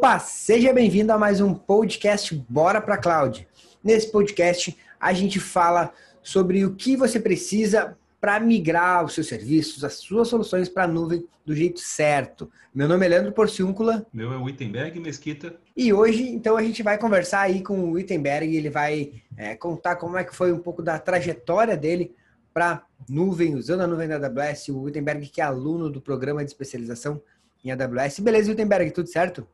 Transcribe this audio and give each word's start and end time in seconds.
Opa, 0.00 0.18
seja 0.18 0.72
bem-vindo 0.72 1.12
a 1.12 1.18
mais 1.18 1.42
um 1.42 1.52
podcast 1.52 2.34
Bora 2.48 2.80
para 2.80 2.96
Cloud. 2.96 3.46
Nesse 3.84 4.10
podcast 4.10 4.74
a 4.98 5.12
gente 5.12 5.38
fala 5.38 5.92
sobre 6.22 6.64
o 6.64 6.74
que 6.74 6.96
você 6.96 7.20
precisa 7.20 7.98
para 8.18 8.40
migrar 8.40 9.04
os 9.04 9.12
seus 9.12 9.28
serviços, 9.28 9.84
as 9.84 9.96
suas 9.96 10.28
soluções 10.28 10.70
para 10.70 10.84
a 10.84 10.88
nuvem 10.88 11.26
do 11.44 11.54
jeito 11.54 11.80
certo. 11.80 12.50
Meu 12.74 12.88
nome 12.88 13.04
é 13.04 13.10
Leandro 13.10 13.32
Porciúncula. 13.32 14.06
Meu 14.10 14.32
é 14.32 14.38
Wittenberg 14.38 14.98
Mesquita. 14.98 15.56
E 15.76 15.92
hoje, 15.92 16.30
então, 16.30 16.56
a 16.56 16.62
gente 16.62 16.82
vai 16.82 16.96
conversar 16.96 17.42
aí 17.42 17.62
com 17.62 17.78
o 17.80 17.90
Wittenberg. 17.90 18.56
Ele 18.56 18.70
vai 18.70 19.12
é, 19.36 19.54
contar 19.54 19.96
como 19.96 20.16
é 20.16 20.24
que 20.24 20.34
foi 20.34 20.50
um 20.50 20.60
pouco 20.60 20.82
da 20.82 20.98
trajetória 20.98 21.76
dele 21.76 22.14
para 22.54 22.86
nuvem, 23.06 23.54
usando 23.54 23.82
a 23.82 23.86
nuvem 23.86 24.08
da 24.08 24.16
AWS. 24.16 24.68
O 24.70 24.80
Wittenberg, 24.80 25.28
que 25.28 25.42
é 25.42 25.44
aluno 25.44 25.90
do 25.90 26.00
programa 26.00 26.42
de 26.42 26.50
especialização 26.50 27.20
em 27.62 27.70
AWS. 27.70 28.20
Beleza, 28.20 28.48
Wittenberg, 28.48 28.92
tudo 28.92 29.06
certo? 29.06 29.46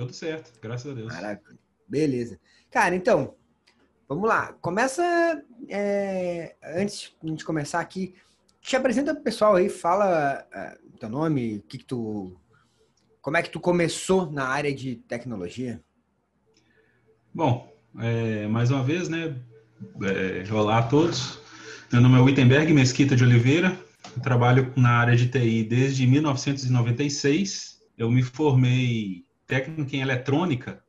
Tudo 0.00 0.14
certo, 0.14 0.58
graças 0.62 0.90
a 0.90 0.94
Deus. 0.94 1.12
Maravilha. 1.12 1.58
Beleza. 1.86 2.40
Cara, 2.70 2.94
então, 2.94 3.34
vamos 4.08 4.26
lá. 4.26 4.54
Começa, 4.54 5.02
é, 5.68 6.56
antes 6.74 7.00
de 7.00 7.16
a 7.22 7.26
gente 7.26 7.44
começar 7.44 7.80
aqui, 7.80 8.14
te 8.62 8.76
apresenta 8.76 9.14
pro 9.14 9.22
pessoal 9.22 9.56
aí, 9.56 9.68
fala 9.68 10.46
é, 10.54 10.78
teu 10.98 11.10
nome, 11.10 11.56
o 11.56 11.62
que, 11.64 11.76
que 11.76 11.84
tu... 11.84 12.34
Como 13.20 13.36
é 13.36 13.42
que 13.42 13.50
tu 13.50 13.60
começou 13.60 14.30
na 14.32 14.46
área 14.48 14.74
de 14.74 14.96
tecnologia? 14.96 15.82
Bom, 17.34 17.70
é, 17.98 18.46
mais 18.46 18.70
uma 18.70 18.82
vez, 18.82 19.10
né? 19.10 19.36
É, 20.02 20.50
olá 20.50 20.78
a 20.78 20.82
todos. 20.82 21.38
Meu 21.92 22.00
nome 22.00 22.16
é 22.16 22.20
Wittenberg 22.22 22.72
Mesquita 22.72 23.14
de 23.14 23.22
Oliveira. 23.22 23.78
Eu 24.16 24.22
trabalho 24.22 24.72
na 24.76 24.92
área 24.92 25.14
de 25.14 25.28
TI 25.28 25.62
desde 25.62 26.06
1996. 26.06 27.80
Eu 27.98 28.10
me 28.10 28.22
formei 28.22 29.28
técnico 29.50 29.96
em 29.96 30.00
eletrônica 30.00 30.82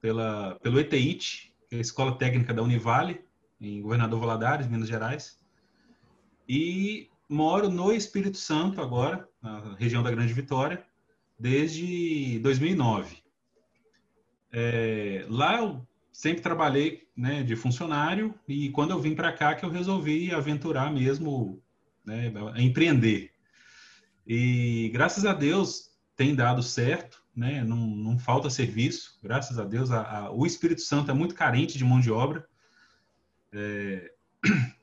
pela, 0.00 0.54
pelo 0.62 0.78
ETIT, 0.78 1.52
que 1.68 1.74
é 1.74 1.78
a 1.78 1.80
Escola 1.80 2.16
Técnica 2.16 2.54
da 2.54 2.62
Univale, 2.62 3.24
em 3.60 3.82
Governador 3.82 4.20
Valadares, 4.20 4.68
Minas 4.68 4.88
Gerais. 4.88 5.40
E 6.48 7.08
moro 7.28 7.68
no 7.68 7.92
Espírito 7.92 8.38
Santo 8.38 8.80
agora, 8.80 9.28
na 9.42 9.74
região 9.74 10.00
da 10.00 10.12
Grande 10.12 10.32
Vitória, 10.32 10.84
desde 11.36 12.38
2009. 12.38 13.16
É, 14.52 15.26
lá 15.28 15.58
eu 15.58 15.84
sempre 16.12 16.40
trabalhei 16.40 17.08
né, 17.16 17.42
de 17.42 17.56
funcionário 17.56 18.32
e 18.46 18.70
quando 18.70 18.92
eu 18.92 19.00
vim 19.00 19.16
para 19.16 19.32
cá 19.32 19.56
que 19.56 19.64
eu 19.64 19.70
resolvi 19.70 20.32
aventurar 20.32 20.92
mesmo, 20.92 21.60
né, 22.04 22.32
empreender. 22.58 23.32
E 24.24 24.90
graças 24.92 25.24
a 25.24 25.32
Deus 25.32 25.90
tem 26.14 26.32
dado 26.32 26.62
certo 26.62 27.23
né? 27.36 27.64
Não, 27.64 27.76
não 27.76 28.18
falta 28.18 28.48
serviço, 28.48 29.18
graças 29.22 29.58
a 29.58 29.64
Deus. 29.64 29.90
A, 29.90 30.18
a, 30.18 30.30
o 30.30 30.46
Espírito 30.46 30.80
Santo 30.80 31.10
é 31.10 31.14
muito 31.14 31.34
carente 31.34 31.76
de 31.76 31.84
mão 31.84 32.00
de 32.00 32.10
obra. 32.10 32.46
É... 33.52 34.12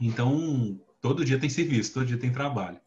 Então, 0.00 0.80
todo 1.00 1.24
dia 1.24 1.38
tem 1.38 1.48
serviço, 1.48 1.94
todo 1.94 2.06
dia 2.06 2.18
tem 2.18 2.32
trabalho. 2.32 2.80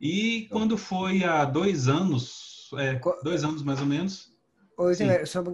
E 0.00 0.46
quando 0.50 0.78
foi 0.78 1.22
há 1.22 1.44
dois 1.44 1.86
anos, 1.86 2.70
é, 2.78 2.98
dois 3.22 3.44
anos 3.44 3.62
mais 3.62 3.78
ou 3.80 3.86
menos. 3.86 4.32
Oi, 4.78 4.94
só, 5.26 5.44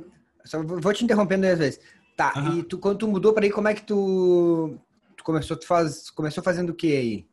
só, 0.44 0.62
vou 0.62 0.92
te 0.92 1.02
interrompendo 1.02 1.46
às 1.46 1.58
vezes. 1.58 1.80
Tá, 2.16 2.32
uhum. 2.36 2.58
e 2.58 2.62
tu, 2.62 2.78
quando 2.78 2.98
tu 2.98 3.08
mudou 3.08 3.32
para 3.32 3.44
aí, 3.44 3.50
como 3.50 3.66
é 3.66 3.74
que 3.74 3.82
tu, 3.82 4.78
tu 5.16 5.24
começou, 5.24 5.56
tu 5.56 5.66
faz, 5.66 6.10
começou 6.10 6.42
fazendo 6.42 6.70
o 6.70 6.74
que 6.74 6.94
aí? 6.94 7.26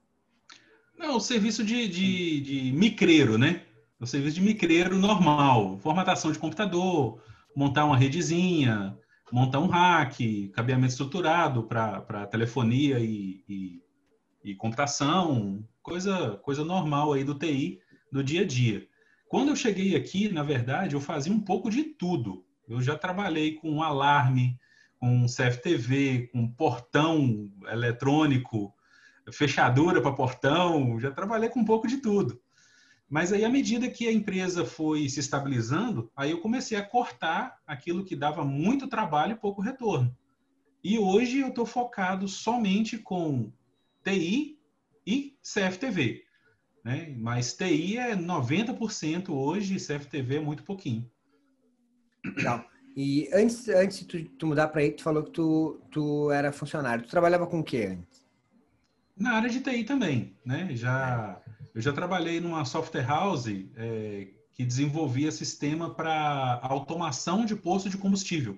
Não, 0.98 1.18
o 1.18 1.22
serviço 1.22 1.64
de, 1.64 1.88
de, 1.88 2.42
de 2.42 2.72
micreiro, 2.72 3.38
né? 3.38 3.64
O 4.00 4.06
serviço 4.06 4.36
de 4.36 4.42
micreiro 4.42 4.98
normal, 4.98 5.78
formatação 5.80 6.32
de 6.32 6.40
computador, 6.40 7.22
montar 7.56 7.84
uma 7.84 7.98
redezinha, 7.98 8.98
montar 9.32 9.60
um 9.60 9.68
rack, 9.68 10.50
cabeamento 10.50 10.92
estruturado 10.92 11.64
para 11.64 12.26
telefonia 12.28 13.00
e, 13.00 13.44
e, 13.48 13.84
e, 14.44 14.56
computação, 14.56 15.68
coisa, 15.84 16.38
coisa 16.44 16.64
normal 16.64 17.12
aí 17.14 17.24
do 17.26 17.36
TI, 17.36 17.80
do 18.12 18.24
dia 18.24 18.42
a 18.42 18.46
dia. 18.48 18.88
Quando 19.28 19.50
eu 19.50 19.56
cheguei 19.56 19.96
aqui, 19.96 20.30
na 20.30 20.44
verdade, 20.44 20.96
eu 20.96 21.02
fazia 21.02 21.34
um 21.34 21.40
pouco 21.40 21.70
de 21.70 21.84
tudo. 21.84 22.46
Eu 22.68 22.82
já 22.82 22.98
trabalhei 22.98 23.56
com 23.56 23.84
alarme, 23.84 24.58
com 24.98 25.26
CFTV, 25.26 26.30
com 26.32 26.48
portão 26.48 27.52
eletrônico, 27.70 28.74
fechadura 29.32 30.02
para 30.02 30.14
portão, 30.14 31.00
já 31.00 31.12
trabalhei 31.12 31.50
com 31.50 31.60
um 31.60 31.66
pouco 31.66 31.88
de 31.88 31.98
tudo. 31.98 32.40
Mas 33.10 33.34
aí, 33.34 33.44
à 33.44 33.50
medida 33.50 33.90
que 33.90 34.08
a 34.08 34.14
empresa 34.14 34.64
foi 34.64 35.10
se 35.10 35.20
estabilizando, 35.20 36.12
aí 36.16 36.30
eu 36.30 36.42
comecei 36.42 36.78
a 36.78 36.86
cortar 36.86 37.58
aquilo 37.66 38.06
que 38.06 38.16
dava 38.16 38.46
muito 38.46 38.88
trabalho 38.88 39.34
e 39.34 39.40
pouco 39.40 39.62
retorno. 39.62 40.16
E 40.84 41.00
hoje 41.00 41.40
eu 41.40 41.48
estou 41.48 41.66
focado 41.66 42.28
somente 42.28 42.98
com 43.00 43.52
TI 44.04 44.60
e 45.06 45.36
CFTV. 45.42 46.24
Né? 46.84 47.16
Mas 47.18 47.54
TI 47.54 47.98
é 47.98 48.16
90% 48.16 49.30
hoje 49.30 49.76
e 49.76 49.80
CFTV 49.80 50.36
é 50.36 50.40
muito 50.40 50.64
pouquinho. 50.64 51.10
Legal. 52.24 52.64
E 52.96 53.30
antes, 53.34 53.68
antes 53.70 54.00
de 54.00 54.06
tu, 54.06 54.24
tu 54.38 54.48
mudar 54.48 54.68
para 54.68 54.82
aí, 54.82 54.92
tu 54.92 55.04
falou 55.04 55.24
que 55.24 55.32
tu, 55.32 55.82
tu 55.92 56.32
era 56.32 56.52
funcionário. 56.52 57.06
Tu 57.06 57.10
trabalhava 57.10 57.48
com 57.48 57.60
o 57.60 57.64
que 57.64 57.86
antes? 57.86 58.28
Na 59.18 59.34
área 59.34 59.50
de 59.50 59.62
TI 59.62 59.84
também, 59.84 60.38
né? 60.46 60.70
Já... 60.76 61.42
É 61.46 61.49
eu 61.74 61.82
já 61.82 61.94
trabalhei 61.94 62.40
numa 62.40 62.66
software 62.66 63.06
house 63.06 63.48
é, 63.76 64.28
que 64.54 64.66
desenvolvia 64.66 65.32
sistema 65.32 65.90
para 65.94 66.60
automação 66.64 67.46
de 67.46 67.56
posto 67.56 67.90
de 67.90 67.98
combustível. 67.98 68.58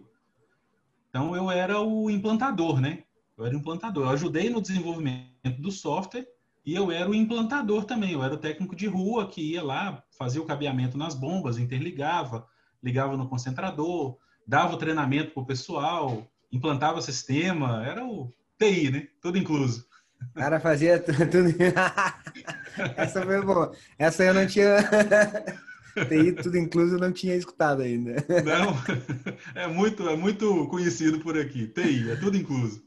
Então 1.09 1.35
eu 1.35 1.51
era 1.51 1.79
o 1.79 2.09
implantador, 2.09 2.79
né? 2.79 3.03
Eu 3.37 3.45
era 3.45 3.55
implantador. 3.55 4.05
Eu 4.05 4.09
ajudei 4.11 4.49
no 4.49 4.61
desenvolvimento 4.61 5.61
do 5.61 5.71
software 5.71 6.27
e 6.65 6.73
eu 6.73 6.91
era 6.91 7.09
o 7.09 7.15
implantador 7.15 7.85
também. 7.85 8.13
Eu 8.13 8.23
era 8.23 8.33
o 8.33 8.37
técnico 8.37 8.75
de 8.75 8.87
rua 8.87 9.27
que 9.27 9.41
ia 9.41 9.63
lá, 9.63 10.03
fazia 10.17 10.41
o 10.41 10.45
cabeamento 10.45 10.97
nas 10.97 11.13
bombas, 11.13 11.57
interligava, 11.57 12.47
ligava 12.81 13.17
no 13.17 13.27
concentrador, 13.27 14.17
dava 14.47 14.75
o 14.75 14.77
treinamento 14.77 15.31
para 15.31 15.43
o 15.43 15.45
pessoal, 15.45 16.25
implantava 16.51 17.01
sistema. 17.01 17.85
Era 17.85 18.05
o 18.05 18.33
TI, 18.57 18.89
né? 18.89 19.07
Tudo 19.21 19.37
incluso. 19.37 19.85
O 20.29 20.39
cara 20.39 20.59
fazia 20.59 20.99
tudo. 20.99 21.15
Essa 22.95 23.21
foi 23.23 23.41
boa. 23.41 23.73
Essa 23.97 24.23
eu 24.23 24.33
não 24.33 24.47
tinha. 24.47 24.77
TI 26.07 26.31
tudo 26.41 26.57
incluso 26.57 26.95
eu 26.95 26.99
não 26.99 27.11
tinha 27.11 27.35
escutado 27.35 27.81
ainda. 27.81 28.15
Não, 28.45 28.73
é 29.61 29.67
muito, 29.67 30.07
é 30.07 30.15
muito 30.15 30.67
conhecido 30.67 31.19
por 31.19 31.37
aqui. 31.37 31.67
TI, 31.67 32.11
é 32.11 32.15
tudo 32.15 32.37
incluso. 32.37 32.81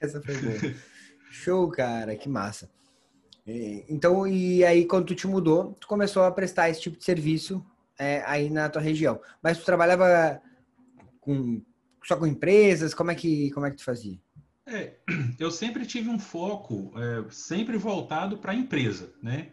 Essa 0.00 0.22
foi 0.22 0.36
boa. 0.38 0.74
Show, 1.30 1.68
cara, 1.68 2.16
que 2.16 2.28
massa. 2.28 2.70
Então, 3.46 4.26
e 4.26 4.64
aí 4.64 4.86
quando 4.86 5.06
tu 5.06 5.14
te 5.14 5.26
mudou, 5.26 5.74
tu 5.74 5.86
começou 5.86 6.22
a 6.22 6.32
prestar 6.32 6.70
esse 6.70 6.80
tipo 6.80 6.96
de 6.96 7.04
serviço 7.04 7.64
é, 7.98 8.22
aí 8.26 8.48
na 8.48 8.70
tua 8.70 8.80
região. 8.80 9.20
Mas 9.42 9.58
tu 9.58 9.64
trabalhava 9.66 10.40
com 11.20 11.62
só 12.04 12.16
com 12.16 12.26
empresas? 12.26 12.94
Como 12.94 13.10
é 13.10 13.14
que, 13.14 13.50
como 13.50 13.66
é 13.66 13.70
que 13.70 13.76
tu 13.76 13.84
fazia? 13.84 14.18
É, 14.66 14.94
eu 15.38 15.50
sempre 15.50 15.84
tive 15.86 16.08
um 16.08 16.18
foco 16.18 16.92
é, 16.96 17.24
sempre 17.30 17.76
voltado 17.76 18.38
para 18.38 18.52
a 18.52 18.54
empresa, 18.54 19.12
né? 19.22 19.50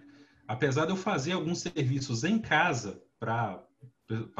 Apesar 0.48 0.86
de 0.86 0.92
eu 0.92 0.98
fazer 0.98 1.34
alguns 1.34 1.62
serviços 1.62 2.24
em 2.24 2.38
casa 2.38 3.02
para 3.20 3.64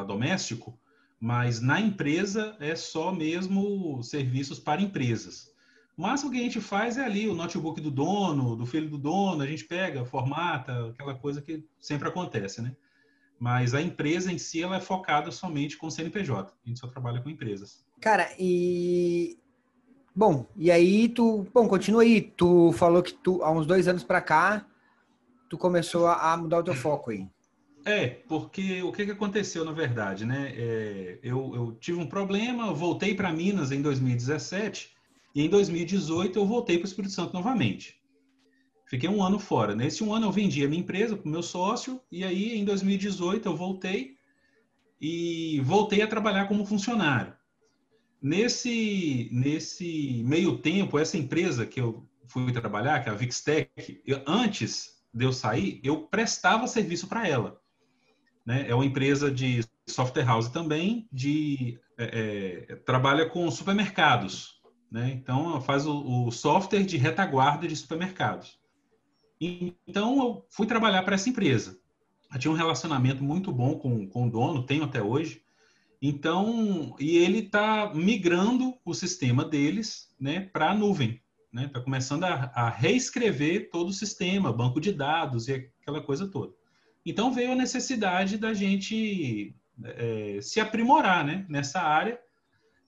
doméstico, 0.06 0.78
mas 1.20 1.62
na 1.62 1.80
empresa 1.80 2.58
é 2.60 2.76
só 2.76 3.14
mesmo 3.14 4.02
serviços 4.04 4.60
para 4.60 4.82
empresas. 4.82 5.52
O 5.98 6.02
máximo 6.02 6.32
que 6.32 6.38
a 6.40 6.42
gente 6.42 6.60
faz 6.60 6.98
é 6.98 7.06
ali 7.06 7.30
o 7.30 7.36
notebook 7.36 7.80
do 7.80 7.92
dono, 7.92 8.56
do 8.56 8.66
filho 8.66 8.90
do 8.90 8.98
dono, 8.98 9.44
a 9.44 9.48
gente 9.48 9.66
pega, 9.66 10.04
formata, 10.04 10.90
aquela 10.90 11.14
coisa 11.14 11.42
que 11.42 11.64
sempre 11.80 12.08
acontece, 12.10 12.62
né? 12.62 12.76
Mas 13.40 13.74
a 13.74 13.82
empresa 13.82 14.32
em 14.32 14.38
si 14.38 14.62
ela 14.62 14.78
é 14.78 14.82
focada 14.82 15.32
somente 15.32 15.78
com 15.78 15.90
CNPJ. 15.90 16.54
A 16.54 16.68
gente 16.68 16.80
só 16.80 16.88
trabalha 16.88 17.22
com 17.22 17.30
empresas. 17.30 17.86
Cara, 18.02 18.30
e 18.38 19.38
bom, 20.14 20.46
e 20.58 20.70
aí 20.70 21.08
tu, 21.08 21.48
bom, 21.54 21.68
continua 21.68 22.02
aí. 22.02 22.22
Tu 22.22 22.74
falou 22.74 23.02
que 23.02 23.14
tu 23.14 23.42
há 23.44 23.52
uns 23.52 23.66
dois 23.66 23.88
anos 23.88 24.04
para 24.04 24.20
cá 24.20 24.66
tu 25.52 25.58
começou 25.58 26.08
a, 26.08 26.38
mudar 26.38 26.60
o 26.60 26.64
teu 26.64 26.74
foco 26.74 27.12
aí. 27.12 27.28
É, 27.84 28.08
porque 28.08 28.82
o 28.84 28.92
que, 28.94 29.04
que 29.04 29.12
aconteceu 29.12 29.66
na 29.66 29.74
verdade, 29.74 30.26
né? 30.26 30.54
É, 30.56 31.20
eu, 31.22 31.54
eu 31.54 31.78
tive 31.78 32.00
um 32.00 32.08
problema, 32.08 32.74
voltei 32.74 33.14
para 33.14 33.34
Minas 33.34 33.70
em 33.70 33.82
2017 33.82 34.92
e 35.36 35.44
em 35.44 35.50
2018 35.50 36.40
eu 36.40 36.46
voltei 36.46 36.78
para 36.78 36.86
o 36.86 36.88
Espírito 36.88 37.14
Santo 37.14 37.34
novamente. 37.34 38.00
Fiquei 38.86 39.10
um 39.10 39.22
ano 39.22 39.40
fora. 39.40 39.76
Nesse 39.76 40.06
um 40.06 40.14
ano 40.14 40.28
eu 40.28 40.32
vendi 40.32 40.64
a 40.64 40.70
minha 40.70 40.80
empresa 40.80 41.18
para 41.18 41.28
o 41.28 41.32
meu 41.32 41.44
sócio 41.44 42.00
e 42.10 42.24
aí 42.24 42.58
em 42.58 42.64
2018 42.64 43.50
eu 43.50 43.56
voltei 43.56 44.16
e 45.02 45.60
voltei 45.66 46.02
a 46.02 46.08
trabalhar 46.08 46.48
como 46.48 46.66
funcionário. 46.66 47.34
Nesse, 48.22 49.30
nesse 49.32 50.24
meio 50.26 50.58
tempo, 50.58 51.00
essa 51.00 51.18
empresa 51.18 51.66
que 51.66 51.82
eu 51.82 52.08
fui 52.28 52.52
trabalhar, 52.52 53.04
que 53.04 53.10
é 53.10 53.12
a 53.12 53.16
Vixtec, 53.16 54.02
eu, 54.06 54.22
antes 54.28 55.02
de 55.14 55.26
eu 55.26 55.34
sair, 55.34 55.80
eu 55.84 56.04
prestava 56.04 56.68
serviço 56.68 57.08
para 57.08 57.28
ela. 57.28 57.60
né? 58.46 58.66
É 58.70 58.76
uma 58.76 58.86
empresa 58.86 59.32
de 59.32 59.66
software 59.88 60.24
house 60.24 60.50
também, 60.50 61.08
de 61.12 61.80
é, 61.98 62.68
é, 62.70 62.76
trabalha 62.78 63.30
com 63.30 63.50
supermercados, 63.52 64.62
né? 64.92 65.12
Então 65.12 65.62
faz 65.62 65.86
o, 65.86 66.28
o, 66.28 66.32
software 66.32 66.84
de 66.84 66.98
retaguarda 66.98 67.68
de 67.68 67.76
supermercados. 67.76 68.60
E, 69.40 69.76
então 69.88 70.18
eu 70.20 70.46
fui 70.50 70.68
trabalhar 70.68 71.04
para 71.04 71.16
essa 71.16 71.30
empresa. 71.30 71.80
Eu 72.34 72.40
tinha 72.40 72.52
um 72.52 72.56
relacionamento 72.56 73.24
muito 73.24 73.52
bom 73.52 73.76
com, 73.76 74.08
com 74.08 74.28
o 74.28 74.32
dono, 74.32 74.66
tenho 74.66 74.84
até 74.84 75.02
hoje. 75.02 75.44
Então, 76.02 76.96
e 77.00 77.18
ele 77.18 77.40
está 77.40 77.94
migrando 77.94 78.74
o 78.84 78.94
sistema 78.94 79.46
deles, 79.46 80.14
né, 80.20 80.50
para 80.52 80.72
a 80.72 80.76
nuvem, 80.76 81.22
né? 81.54 81.66
Está 81.66 81.80
começando 81.82 82.24
a, 82.24 82.52
a 82.56 82.70
reescrever 82.70 83.70
todo 83.70 83.90
o 83.90 83.94
sistema, 83.94 84.54
banco 84.54 84.80
de 84.80 84.92
dados 84.92 85.48
e 85.48 85.70
aquela 85.82 86.02
coisa 86.02 86.28
toda. 86.28 86.54
Então 87.06 87.34
veio 87.34 87.52
a 87.52 87.56
necessidade 87.56 88.38
da 88.38 88.54
gente 88.54 89.56
é, 89.84 90.40
se 90.42 90.60
aprimorar 90.60 91.26
né, 91.26 91.46
nessa 91.50 91.82
área 91.82 92.20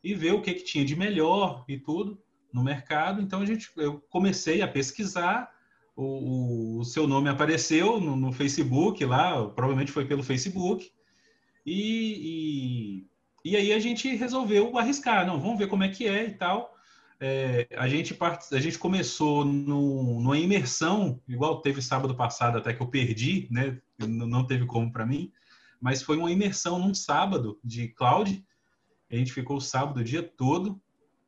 e 0.03 0.13
ver 0.13 0.33
o 0.33 0.41
que, 0.41 0.53
que 0.53 0.63
tinha 0.63 0.85
de 0.85 0.95
melhor 0.95 1.65
e 1.67 1.77
tudo 1.77 2.21
no 2.53 2.63
mercado. 2.63 3.21
Então 3.21 3.41
a 3.41 3.45
gente, 3.45 3.69
eu 3.75 3.99
comecei 4.09 4.61
a 4.61 4.67
pesquisar, 4.67 5.51
o, 5.95 6.79
o 6.79 6.83
seu 6.83 7.07
nome 7.07 7.29
apareceu 7.29 7.99
no, 7.99 8.15
no, 8.15 8.31
Facebook 8.31 9.03
lá, 9.05 9.47
provavelmente 9.49 9.91
foi 9.91 10.05
pelo 10.05 10.23
Facebook, 10.23 10.91
e, 11.65 13.05
e, 13.45 13.51
e, 13.51 13.57
aí 13.57 13.73
a 13.73 13.79
gente 13.79 14.15
resolveu 14.15 14.77
arriscar, 14.77 15.25
não, 15.25 15.39
vamos 15.39 15.57
ver 15.57 15.67
como 15.67 15.83
é 15.83 15.89
que 15.89 16.07
é 16.07 16.25
e 16.25 16.33
tal. 16.33 16.73
É, 17.19 17.67
a, 17.77 17.87
gente 17.87 18.13
part... 18.13 18.53
a 18.53 18.59
gente 18.59 18.77
começou 18.77 19.45
no, 19.45 20.19
numa 20.19 20.37
imersão, 20.37 21.21
igual 21.27 21.61
teve 21.61 21.81
sábado 21.81 22.15
passado 22.15 22.57
até 22.57 22.73
que 22.73 22.81
eu 22.81 22.87
perdi, 22.87 23.47
né? 23.49 23.79
Não 23.97 24.45
teve 24.45 24.65
como 24.65 24.91
para 24.91 25.05
mim, 25.05 25.31
mas 25.79 26.01
foi 26.01 26.17
uma 26.17 26.31
imersão 26.31 26.77
num 26.79 26.93
sábado 26.93 27.59
de 27.63 27.87
cloud. 27.89 28.43
A 29.09 29.15
gente 29.15 29.31
ficou 29.31 29.57
o 29.57 29.61
sábado 29.61 29.99
o 29.99 30.03
dia 30.03 30.23
todo. 30.23 30.81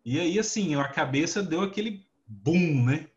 E 0.03 0.19
aí, 0.19 0.37
assim, 0.37 0.75
a 0.75 0.87
cabeça 0.87 1.41
deu 1.41 1.61
aquele 1.61 2.05
boom, 2.27 2.83
né? 2.83 3.07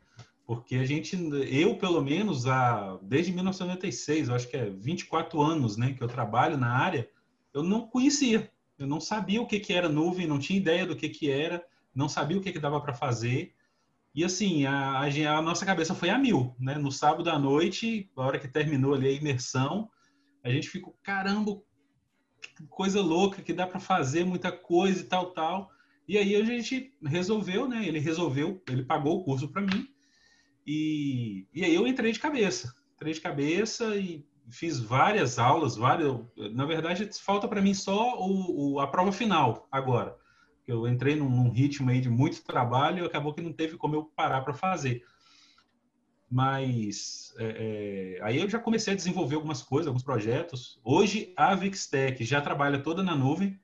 Porque 0.48 0.76
a 0.76 0.84
gente, 0.86 1.14
eu 1.50 1.76
pelo 1.76 2.00
menos, 2.00 2.46
há, 2.46 2.98
desde 3.02 3.30
1996, 3.32 4.30
eu 4.30 4.34
acho 4.34 4.48
que 4.48 4.56
é 4.56 4.70
24 4.70 5.42
anos 5.42 5.76
né, 5.76 5.92
que 5.92 6.02
eu 6.02 6.08
trabalho 6.08 6.56
na 6.56 6.72
área, 6.72 7.06
eu 7.52 7.62
não 7.62 7.86
conhecia. 7.86 8.50
Eu 8.78 8.86
não 8.86 8.98
sabia 8.98 9.42
o 9.42 9.46
que, 9.46 9.60
que 9.60 9.74
era 9.74 9.90
nuvem, 9.90 10.26
não 10.26 10.38
tinha 10.38 10.58
ideia 10.58 10.86
do 10.86 10.96
que, 10.96 11.10
que 11.10 11.30
era, 11.30 11.62
não 11.94 12.08
sabia 12.08 12.38
o 12.38 12.40
que, 12.40 12.50
que 12.50 12.58
dava 12.58 12.80
para 12.80 12.94
fazer. 12.94 13.52
E 14.14 14.24
assim, 14.24 14.64
a, 14.64 15.02
a, 15.02 15.42
nossa 15.42 15.66
cabeça 15.66 15.94
foi 15.94 16.08
a 16.08 16.16
mil, 16.16 16.56
né? 16.58 16.78
No 16.78 16.90
sábado 16.90 17.28
à 17.28 17.38
noite, 17.38 18.10
a 18.16 18.22
hora 18.22 18.38
que 18.38 18.48
terminou 18.48 18.94
ali 18.94 19.08
a 19.08 19.12
imersão, 19.12 19.90
a 20.42 20.48
gente 20.48 20.70
ficou, 20.70 20.96
caramba, 21.02 21.60
coisa 22.70 23.02
louca 23.02 23.42
que 23.42 23.52
dá 23.52 23.66
para 23.66 23.80
fazer 23.80 24.24
muita 24.24 24.50
coisa 24.50 25.02
e 25.02 25.04
tal, 25.04 25.30
tal. 25.32 25.70
E 26.08 26.16
aí 26.16 26.34
a 26.34 26.42
gente 26.42 26.94
resolveu, 27.04 27.68
né? 27.68 27.86
Ele 27.86 27.98
resolveu, 27.98 28.62
ele 28.66 28.82
pagou 28.82 29.18
o 29.18 29.24
curso 29.24 29.46
para 29.48 29.60
mim. 29.60 29.86
E, 30.70 31.46
e 31.54 31.64
aí 31.64 31.74
eu 31.74 31.86
entrei 31.86 32.12
de 32.12 32.20
cabeça. 32.20 32.74
Entrei 32.94 33.14
de 33.14 33.22
cabeça 33.22 33.96
e 33.96 34.22
fiz 34.50 34.78
várias 34.78 35.38
aulas, 35.38 35.76
várias. 35.76 36.14
Na 36.52 36.66
verdade, 36.66 37.08
falta 37.18 37.48
para 37.48 37.62
mim 37.62 37.72
só 37.72 38.18
o, 38.18 38.74
o, 38.74 38.80
a 38.80 38.86
prova 38.86 39.10
final 39.10 39.66
agora. 39.72 40.14
Eu 40.66 40.86
entrei 40.86 41.16
num, 41.16 41.30
num 41.30 41.48
ritmo 41.48 41.88
aí 41.88 42.02
de 42.02 42.10
muito 42.10 42.44
trabalho 42.44 43.02
e 43.02 43.06
acabou 43.06 43.32
que 43.32 43.40
não 43.40 43.50
teve 43.50 43.78
como 43.78 43.94
eu 43.94 44.04
parar 44.14 44.42
para 44.42 44.52
fazer. 44.52 45.02
Mas 46.30 47.34
é, 47.38 48.18
é, 48.18 48.22
aí 48.22 48.36
eu 48.36 48.50
já 48.50 48.58
comecei 48.58 48.92
a 48.92 48.96
desenvolver 48.96 49.36
algumas 49.36 49.62
coisas, 49.62 49.86
alguns 49.86 50.02
projetos. 50.02 50.78
Hoje 50.84 51.32
a 51.34 51.54
Vixtech 51.54 52.22
já 52.26 52.42
trabalha 52.42 52.82
toda 52.82 53.02
na 53.02 53.16
nuvem, 53.16 53.58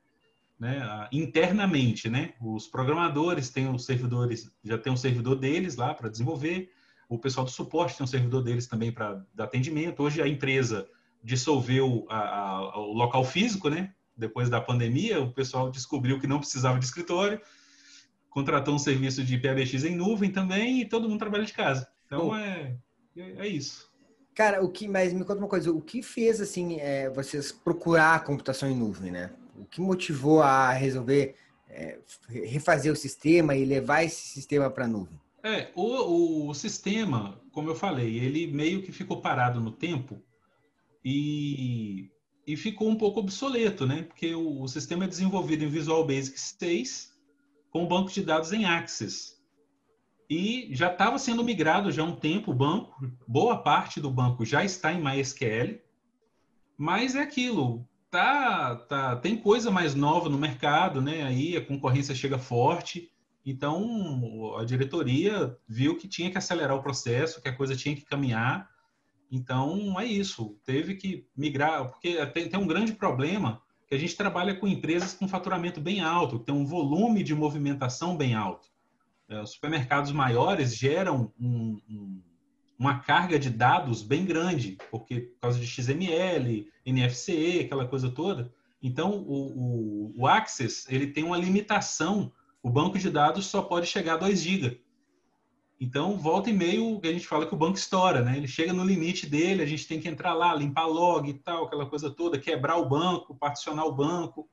né, 0.58 1.06
internamente, 1.12 2.08
né? 2.08 2.32
Os 2.40 2.66
programadores 2.66 3.50
têm 3.50 3.68
os 3.68 3.84
servidores, 3.84 4.50
já 4.64 4.78
tem 4.78 4.90
um 4.90 4.96
servidor 4.96 5.36
deles 5.36 5.76
lá 5.76 5.92
para 5.92 6.08
desenvolver. 6.08 6.70
O 7.08 7.18
pessoal 7.18 7.44
do 7.44 7.50
suporte 7.50 7.96
tem 7.96 8.04
um 8.04 8.08
servidor 8.08 8.42
deles 8.42 8.66
também 8.66 8.92
para 8.92 9.22
dar 9.34 9.44
atendimento. 9.44 10.02
Hoje 10.02 10.22
a 10.22 10.28
empresa 10.28 10.88
dissolveu 11.22 12.06
a, 12.08 12.18
a, 12.18 12.78
o 12.78 12.92
local 12.92 13.24
físico, 13.24 13.68
né? 13.68 13.92
Depois 14.16 14.48
da 14.48 14.60
pandemia, 14.60 15.20
o 15.20 15.32
pessoal 15.32 15.70
descobriu 15.70 16.20
que 16.20 16.26
não 16.26 16.38
precisava 16.38 16.78
de 16.78 16.84
escritório, 16.84 17.40
contratou 18.30 18.74
um 18.74 18.78
serviço 18.78 19.24
de 19.24 19.38
PBX 19.38 19.84
em 19.84 19.96
nuvem 19.96 20.30
também 20.30 20.80
e 20.80 20.88
todo 20.88 21.08
mundo 21.08 21.18
trabalha 21.18 21.44
de 21.44 21.52
casa. 21.52 21.88
Então 22.06 22.36
é, 22.36 22.76
é 23.16 23.46
isso. 23.46 23.92
Cara, 24.34 24.62
o 24.62 24.68
que 24.68 24.88
mais 24.88 25.12
me 25.12 25.24
conta 25.24 25.38
uma 25.38 25.48
coisa, 25.48 25.70
o 25.72 25.80
que 25.80 26.02
fez 26.02 26.40
assim 26.40 26.78
é, 26.80 27.08
vocês 27.10 27.52
procurar 27.52 28.16
a 28.16 28.20
computação 28.20 28.68
em 28.68 28.76
nuvem, 28.76 29.10
né? 29.10 29.30
O 29.56 29.64
que 29.64 29.80
motivou 29.80 30.42
a 30.42 30.72
resolver 30.72 31.36
é, 31.68 31.98
refazer 32.28 32.92
o 32.92 32.96
sistema 32.96 33.54
e 33.54 33.64
levar 33.64 34.02
esse 34.02 34.28
sistema 34.28 34.68
para 34.68 34.84
a 34.84 34.88
nuvem? 34.88 35.20
É, 35.44 35.70
o, 35.74 36.48
o 36.48 36.54
sistema, 36.54 37.38
como 37.52 37.68
eu 37.68 37.74
falei, 37.74 38.18
ele 38.18 38.46
meio 38.46 38.82
que 38.82 38.90
ficou 38.90 39.20
parado 39.20 39.60
no 39.60 39.70
tempo 39.70 40.22
e, 41.04 42.10
e 42.46 42.56
ficou 42.56 42.88
um 42.88 42.96
pouco 42.96 43.20
obsoleto, 43.20 43.86
né? 43.86 44.04
Porque 44.04 44.34
o, 44.34 44.62
o 44.62 44.68
sistema 44.68 45.04
é 45.04 45.08
desenvolvido 45.08 45.62
em 45.62 45.68
Visual 45.68 46.06
Basic 46.06 46.40
6 46.40 47.12
com 47.70 47.86
banco 47.86 48.10
de 48.10 48.22
dados 48.22 48.52
em 48.52 48.64
Access 48.64 49.34
e 50.28 50.68
já 50.72 50.90
estava 50.90 51.18
sendo 51.18 51.44
migrado 51.44 51.92
já 51.92 52.02
há 52.02 52.06
um 52.06 52.16
tempo 52.16 52.50
o 52.50 52.54
banco, 52.54 53.10
boa 53.26 53.58
parte 53.58 54.00
do 54.00 54.10
banco 54.10 54.44
já 54.44 54.64
está 54.64 54.92
em 54.92 55.02
MySQL, 55.02 55.78
mas 56.76 57.14
é 57.14 57.20
aquilo, 57.20 57.86
tá, 58.10 58.76
tá, 58.76 59.16
tem 59.16 59.36
coisa 59.36 59.70
mais 59.70 59.94
nova 59.94 60.28
no 60.28 60.38
mercado, 60.38 61.02
né? 61.02 61.22
Aí 61.22 61.56
a 61.56 61.64
concorrência 61.64 62.14
chega 62.14 62.38
forte, 62.38 63.10
então 63.44 64.56
a 64.58 64.64
diretoria 64.64 65.56
viu 65.68 65.96
que 65.96 66.08
tinha 66.08 66.30
que 66.30 66.38
acelerar 66.38 66.76
o 66.76 66.82
processo, 66.82 67.42
que 67.42 67.48
a 67.48 67.56
coisa 67.56 67.76
tinha 67.76 67.94
que 67.94 68.04
caminhar. 68.04 68.68
Então 69.30 69.98
é 70.00 70.04
isso, 70.06 70.58
teve 70.64 70.94
que 70.94 71.26
migrar, 71.36 71.90
porque 71.90 72.24
tem, 72.26 72.48
tem 72.48 72.60
um 72.60 72.66
grande 72.66 72.92
problema 72.92 73.60
que 73.86 73.94
a 73.94 73.98
gente 73.98 74.16
trabalha 74.16 74.54
com 74.54 74.66
empresas 74.66 75.14
com 75.14 75.28
faturamento 75.28 75.80
bem 75.80 76.00
alto, 76.00 76.38
tem 76.38 76.54
um 76.54 76.64
volume 76.64 77.22
de 77.22 77.34
movimentação 77.34 78.16
bem 78.16 78.34
alto. 78.34 78.68
É, 79.28 79.40
os 79.40 79.52
supermercados 79.52 80.12
maiores 80.12 80.76
geram 80.76 81.32
um, 81.38 81.80
um, 81.88 82.22
uma 82.78 82.98
carga 83.00 83.38
de 83.38 83.50
dados 83.50 84.02
bem 84.02 84.24
grande, 84.24 84.76
porque 84.90 85.20
por 85.20 85.40
causa 85.40 85.58
de 85.58 85.66
XML, 85.66 86.68
NFC, 86.84 87.62
aquela 87.64 87.86
coisa 87.86 88.10
toda. 88.10 88.52
Então, 88.82 89.12
o, 89.12 90.12
o, 90.12 90.14
o 90.16 90.26
Access 90.26 90.86
ele 90.94 91.06
tem 91.06 91.24
uma 91.24 91.38
limitação. 91.38 92.30
O 92.64 92.70
banco 92.70 92.98
de 92.98 93.10
dados 93.10 93.44
só 93.44 93.60
pode 93.60 93.86
chegar 93.86 94.14
a 94.14 94.16
2 94.16 94.40
GB. 94.40 94.80
Então, 95.78 96.16
volta 96.16 96.48
e 96.48 96.52
meio, 96.54 96.98
a 97.04 97.06
gente 97.08 97.26
fala 97.26 97.44
que 97.44 97.54
o 97.54 97.58
banco 97.58 97.76
estoura, 97.76 98.22
né? 98.22 98.38
Ele 98.38 98.48
chega 98.48 98.72
no 98.72 98.82
limite 98.82 99.26
dele, 99.26 99.62
a 99.62 99.66
gente 99.66 99.86
tem 99.86 100.00
que 100.00 100.08
entrar 100.08 100.32
lá, 100.32 100.54
limpar 100.54 100.86
log 100.86 101.28
e 101.28 101.34
tal, 101.34 101.66
aquela 101.66 101.84
coisa 101.84 102.10
toda, 102.10 102.38
quebrar 102.38 102.78
o 102.78 102.88
banco, 102.88 103.34
particionar 103.34 103.84
o 103.84 103.92
banco. 103.92 104.48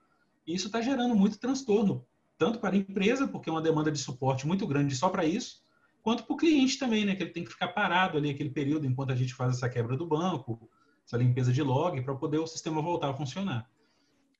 E 0.46 0.54
isso 0.54 0.68
está 0.68 0.82
gerando 0.82 1.16
muito 1.16 1.40
transtorno 1.40 2.06
tanto 2.38 2.60
para 2.60 2.76
a 2.76 2.78
empresa, 2.78 3.30
porque 3.30 3.50
é 3.50 3.54
uma 3.54 3.62
demanda 3.62 3.90
de 3.90 4.00
suporte 4.00 4.46
muito 4.46 4.68
grande 4.68 4.94
só 4.94 5.08
para 5.08 5.24
isso, 5.24 5.62
quanto 6.02 6.26
para 6.26 6.34
o 6.34 6.38
cliente 6.38 6.78
também, 6.78 7.06
né? 7.06 7.16
Que 7.16 7.24
ele 7.24 7.32
tem 7.32 7.46
que 7.46 7.52
ficar 7.52 7.70
parado 7.70 8.18
ali 8.18 8.30
aquele 8.30 8.50
período 8.50 8.86
enquanto 8.86 9.12
a 9.12 9.16
gente 9.16 9.34
faz 9.34 9.56
essa 9.56 9.70
quebra 9.70 9.96
do 9.96 10.06
banco, 10.06 10.70
essa 11.06 11.16
limpeza 11.16 11.54
de 11.54 11.64
log, 11.64 12.02
para 12.02 12.14
poder 12.14 12.40
o 12.40 12.48
sistema 12.48 12.82
voltar 12.82 13.10
a 13.10 13.14
funcionar. 13.14 13.70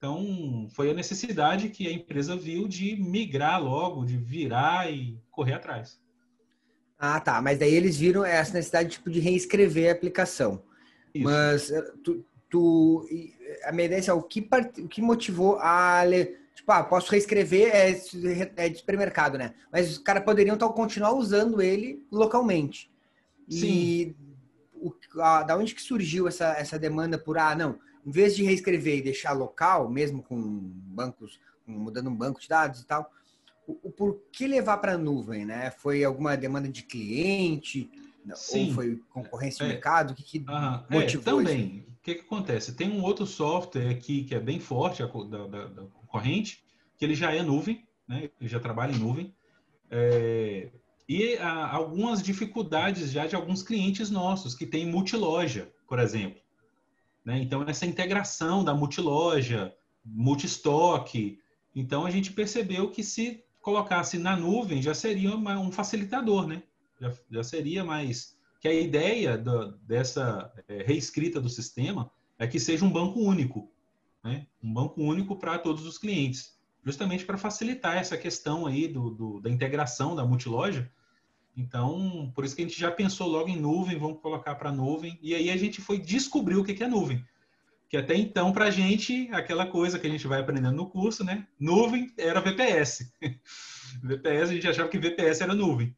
Então, 0.02 0.68
foi 0.72 0.90
a 0.90 0.96
necessidade 0.96 1.70
que 1.70 1.88
a 1.88 1.92
empresa 1.92 2.36
viu 2.36 2.68
de 2.68 2.96
migrar 2.96 3.64
logo, 3.64 4.04
de 4.04 4.18
virar 4.18 4.92
e 4.92 5.16
correr 5.30 5.54
atrás. 5.54 6.02
Ah, 6.98 7.20
tá. 7.20 7.40
Mas 7.40 7.60
daí 7.60 7.72
eles 7.72 7.98
viram 7.98 8.26
essa 8.26 8.52
necessidade 8.52 8.90
tipo, 8.90 9.12
de 9.12 9.20
reescrever 9.20 9.90
a 9.90 9.92
aplicação. 9.92 10.64
Isso. 11.14 11.24
Mas 11.24 11.70
eh, 11.70 11.94
tu, 12.04 12.26
tu, 12.50 13.08
a 13.64 13.72
minha 13.72 13.86
ideia 13.86 14.04
é 14.08 14.14
o 14.14 14.24
que, 14.24 14.50
o 14.80 14.88
que 14.88 15.04
motivou 15.04 15.60
a 15.60 16.02
Tipo, 16.56 16.72
ah, 16.72 16.84
posso 16.84 17.12
reescrever, 17.12 17.70
é, 17.72 17.92
é 18.56 18.70
de 18.70 18.80
supermercado, 18.80 19.38
né? 19.38 19.54
Mas 19.72 19.90
os 19.92 19.98
caras 20.00 20.24
poderiam 20.24 20.56
então, 20.56 20.72
continuar 20.72 21.14
usando 21.14 21.62
ele 21.62 22.04
localmente. 22.12 22.92
Sim. 23.48 23.68
E 23.68 24.16
o, 24.74 24.94
a, 25.22 25.44
da 25.44 25.56
onde 25.56 25.76
que 25.76 25.82
surgiu 25.82 26.28
essa, 26.28 26.54
essa 26.58 26.80
demanda 26.80 27.20
por, 27.20 27.38
ah, 27.38 27.56
não, 27.56 27.80
em 28.06 28.12
vez 28.12 28.36
de 28.36 28.44
reescrever 28.44 28.98
e 28.98 29.02
deixar 29.02 29.34
local, 29.34 29.90
mesmo 29.90 30.24
com 30.24 30.40
bancos, 30.40 31.40
mudando 31.66 32.10
um 32.10 32.16
banco 32.16 32.40
de 32.40 32.48
dados 32.48 32.82
e 32.82 32.86
tal, 32.86 33.12
o, 33.68 33.78
o 33.84 33.92
por 33.92 34.22
que 34.32 34.48
levar 34.48 34.78
para 34.78 34.94
a 34.94 34.98
nuvem, 34.98 35.46
né? 35.46 35.72
Foi 35.72 36.04
alguma 36.04 36.36
demanda 36.36 36.68
de 36.68 36.84
cliente? 36.84 37.90
Sim. 38.36 38.70
Ou 38.70 38.74
foi 38.76 39.02
concorrência 39.10 39.66
de 39.66 39.72
é, 39.72 39.74
mercado? 39.74 40.12
O 40.12 40.16
que, 40.16 40.24
que 40.24 40.46
motivou 40.90 41.42
é, 41.42 41.44
também. 41.44 41.78
Isso? 41.78 41.92
O 41.92 42.04
que, 42.04 42.16
que 42.16 42.22
acontece? 42.22 42.74
Tem 42.74 42.90
um 42.90 43.04
outro 43.04 43.28
software 43.28 43.90
aqui 43.90 44.24
que 44.24 44.34
é 44.34 44.40
bem 44.40 44.60
forte, 44.60 45.04
da, 45.04 45.48
da, 45.48 45.68
da 45.68 45.84
corrente, 46.08 46.64
que 46.98 47.06
ele 47.06 47.14
já 47.14 47.32
é 47.32 47.44
nuvem, 47.44 47.86
né? 48.08 48.30
ele 48.40 48.50
já 48.50 48.60
trabalha 48.60 48.92
em 48.92 48.98
nuvem, 48.98 49.34
é, 49.90 50.70
e 51.08 51.38
algumas 51.38 52.24
dificuldades 52.24 53.12
já 53.12 53.28
de 53.28 53.36
alguns 53.36 53.62
clientes 53.62 54.10
nossos 54.10 54.56
que 54.56 54.66
têm 54.66 54.86
multiloja, 54.86 55.72
por 55.88 56.00
exemplo. 56.00 56.41
Né? 57.24 57.40
Então, 57.42 57.64
essa 57.64 57.86
integração 57.86 58.64
da 58.64 58.74
multiloja, 58.74 59.74
multistoque. 60.04 61.40
Então, 61.76 62.06
a 62.06 62.12
gente 62.12 62.34
percebeu 62.34 62.92
que 62.92 63.04
se 63.04 63.44
colocasse 63.62 64.18
na 64.18 64.36
nuvem 64.36 64.82
já 64.82 64.94
seria 64.94 65.36
uma, 65.36 65.60
um 65.60 65.72
facilitador, 65.72 66.48
né? 66.48 66.64
Já, 67.00 67.14
já, 67.30 67.44
seria 67.44 67.84
mais. 67.84 68.38
Que 68.60 68.68
a 68.68 68.74
ideia 68.74 69.38
dessa 69.84 70.52
é, 70.68 70.84
reescrita 70.84 71.40
do 71.40 71.50
sistema 71.50 72.12
é 72.38 72.48
que 72.48 72.60
seja 72.60 72.86
um 72.86 72.92
banco 72.92 73.20
único, 73.20 73.72
né? 74.24 74.48
Um 74.62 74.74
banco 74.74 75.02
único 75.02 75.36
para 75.36 75.58
todos 75.58 75.86
os 75.86 75.98
clientes, 75.98 76.60
justamente 76.84 77.26
para 77.26 77.38
facilitar 77.38 77.98
essa 77.98 78.18
questão 78.18 78.66
aí 78.66 78.88
do, 78.88 79.12
do, 79.12 79.40
da 79.40 79.50
integração 79.50 80.16
da 80.16 80.26
multiloja. 80.26 80.92
Então, 81.56 82.32
por 82.34 82.46
isso 82.46 82.56
que 82.56 82.62
a 82.62 82.68
gente 82.68 82.80
já 82.80 82.90
pensou 82.90 83.28
logo 83.28 83.50
em 83.50 83.60
nuvem, 83.60 84.00
vamos 84.00 84.22
colocar 84.22 84.56
para 84.56 84.72
nuvem, 84.72 85.20
e 85.22 85.36
aí 85.36 85.50
a 85.50 85.58
gente 85.58 85.82
foi 85.82 86.00
descobrir 86.00 86.56
o 86.56 86.64
que 86.64 86.82
é 86.82 86.88
nuvem 86.88 87.24
que 87.92 87.98
até 87.98 88.16
então, 88.16 88.54
para 88.54 88.68
a 88.68 88.72
gente, 88.72 89.28
aquela 89.34 89.68
coisa 89.68 90.00
que 90.00 90.08
a 90.08 90.10
gente 90.10 90.26
vai 90.26 90.40
aprendendo 90.40 90.78
no 90.78 90.90
curso, 90.90 91.26
né? 91.26 91.46
Nuvem 91.60 92.10
era 92.18 92.40
VPS. 92.40 93.14
VPS, 94.02 94.50
a 94.50 94.54
gente 94.54 94.68
achava 94.70 94.88
que 94.88 94.98
VPS 94.98 95.42
era 95.42 95.54
nuvem. 95.54 95.94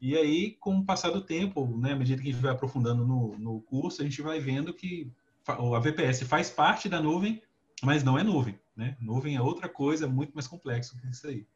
E 0.00 0.16
aí, 0.16 0.52
com 0.52 0.78
o 0.78 0.84
passar 0.86 1.10
do 1.10 1.20
tempo, 1.20 1.66
né, 1.76 1.92
à 1.92 1.96
medida 1.96 2.22
que 2.22 2.30
a 2.30 2.32
gente 2.32 2.40
vai 2.40 2.50
aprofundando 2.50 3.06
no, 3.06 3.38
no 3.38 3.60
curso, 3.60 4.00
a 4.00 4.04
gente 4.06 4.22
vai 4.22 4.40
vendo 4.40 4.72
que 4.72 5.12
a 5.46 5.78
VPS 5.78 6.22
faz 6.22 6.48
parte 6.48 6.88
da 6.88 7.02
nuvem, 7.02 7.42
mas 7.82 8.02
não 8.02 8.18
é 8.18 8.22
nuvem. 8.22 8.58
Né? 8.74 8.96
Nuvem 8.98 9.36
é 9.36 9.42
outra 9.42 9.68
coisa, 9.68 10.08
muito 10.08 10.32
mais 10.32 10.46
complexo 10.46 10.98
que 10.98 11.06
isso 11.08 11.26
aí. 11.26 11.46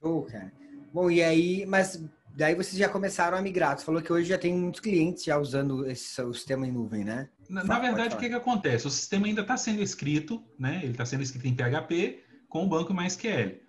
Show, 0.00 0.22
cara. 0.22 0.50
Bom, 0.90 1.10
e 1.10 1.22
aí, 1.22 1.66
mas 1.66 2.02
daí 2.34 2.54
vocês 2.54 2.76
já 2.76 2.88
começaram 2.88 3.36
a 3.36 3.42
migrar. 3.42 3.78
Você 3.78 3.84
falou 3.84 4.02
que 4.02 4.12
hoje 4.12 4.28
já 4.28 4.38
tem 4.38 4.54
muitos 4.54 4.80
clientes 4.80 5.24
já 5.24 5.38
usando 5.38 5.86
esse, 5.86 6.20
o 6.22 6.32
sistema 6.32 6.66
em 6.66 6.72
nuvem, 6.72 7.04
né? 7.04 7.28
Na, 7.48 7.64
na 7.64 7.78
verdade, 7.78 8.14
o 8.14 8.18
que, 8.18 8.28
que 8.28 8.34
acontece? 8.34 8.86
O 8.86 8.90
sistema 8.90 9.26
ainda 9.26 9.42
está 9.42 9.56
sendo 9.56 9.82
escrito, 9.82 10.42
né? 10.58 10.80
Ele 10.82 10.92
está 10.92 11.04
sendo 11.04 11.22
escrito 11.22 11.46
em 11.46 11.54
PHP 11.54 12.22
com 12.48 12.64
o 12.64 12.68
banco 12.68 12.94
MySQL. 12.94 13.60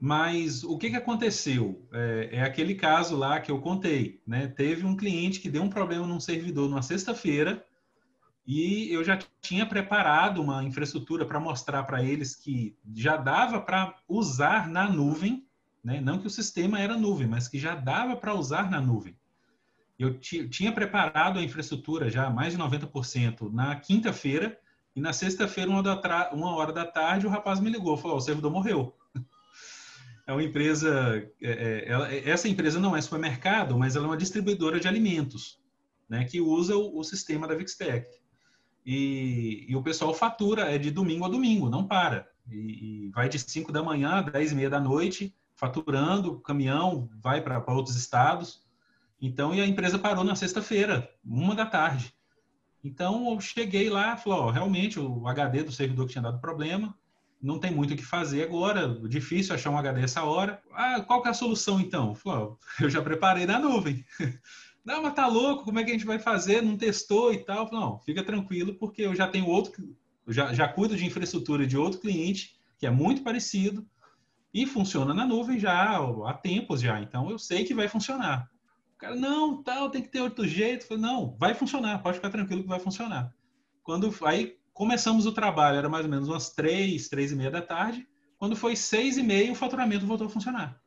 Mas 0.00 0.64
o 0.64 0.76
que, 0.76 0.90
que 0.90 0.96
aconteceu? 0.96 1.86
É, 1.92 2.28
é, 2.32 2.42
aquele 2.42 2.74
caso 2.74 3.16
lá 3.16 3.40
que 3.40 3.50
eu 3.50 3.60
contei, 3.60 4.20
né? 4.26 4.48
Teve 4.48 4.84
um 4.84 4.96
cliente 4.96 5.40
que 5.40 5.48
deu 5.48 5.62
um 5.62 5.70
problema 5.70 6.06
num 6.06 6.20
servidor 6.20 6.68
numa 6.68 6.82
sexta-feira 6.82 7.64
e 8.46 8.92
eu 8.92 9.02
já 9.02 9.18
tinha 9.40 9.64
preparado 9.64 10.42
uma 10.42 10.62
infraestrutura 10.62 11.24
para 11.24 11.40
mostrar 11.40 11.84
para 11.84 12.02
eles 12.02 12.36
que 12.36 12.76
já 12.94 13.16
dava 13.16 13.60
para 13.60 13.94
usar 14.06 14.68
na 14.68 14.88
nuvem, 14.88 15.43
né? 15.84 16.00
Não 16.00 16.18
que 16.18 16.26
o 16.26 16.30
sistema 16.30 16.80
era 16.80 16.96
nuvem, 16.96 17.26
mas 17.26 17.46
que 17.46 17.58
já 17.58 17.74
dava 17.74 18.16
para 18.16 18.34
usar 18.34 18.70
na 18.70 18.80
nuvem. 18.80 19.14
Eu 19.98 20.18
tinha 20.18 20.72
preparado 20.72 21.38
a 21.38 21.42
infraestrutura 21.42 22.10
já 22.10 22.28
mais 22.30 22.54
de 22.54 22.58
90% 22.58 23.52
na 23.52 23.76
quinta-feira 23.76 24.58
e 24.96 25.00
na 25.00 25.12
sexta-feira, 25.12 25.70
uma, 25.70 26.54
hora 26.56 26.72
da 26.72 26.84
tarde, 26.84 27.26
o 27.26 27.30
rapaz 27.30 27.60
me 27.60 27.70
ligou, 27.70 27.96
falou: 27.96 28.16
o 28.16 28.20
servidor 28.20 28.50
morreu. 28.50 28.96
É 30.26 30.32
uma 30.32 30.42
empresa, 30.42 31.22
é, 31.42 31.50
é, 31.50 31.84
ela, 31.86 32.10
essa 32.10 32.48
empresa 32.48 32.80
não 32.80 32.96
é 32.96 33.00
supermercado, 33.02 33.76
mas 33.76 33.94
ela 33.94 34.06
é 34.06 34.08
uma 34.08 34.16
distribuidora 34.16 34.80
de 34.80 34.88
alimentos, 34.88 35.60
né, 36.08 36.24
que 36.24 36.40
usa 36.40 36.74
o, 36.74 36.98
o 36.98 37.04
sistema 37.04 37.46
da 37.46 37.54
Vixtec. 37.54 38.08
E, 38.86 39.66
e, 39.68 39.76
o 39.76 39.82
pessoal 39.82 40.14
fatura 40.14 40.62
é 40.62 40.78
de 40.78 40.90
domingo 40.90 41.26
a 41.26 41.28
domingo, 41.28 41.68
não 41.68 41.86
para. 41.86 42.26
E, 42.50 43.06
e 43.06 43.10
vai 43.10 43.28
de 43.28 43.38
5 43.38 43.70
da 43.70 43.82
manhã 43.82 44.12
a 44.12 44.22
10 44.22 44.52
e 44.52 44.54
meia 44.54 44.70
da 44.70 44.80
noite, 44.80 45.36
faturando, 45.56 46.40
caminhão 46.40 47.08
vai 47.22 47.40
para 47.40 47.62
outros 47.72 47.96
estados. 47.96 48.62
Então, 49.20 49.54
e 49.54 49.60
a 49.60 49.66
empresa 49.66 49.98
parou 49.98 50.24
na 50.24 50.34
sexta-feira, 50.34 51.10
uma 51.24 51.54
da 51.54 51.64
tarde. 51.64 52.14
Então, 52.82 53.32
eu 53.32 53.40
cheguei 53.40 53.88
lá, 53.88 54.20
ó, 54.26 54.50
realmente 54.50 55.00
o 55.00 55.26
HD 55.26 55.62
do 55.62 55.72
servidor 55.72 56.06
que 56.06 56.12
tinha 56.12 56.22
dado 56.22 56.40
problema, 56.40 56.94
não 57.40 57.58
tem 57.58 57.70
muito 57.70 57.92
o 57.92 57.96
que 57.96 58.04
fazer 58.04 58.42
agora, 58.42 58.88
difícil 59.06 59.54
achar 59.54 59.70
um 59.70 59.78
HD 59.78 60.02
essa 60.02 60.24
hora. 60.24 60.62
Ah, 60.72 61.00
qual 61.02 61.20
que 61.22 61.28
é 61.28 61.30
a 61.30 61.34
solução 61.34 61.80
então? 61.80 62.14
Falou, 62.14 62.58
eu 62.80 62.88
já 62.88 63.02
preparei 63.02 63.46
na 63.46 63.58
nuvem. 63.58 64.04
Não, 64.84 65.02
mas 65.02 65.14
tá 65.14 65.26
louco, 65.26 65.64
como 65.64 65.78
é 65.78 65.84
que 65.84 65.90
a 65.90 65.94
gente 65.94 66.04
vai 66.04 66.18
fazer? 66.18 66.62
Não 66.62 66.76
testou 66.76 67.32
e 67.32 67.38
tal. 67.38 67.70
Não, 67.72 67.98
fica 68.00 68.22
tranquilo, 68.22 68.74
porque 68.74 69.00
eu 69.00 69.14
já 69.14 69.26
tenho 69.26 69.46
outro, 69.46 69.96
já, 70.28 70.52
já 70.52 70.68
cuido 70.68 70.94
de 70.94 71.06
infraestrutura 71.06 71.66
de 71.66 71.76
outro 71.76 72.00
cliente, 72.00 72.58
que 72.78 72.86
é 72.86 72.90
muito 72.90 73.22
parecido, 73.22 73.86
e 74.54 74.64
funciona 74.64 75.12
na 75.12 75.26
nuvem 75.26 75.58
já 75.58 75.98
há 75.98 76.32
tempos 76.32 76.80
já. 76.80 77.00
Então, 77.00 77.30
eu 77.30 77.38
sei 77.38 77.64
que 77.64 77.74
vai 77.74 77.88
funcionar 77.88 78.48
cara, 79.04 79.14
não, 79.14 79.62
tal, 79.62 79.90
tem 79.90 80.02
que 80.02 80.08
ter 80.08 80.20
outro 80.20 80.46
jeito. 80.46 80.86
falei, 80.86 81.02
não, 81.02 81.36
vai 81.38 81.54
funcionar, 81.54 82.02
pode 82.02 82.16
ficar 82.16 82.30
tranquilo 82.30 82.62
que 82.62 82.68
vai 82.68 82.80
funcionar. 82.80 83.32
Quando 83.82 84.12
aí 84.24 84.56
começamos 84.72 85.26
o 85.26 85.32
trabalho, 85.32 85.78
era 85.78 85.88
mais 85.88 86.04
ou 86.04 86.10
menos 86.10 86.28
umas 86.28 86.50
três, 86.50 87.08
três 87.08 87.30
e 87.30 87.36
meia 87.36 87.50
da 87.50 87.60
tarde. 87.60 88.06
Quando 88.38 88.56
foi 88.56 88.74
seis 88.74 89.16
e 89.16 89.22
meia, 89.22 89.52
o 89.52 89.54
faturamento 89.54 90.06
voltou 90.06 90.26
a 90.26 90.30
funcionar. 90.30 90.80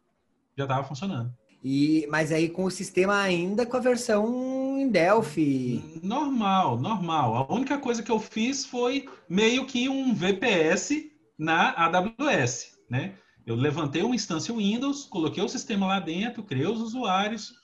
Já 0.57 0.63
estava 0.63 0.83
funcionando. 0.83 1.31
E, 1.63 2.07
mas 2.09 2.31
aí 2.31 2.49
com 2.49 2.65
o 2.65 2.71
sistema 2.71 3.19
ainda 3.21 3.65
com 3.65 3.77
a 3.77 3.79
versão 3.79 4.79
em 4.79 4.89
Delphi. 4.89 5.99
Normal, 6.03 6.79
normal. 6.79 7.35
A 7.35 7.53
única 7.53 7.77
coisa 7.77 8.01
que 8.01 8.11
eu 8.11 8.19
fiz 8.19 8.65
foi 8.65 9.07
meio 9.29 9.65
que 9.65 9.89
um 9.89 10.13
VPS 10.13 10.91
na 11.37 11.71
AWS, 11.71 12.77
né? 12.89 13.15
Eu 13.47 13.55
levantei 13.55 14.03
uma 14.03 14.13
instância 14.13 14.53
Windows, 14.53 15.05
coloquei 15.05 15.43
o 15.43 15.49
sistema 15.49 15.87
lá 15.87 15.99
dentro, 15.99 16.43
criei 16.43 16.67
os 16.67 16.81
usuários, 16.81 17.55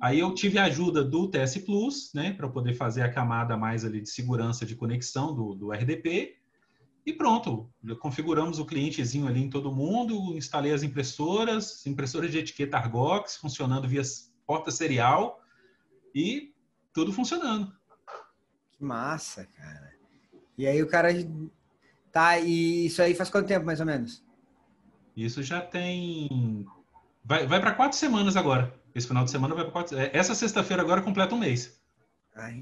Aí 0.00 0.18
eu 0.18 0.32
tive 0.32 0.58
a 0.58 0.64
ajuda 0.64 1.04
do 1.04 1.28
TS 1.28 1.58
Plus, 1.58 2.10
né, 2.14 2.32
para 2.32 2.48
poder 2.48 2.72
fazer 2.72 3.02
a 3.02 3.12
camada 3.12 3.54
mais 3.54 3.84
ali 3.84 4.00
de 4.00 4.08
segurança 4.08 4.64
de 4.64 4.74
conexão 4.74 5.34
do, 5.34 5.54
do 5.54 5.70
RDP. 5.72 6.38
E 7.04 7.12
pronto, 7.12 7.70
configuramos 8.00 8.58
o 8.58 8.64
clientezinho 8.64 9.28
ali 9.28 9.42
em 9.42 9.50
todo 9.50 9.70
mundo, 9.70 10.34
instalei 10.34 10.72
as 10.72 10.82
impressoras, 10.82 11.84
impressoras 11.86 12.30
de 12.30 12.38
etiqueta 12.38 12.78
Argox, 12.78 13.36
funcionando 13.36 13.86
via 13.86 14.00
porta 14.46 14.70
serial 14.70 15.38
e 16.14 16.54
tudo 16.94 17.12
funcionando. 17.12 17.70
Que 18.72 18.82
massa, 18.82 19.44
cara. 19.54 19.92
E 20.56 20.66
aí 20.66 20.82
o 20.82 20.88
cara 20.88 21.08
tá, 22.10 22.38
e 22.38 22.86
isso 22.86 23.02
aí 23.02 23.14
faz 23.14 23.28
quanto 23.28 23.48
tempo 23.48 23.66
mais 23.66 23.80
ou 23.80 23.86
menos? 23.86 24.24
Isso 25.16 25.42
já 25.42 25.60
tem 25.60 26.66
vai, 27.24 27.46
vai 27.46 27.60
para 27.60 27.74
quatro 27.74 27.98
semanas 27.98 28.36
agora. 28.36 28.74
Esse 28.94 29.06
final 29.06 29.24
de 29.24 29.30
semana 29.30 29.54
vai 29.54 29.64
para 29.64 29.72
quatro. 29.72 29.98
É, 29.98 30.10
essa 30.12 30.34
sexta-feira 30.34 30.82
agora 30.82 31.02
completa 31.02 31.34
um 31.34 31.38
mês. 31.38 31.80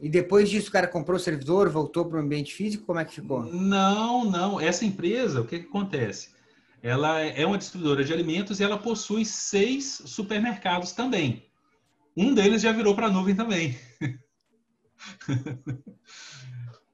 E 0.02 0.08
depois 0.08 0.50
disso, 0.50 0.68
o 0.68 0.72
cara 0.72 0.88
comprou 0.88 1.16
o 1.16 1.20
servidor, 1.20 1.68
voltou 1.68 2.04
para 2.04 2.18
o 2.18 2.20
ambiente 2.20 2.52
físico? 2.54 2.84
Como 2.84 2.98
é 2.98 3.04
que 3.04 3.14
ficou? 3.14 3.44
Não, 3.44 4.24
não. 4.24 4.60
Essa 4.60 4.84
empresa, 4.84 5.40
o 5.40 5.46
que, 5.46 5.60
que 5.60 5.66
acontece? 5.66 6.30
Ela 6.82 7.20
é 7.20 7.46
uma 7.46 7.58
distribuidora 7.58 8.02
de 8.04 8.12
alimentos 8.12 8.58
e 8.60 8.64
ela 8.64 8.78
possui 8.78 9.24
seis 9.24 10.02
supermercados 10.04 10.92
também. 10.92 11.46
Um 12.16 12.34
deles 12.34 12.62
já 12.62 12.72
virou 12.72 12.94
para 12.94 13.06
a 13.06 13.10
nuvem 13.10 13.34
também. 13.34 13.78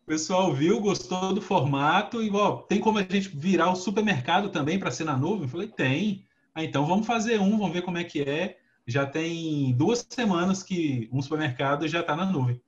o 0.05 0.07
pessoal 0.07 0.53
viu, 0.53 0.81
gostou 0.81 1.33
do 1.33 1.41
formato 1.41 2.23
e 2.23 2.31
ó, 2.31 2.59
tem 2.59 2.79
como 2.79 2.99
a 2.99 3.03
gente 3.03 3.31
virar 3.31 3.73
o 3.73 3.77
supermercado 3.77 4.51
também 4.51 4.79
para 4.79 4.91
ser 4.91 5.05
na 5.05 5.17
nuvem? 5.17 5.45
Eu 5.45 5.49
falei, 5.49 5.69
tem. 5.69 6.27
Ah, 6.55 6.63
então 6.63 6.87
vamos 6.87 7.07
fazer 7.07 7.41
um, 7.41 7.57
vamos 7.57 7.73
ver 7.73 7.83
como 7.83 7.97
é 7.97 8.05
que 8.05 8.21
é 8.21 8.59
já 8.87 9.07
tem 9.07 9.73
duas 9.73 10.07
semanas 10.09 10.63
que 10.63 11.09
um 11.11 11.23
supermercado 11.23 11.89
já 11.89 12.01
está 12.01 12.15
na 12.15 12.27
nuvem. 12.27 12.61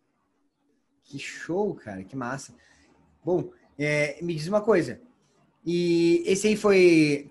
Que 1.05 1.19
show, 1.19 1.75
cara, 1.75 2.03
que 2.03 2.17
massa. 2.17 2.55
Bom, 3.23 3.51
é, 3.79 4.19
me 4.23 4.35
diz 4.35 4.49
uma 4.49 4.63
coisa. 4.63 4.99
E 5.65 6.23
esse 6.27 6.49
aí 6.49 6.57
foi. 6.57 7.31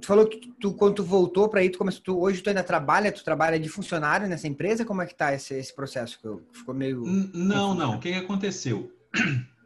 Tu 0.00 0.06
falou 0.06 0.26
que 0.26 0.52
tu, 0.60 0.72
quando 0.74 0.94
tu 0.94 1.04
voltou 1.04 1.48
para 1.48 1.60
aí, 1.60 1.70
tu 1.70 1.78
começou, 1.78 2.02
tu, 2.02 2.20
hoje 2.20 2.42
tu 2.42 2.48
ainda 2.48 2.62
trabalha, 2.62 3.10
tu 3.10 3.24
trabalha 3.24 3.58
de 3.58 3.68
funcionário 3.68 4.28
nessa 4.28 4.46
empresa? 4.46 4.84
Como 4.84 5.02
é 5.02 5.06
que 5.06 5.14
tá 5.14 5.34
esse, 5.34 5.54
esse 5.54 5.74
processo? 5.74 6.20
Que 6.20 6.58
ficou 6.58 6.74
meio. 6.74 7.02
Não, 7.02 7.74
não. 7.74 7.96
O 7.96 8.00
que, 8.00 8.12
que 8.12 8.18
aconteceu? 8.18 8.95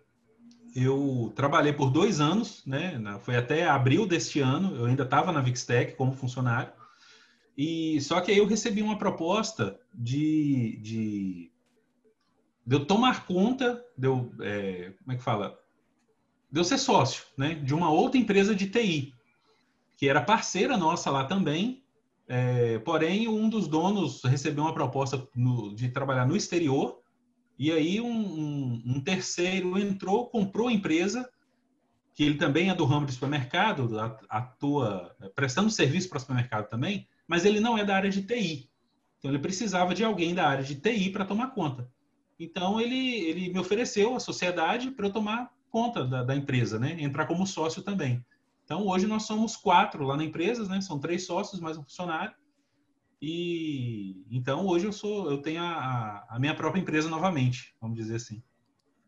Eu 0.74 1.32
trabalhei 1.34 1.72
por 1.72 1.90
dois 1.90 2.20
anos, 2.20 2.64
né? 2.64 2.96
Foi 3.22 3.36
até 3.36 3.66
abril 3.66 4.06
deste 4.06 4.38
ano. 4.40 4.76
Eu 4.76 4.84
ainda 4.86 5.02
estava 5.02 5.32
na 5.32 5.40
Vixtec 5.40 5.96
como 5.96 6.12
funcionário. 6.12 6.72
E 7.56 8.00
só 8.00 8.20
que 8.20 8.30
aí 8.30 8.38
eu 8.38 8.46
recebi 8.46 8.80
uma 8.80 8.96
proposta 8.96 9.78
de, 9.92 10.78
de, 10.80 11.52
de 12.66 12.74
eu 12.74 12.86
tomar 12.86 13.26
conta, 13.26 13.84
de 13.98 14.06
eu, 14.06 14.32
é, 14.40 14.94
como 15.02 15.12
é 15.12 15.16
que 15.16 15.22
fala? 15.22 15.58
De 16.50 16.58
eu 16.60 16.64
ser 16.64 16.78
sócio, 16.78 17.24
né? 17.36 17.54
De 17.54 17.74
uma 17.74 17.90
outra 17.90 18.18
empresa 18.18 18.54
de 18.54 18.68
TI, 18.68 19.12
que 19.96 20.08
era 20.08 20.22
parceira 20.22 20.76
nossa 20.76 21.10
lá 21.10 21.24
também. 21.24 21.84
É, 22.28 22.78
porém, 22.78 23.26
um 23.26 23.48
dos 23.48 23.66
donos 23.66 24.22
recebeu 24.24 24.64
uma 24.64 24.72
proposta 24.72 25.28
no, 25.34 25.74
de 25.74 25.88
trabalhar 25.88 26.26
no 26.26 26.36
exterior. 26.36 27.02
E 27.60 27.70
aí 27.70 28.00
um, 28.00 28.82
um, 28.86 28.98
terceiro 29.02 29.78
entrou, 29.78 30.30
comprou 30.30 30.68
a 30.68 30.72
empresa 30.72 31.30
que 32.14 32.24
ele 32.24 32.36
também 32.36 32.70
é 32.70 32.74
do 32.74 32.86
ramo 32.86 33.04
de 33.04 33.12
supermercado, 33.12 33.86
atua 34.30 35.14
prestando 35.34 35.70
serviço 35.70 36.08
para 36.08 36.16
o 36.16 36.20
supermercado 36.20 36.70
também, 36.70 37.06
mas 37.28 37.44
ele 37.44 37.60
não 37.60 37.76
é 37.76 37.84
da 37.84 37.94
área 37.94 38.08
de 38.08 38.22
TI. 38.22 38.70
Então 39.18 39.30
ele 39.30 39.38
precisava 39.38 39.94
de 39.94 40.02
alguém 40.02 40.34
da 40.34 40.48
área 40.48 40.64
de 40.64 40.74
TI 40.74 41.10
para 41.10 41.26
tomar 41.26 41.48
conta. 41.48 41.86
Então 42.38 42.80
ele, 42.80 42.96
ele 42.96 43.52
me 43.52 43.58
ofereceu 43.58 44.16
a 44.16 44.20
sociedade 44.20 44.90
para 44.90 45.08
eu 45.08 45.12
tomar 45.12 45.52
conta 45.68 46.02
da, 46.02 46.24
da, 46.24 46.34
empresa, 46.34 46.78
né? 46.78 46.96
Entrar 46.98 47.26
como 47.26 47.46
sócio 47.46 47.82
também. 47.82 48.24
Então 48.64 48.86
hoje 48.86 49.06
nós 49.06 49.24
somos 49.24 49.54
quatro 49.54 50.02
lá 50.06 50.16
na 50.16 50.24
empresa, 50.24 50.66
né? 50.66 50.80
São 50.80 50.98
três 50.98 51.26
sócios 51.26 51.60
mais 51.60 51.76
um 51.76 51.82
funcionário. 51.82 52.32
E 53.20 54.24
então 54.30 54.66
hoje 54.66 54.86
eu 54.86 54.92
sou, 54.92 55.30
eu 55.30 55.42
tenho 55.42 55.62
a, 55.62 56.26
a 56.28 56.38
minha 56.38 56.54
própria 56.54 56.80
empresa 56.80 57.08
novamente, 57.08 57.74
vamos 57.80 57.96
dizer 57.96 58.16
assim. 58.16 58.42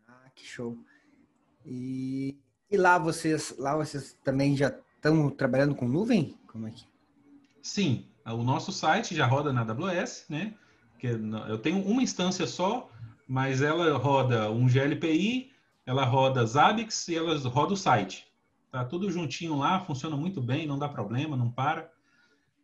Ah, 0.07 0.31
que 0.35 0.45
show! 0.45 0.77
E, 1.65 2.37
e 2.71 2.77
lá 2.77 2.99
vocês, 2.99 3.55
lá 3.59 3.75
vocês 3.77 4.19
também 4.23 4.57
já 4.57 4.69
estão 4.97 5.31
trabalhando 5.31 5.75
com 5.75 5.89
nuvem? 5.89 6.37
Como 6.47 6.67
é 6.67 6.71
que? 6.73 6.87
Sim, 7.63 8.07
o 8.27 8.43
nosso 8.43 8.71
site 8.71 9.15
já 9.15 9.27
roda 9.27 9.53
na 9.53 9.63
AWS, 9.63 10.27
né? 10.29 10.55
Que 10.99 11.07
eu 11.07 11.59
tenho 11.59 11.83
uma 11.83 12.03
instância 12.03 12.47
só, 12.47 12.91
mas 13.27 13.63
ela 13.63 13.97
roda 13.97 14.51
um 14.51 14.67
GLPI, 14.67 15.51
ela 15.87 16.05
roda 16.05 16.45
Zabbix 16.45 17.09
e 17.09 17.17
ela 17.17 17.37
roda 17.49 17.73
o 17.73 17.77
site. 17.77 18.27
Tá 18.71 18.85
tudo 18.85 19.11
juntinho 19.11 19.57
lá, 19.57 19.81
funciona 19.81 20.17
muito 20.17 20.41
bem, 20.41 20.67
não 20.67 20.79
dá 20.79 20.89
problema, 20.89 21.37
não 21.37 21.51
para. 21.51 21.91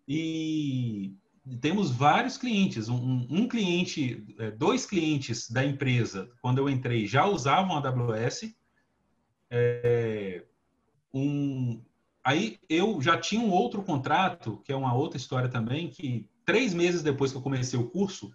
E 0.06 1.16
temos 1.56 1.90
vários 1.90 2.36
clientes. 2.36 2.88
Um, 2.88 3.26
um 3.30 3.48
cliente, 3.48 4.24
é, 4.38 4.50
dois 4.50 4.84
clientes 4.86 5.50
da 5.50 5.64
empresa, 5.64 6.30
quando 6.40 6.58
eu 6.58 6.68
entrei, 6.68 7.06
já 7.06 7.26
usavam 7.26 7.76
a 7.76 7.78
AWS. 7.78 8.54
É, 9.50 10.44
um, 11.12 11.82
aí 12.22 12.58
eu 12.68 13.00
já 13.00 13.18
tinha 13.18 13.40
um 13.40 13.50
outro 13.50 13.82
contrato, 13.82 14.60
que 14.64 14.72
é 14.72 14.76
uma 14.76 14.94
outra 14.94 15.16
história 15.16 15.48
também, 15.48 15.88
que 15.88 16.28
três 16.44 16.74
meses 16.74 17.02
depois 17.02 17.30
que 17.30 17.38
eu 17.38 17.42
comecei 17.42 17.78
o 17.78 17.88
curso, 17.88 18.32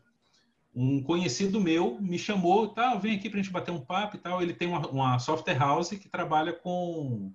um 0.75 1.03
conhecido 1.03 1.61
meu 1.61 1.99
me 2.01 2.17
chamou, 2.17 2.69
tal, 2.69 2.99
vem 2.99 3.15
aqui 3.15 3.29
para 3.29 3.39
a 3.39 3.43
gente 3.43 3.51
bater 3.51 3.71
um 3.71 3.79
papo 3.79 4.15
e 4.15 4.19
tal. 4.19 4.41
Ele 4.41 4.53
tem 4.53 4.67
uma, 4.67 4.87
uma 4.87 5.19
software 5.19 5.57
house 5.57 5.89
que 5.89 6.09
trabalha 6.09 6.51
com 6.51 7.31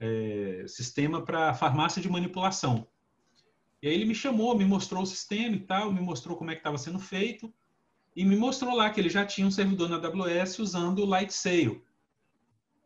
é, 0.00 0.64
sistema 0.66 1.22
para 1.22 1.54
farmácia 1.54 2.00
de 2.00 2.08
manipulação. 2.08 2.88
E 3.82 3.88
aí 3.88 3.94
ele 3.94 4.04
me 4.04 4.14
chamou, 4.14 4.56
me 4.56 4.64
mostrou 4.64 5.02
o 5.02 5.06
sistema 5.06 5.56
e 5.56 5.60
tal, 5.60 5.92
me 5.92 6.00
mostrou 6.00 6.36
como 6.36 6.50
é 6.50 6.54
que 6.54 6.60
estava 6.60 6.78
sendo 6.78 7.00
feito 7.00 7.52
e 8.14 8.24
me 8.24 8.36
mostrou 8.36 8.76
lá 8.76 8.88
que 8.90 9.00
ele 9.00 9.08
já 9.08 9.26
tinha 9.26 9.46
um 9.46 9.50
servidor 9.50 9.88
na 9.88 9.96
AWS 9.96 10.58
usando 10.60 11.00
o 11.00 11.06
Lightsail. 11.06 11.82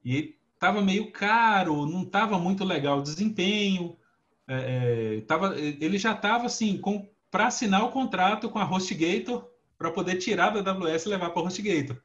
E 0.04 0.36
estava 0.54 0.80
meio 0.80 1.10
caro, 1.10 1.84
não 1.84 2.02
estava 2.02 2.38
muito 2.38 2.64
legal 2.64 2.98
o 2.98 3.02
desempenho. 3.02 3.96
É, 4.48 5.16
é 5.18 5.20
tava, 5.22 5.58
ele 5.58 5.98
já 5.98 6.12
estava 6.12 6.46
assim, 6.46 6.80
para 7.30 7.48
assinar 7.48 7.84
o 7.84 7.90
contrato 7.90 8.48
com 8.48 8.58
a 8.58 8.64
HostGator 8.64 9.46
para 9.76 9.90
poder 9.90 10.16
tirar 10.16 10.50
da 10.50 10.70
AWS 10.70 11.04
e 11.04 11.08
levar 11.08 11.30
para 11.30 11.42
o 11.42 11.46
HostGator. 11.46 12.00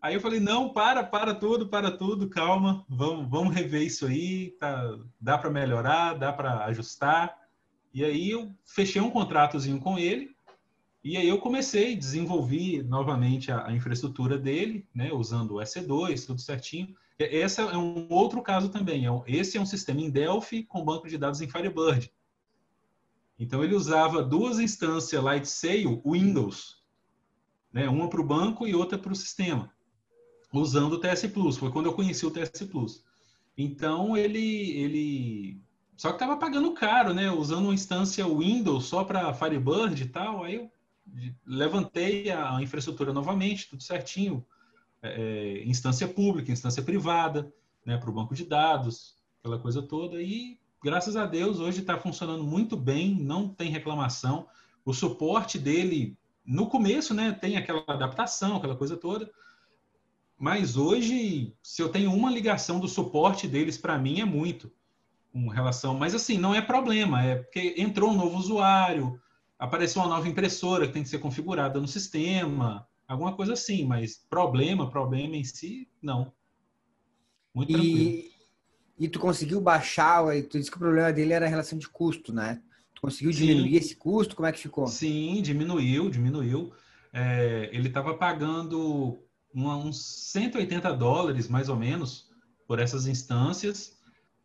Aí 0.00 0.14
eu 0.14 0.20
falei, 0.20 0.40
não, 0.40 0.70
para, 0.70 1.04
para 1.04 1.32
tudo, 1.32 1.68
para 1.68 1.88
tudo, 1.88 2.28
calma, 2.28 2.84
vamos, 2.88 3.30
vamos 3.30 3.54
rever 3.54 3.82
isso 3.82 4.06
aí, 4.06 4.50
tá, 4.58 4.98
dá 5.20 5.38
para 5.38 5.48
melhorar, 5.48 6.14
dá 6.14 6.32
para 6.32 6.64
ajustar. 6.64 7.41
E 7.92 8.04
aí 8.04 8.30
eu 8.30 8.52
fechei 8.64 9.00
um 9.00 9.10
contratozinho 9.10 9.78
com 9.78 9.98
ele 9.98 10.34
e 11.04 11.16
aí 11.16 11.28
eu 11.28 11.38
comecei 11.38 11.94
a 11.94 11.98
desenvolver 11.98 12.84
novamente 12.84 13.50
a, 13.50 13.66
a 13.66 13.72
infraestrutura 13.72 14.38
dele, 14.38 14.86
né, 14.94 15.12
usando 15.12 15.52
o 15.52 15.56
EC2, 15.56 16.26
tudo 16.26 16.40
certinho. 16.40 16.94
Esse 17.18 17.60
é 17.60 17.76
um 17.76 18.06
outro 18.10 18.40
caso 18.40 18.68
também. 18.68 19.06
É 19.06 19.10
esse 19.26 19.58
é 19.58 19.60
um 19.60 19.66
sistema 19.66 20.00
em 20.00 20.10
Delphi 20.10 20.64
com 20.64 20.84
banco 20.84 21.08
de 21.08 21.18
dados 21.18 21.40
em 21.40 21.48
Firebird. 21.48 22.12
Então 23.38 23.64
ele 23.64 23.74
usava 23.74 24.22
duas 24.22 24.60
instâncias 24.60 25.22
Lightsail 25.22 26.00
Windows, 26.06 26.80
né, 27.72 27.88
uma 27.88 28.08
para 28.08 28.20
o 28.20 28.26
banco 28.26 28.66
e 28.66 28.74
outra 28.74 28.96
para 28.96 29.12
o 29.12 29.16
sistema, 29.16 29.72
usando 30.52 30.92
o 30.92 31.00
TS 31.00 31.26
Plus. 31.26 31.56
Foi 31.56 31.72
quando 31.72 31.86
eu 31.86 31.94
conheci 31.94 32.24
o 32.24 32.30
TS 32.30 32.62
Plus. 32.70 33.04
Então 33.58 34.16
ele 34.16 34.70
ele 34.70 35.62
só 35.96 36.08
que 36.08 36.14
estava 36.14 36.36
pagando 36.36 36.72
caro, 36.72 37.12
né? 37.12 37.30
Usando 37.30 37.64
uma 37.64 37.74
instância 37.74 38.26
Windows 38.26 38.86
só 38.86 39.04
para 39.04 39.34
Firebird 39.34 40.02
e 40.02 40.08
tal. 40.08 40.44
Aí 40.44 40.54
eu 40.56 40.70
levantei 41.46 42.30
a 42.30 42.60
infraestrutura 42.62 43.12
novamente, 43.12 43.68
tudo 43.68 43.82
certinho. 43.82 44.44
É, 45.02 45.08
é, 45.08 45.64
instância 45.64 46.08
pública, 46.08 46.52
instância 46.52 46.82
privada, 46.82 47.52
né? 47.84 47.96
Para 47.98 48.10
o 48.10 48.12
banco 48.12 48.34
de 48.34 48.44
dados, 48.44 49.16
aquela 49.40 49.58
coisa 49.58 49.82
toda. 49.82 50.20
E 50.22 50.58
graças 50.82 51.16
a 51.16 51.26
Deus 51.26 51.60
hoje 51.60 51.80
está 51.80 51.98
funcionando 51.98 52.44
muito 52.44 52.76
bem, 52.76 53.14
não 53.14 53.48
tem 53.48 53.70
reclamação. 53.70 54.46
O 54.84 54.92
suporte 54.92 55.58
dele 55.58 56.16
no 56.44 56.66
começo, 56.66 57.14
né? 57.14 57.32
Tem 57.32 57.56
aquela 57.56 57.84
adaptação, 57.86 58.56
aquela 58.56 58.76
coisa 58.76 58.96
toda. 58.96 59.30
Mas 60.38 60.76
hoje, 60.76 61.54
se 61.62 61.80
eu 61.80 61.88
tenho 61.88 62.12
uma 62.12 62.30
ligação 62.30 62.80
do 62.80 62.88
suporte 62.88 63.46
deles 63.46 63.78
para 63.78 63.98
mim 63.98 64.20
é 64.20 64.24
muito 64.24 64.72
com 65.32 65.48
relação. 65.48 65.98
Mas 65.98 66.14
assim, 66.14 66.36
não 66.36 66.54
é 66.54 66.60
problema, 66.60 67.24
é 67.24 67.36
porque 67.36 67.74
entrou 67.78 68.10
um 68.10 68.16
novo 68.16 68.36
usuário, 68.36 69.18
apareceu 69.58 70.02
uma 70.02 70.08
nova 70.08 70.28
impressora 70.28 70.86
que 70.86 70.92
tem 70.92 71.02
que 71.02 71.08
ser 71.08 71.18
configurada 71.18 71.80
no 71.80 71.88
sistema, 71.88 72.86
alguma 73.08 73.34
coisa 73.34 73.54
assim, 73.54 73.86
mas 73.86 74.16
problema, 74.28 74.90
problema 74.90 75.34
em 75.34 75.44
si, 75.44 75.88
não. 76.02 76.32
Muito 77.54 77.70
e, 77.70 77.74
tranquilo. 77.74 78.32
E 78.98 79.08
tu 79.08 79.18
conseguiu 79.18 79.60
baixar, 79.60 80.24
tu 80.50 80.58
disse 80.58 80.70
que 80.70 80.76
o 80.76 80.80
problema 80.80 81.12
dele 81.12 81.32
era 81.32 81.46
a 81.46 81.48
relação 81.48 81.78
de 81.78 81.88
custo, 81.88 82.32
né? 82.32 82.62
Tu 82.94 83.00
conseguiu 83.00 83.32
diminuir 83.32 83.70
Sim. 83.70 83.76
esse 83.76 83.96
custo? 83.96 84.36
Como 84.36 84.46
é 84.46 84.52
que 84.52 84.60
ficou? 84.60 84.86
Sim, 84.86 85.40
diminuiu, 85.42 86.10
diminuiu. 86.10 86.72
É, 87.12 87.68
ele 87.72 87.88
estava 87.88 88.14
pagando 88.14 89.18
uma, 89.52 89.76
uns 89.76 90.30
180 90.30 90.92
dólares, 90.94 91.48
mais 91.48 91.68
ou 91.68 91.76
menos, 91.76 92.30
por 92.66 92.78
essas 92.78 93.06
instâncias 93.06 94.01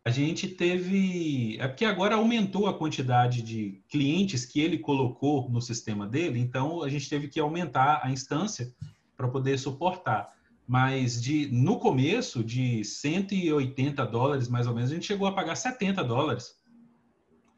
a 0.08 0.10
gente 0.10 0.48
teve. 0.48 1.58
É 1.60 1.68
porque 1.68 1.84
agora 1.84 2.14
aumentou 2.14 2.66
a 2.66 2.72
quantidade 2.72 3.42
de 3.42 3.82
clientes 3.90 4.46
que 4.46 4.58
ele 4.58 4.78
colocou 4.78 5.50
no 5.50 5.60
sistema 5.60 6.06
dele, 6.06 6.40
então 6.40 6.82
a 6.82 6.88
gente 6.88 7.10
teve 7.10 7.28
que 7.28 7.38
aumentar 7.38 8.00
a 8.02 8.10
instância 8.10 8.72
para 9.14 9.28
poder 9.28 9.58
suportar. 9.58 10.32
Mas 10.66 11.20
de 11.20 11.50
no 11.52 11.78
começo, 11.78 12.42
de 12.42 12.82
180 12.82 14.06
dólares 14.06 14.48
mais 14.48 14.66
ou 14.66 14.74
menos, 14.74 14.90
a 14.90 14.94
gente 14.94 15.06
chegou 15.06 15.28
a 15.28 15.32
pagar 15.32 15.56
70 15.56 16.02
dólares. 16.02 16.56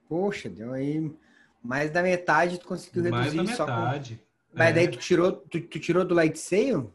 Poxa, 0.08 0.48
deu 0.48 0.72
aí 0.72 1.08
mais 1.62 1.88
da 1.92 2.02
metade, 2.02 2.58
tu 2.58 2.66
conseguiu 2.66 3.04
reduzir 3.04 3.36
mais 3.36 3.56
da 3.58 3.64
metade. 3.64 4.14
Com... 4.16 4.58
Mas 4.58 4.70
é. 4.70 4.72
daí 4.72 4.88
tu 4.88 4.98
tirou, 4.98 5.30
tu, 5.30 5.60
tu 5.60 5.78
tirou 5.78 6.04
do 6.04 6.16
Light 6.16 6.36
Sale? 6.36 6.88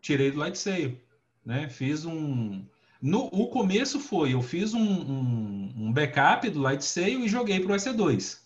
Tirei 0.00 0.32
do 0.32 0.38
Light 0.40 0.58
Sale, 0.58 1.00
né? 1.44 1.68
Fiz 1.68 2.04
um 2.04 2.66
no, 3.00 3.26
o 3.26 3.48
começo 3.48 4.00
foi, 4.00 4.34
eu 4.34 4.42
fiz 4.42 4.72
um, 4.74 4.80
um, 4.80 5.74
um 5.76 5.92
backup 5.92 6.48
do 6.50 6.60
Lightsail 6.60 7.24
e 7.24 7.28
joguei 7.28 7.60
para 7.60 7.72
o 7.72 7.76
EC2, 7.76 8.38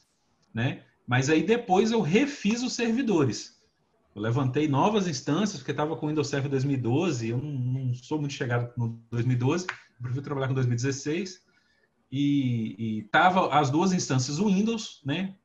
né? 0.52 0.82
Mas 1.06 1.28
aí 1.28 1.42
depois 1.42 1.90
eu 1.90 2.00
refiz 2.00 2.62
os 2.62 2.72
servidores. 2.72 3.60
Eu 4.14 4.22
levantei 4.22 4.68
novas 4.68 5.06
instâncias, 5.06 5.58
porque 5.58 5.70
estava 5.70 5.96
com 5.96 6.06
o 6.06 6.08
Windows 6.08 6.28
Server 6.28 6.50
2012, 6.50 7.28
eu 7.28 7.38
não, 7.38 7.50
não, 7.50 7.94
sou 7.94 8.18
muito 8.18 8.34
chegado 8.34 8.72
no 8.76 9.00
2012, 9.10 9.66
eu 9.66 10.02
prefiro 10.02 10.22
trabalhar 10.22 10.48
com 10.48 10.54
2016. 10.54 11.48
E 12.12 13.04
estava 13.04 13.54
as 13.54 13.70
duas 13.70 13.92
instâncias 13.92 14.38
Windows, 14.38 15.00
né? 15.04 15.36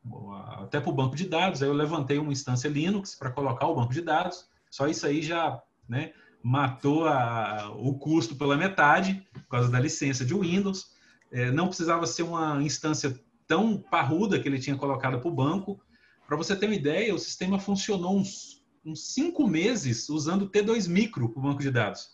Até 0.58 0.80
para 0.80 0.90
o 0.90 0.96
banco 0.96 1.16
de 1.16 1.30
dados. 1.30 1.62
Aí 1.62 1.70
eu 1.70 1.74
levantei 1.74 2.18
uma 2.18 2.32
instância 2.32 2.68
Linux 2.68 3.14
para 3.14 3.30
colocar 3.30 3.68
o 3.68 3.76
banco 3.76 3.94
de 3.94 4.02
dados. 4.02 4.48
Só 4.72 4.88
isso 4.88 5.06
aí 5.06 5.22
já, 5.22 5.62
né? 5.88 6.12
Matou 6.46 7.08
a, 7.08 7.72
o 7.76 7.98
custo 7.98 8.36
pela 8.36 8.56
metade, 8.56 9.28
por 9.34 9.48
causa 9.48 9.68
da 9.68 9.80
licença 9.80 10.24
de 10.24 10.36
Windows. 10.36 10.92
É, 11.32 11.50
não 11.50 11.66
precisava 11.66 12.06
ser 12.06 12.22
uma 12.22 12.62
instância 12.62 13.20
tão 13.48 13.80
parruda 13.80 14.40
que 14.40 14.48
ele 14.48 14.60
tinha 14.60 14.78
colocado 14.78 15.20
para 15.20 15.28
o 15.28 15.34
banco. 15.34 15.82
Para 16.28 16.38
você 16.38 16.56
ter 16.56 16.68
uma 16.68 16.76
ideia, 16.76 17.16
o 17.16 17.18
sistema 17.18 17.58
funcionou 17.60 18.16
uns, 18.16 18.64
uns 18.86 19.12
cinco 19.12 19.48
meses 19.48 20.08
usando 20.08 20.48
T2 20.48 20.88
Micro 20.88 21.30
para 21.30 21.40
o 21.40 21.42
banco 21.42 21.64
de 21.64 21.72
dados. 21.72 22.12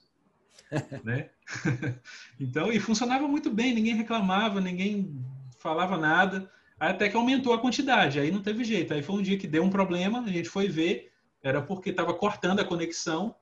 né? 1.04 1.32
então, 2.40 2.72
e 2.72 2.80
funcionava 2.80 3.28
muito 3.28 3.52
bem, 3.52 3.74
ninguém 3.74 3.96
reclamava, 3.96 4.62
ninguém 4.62 5.14
falava 5.60 5.98
nada, 5.98 6.50
até 6.80 7.10
que 7.10 7.18
aumentou 7.18 7.52
a 7.52 7.60
quantidade, 7.60 8.18
aí 8.18 8.32
não 8.32 8.42
teve 8.42 8.64
jeito. 8.64 8.94
Aí 8.94 9.04
foi 9.04 9.18
um 9.18 9.22
dia 9.22 9.38
que 9.38 9.46
deu 9.46 9.62
um 9.62 9.70
problema, 9.70 10.22
a 10.22 10.30
gente 10.30 10.48
foi 10.48 10.70
ver, 10.70 11.12
era 11.44 11.62
porque 11.62 11.90
estava 11.90 12.14
cortando 12.14 12.62
a 12.62 12.66
conexão 12.66 13.36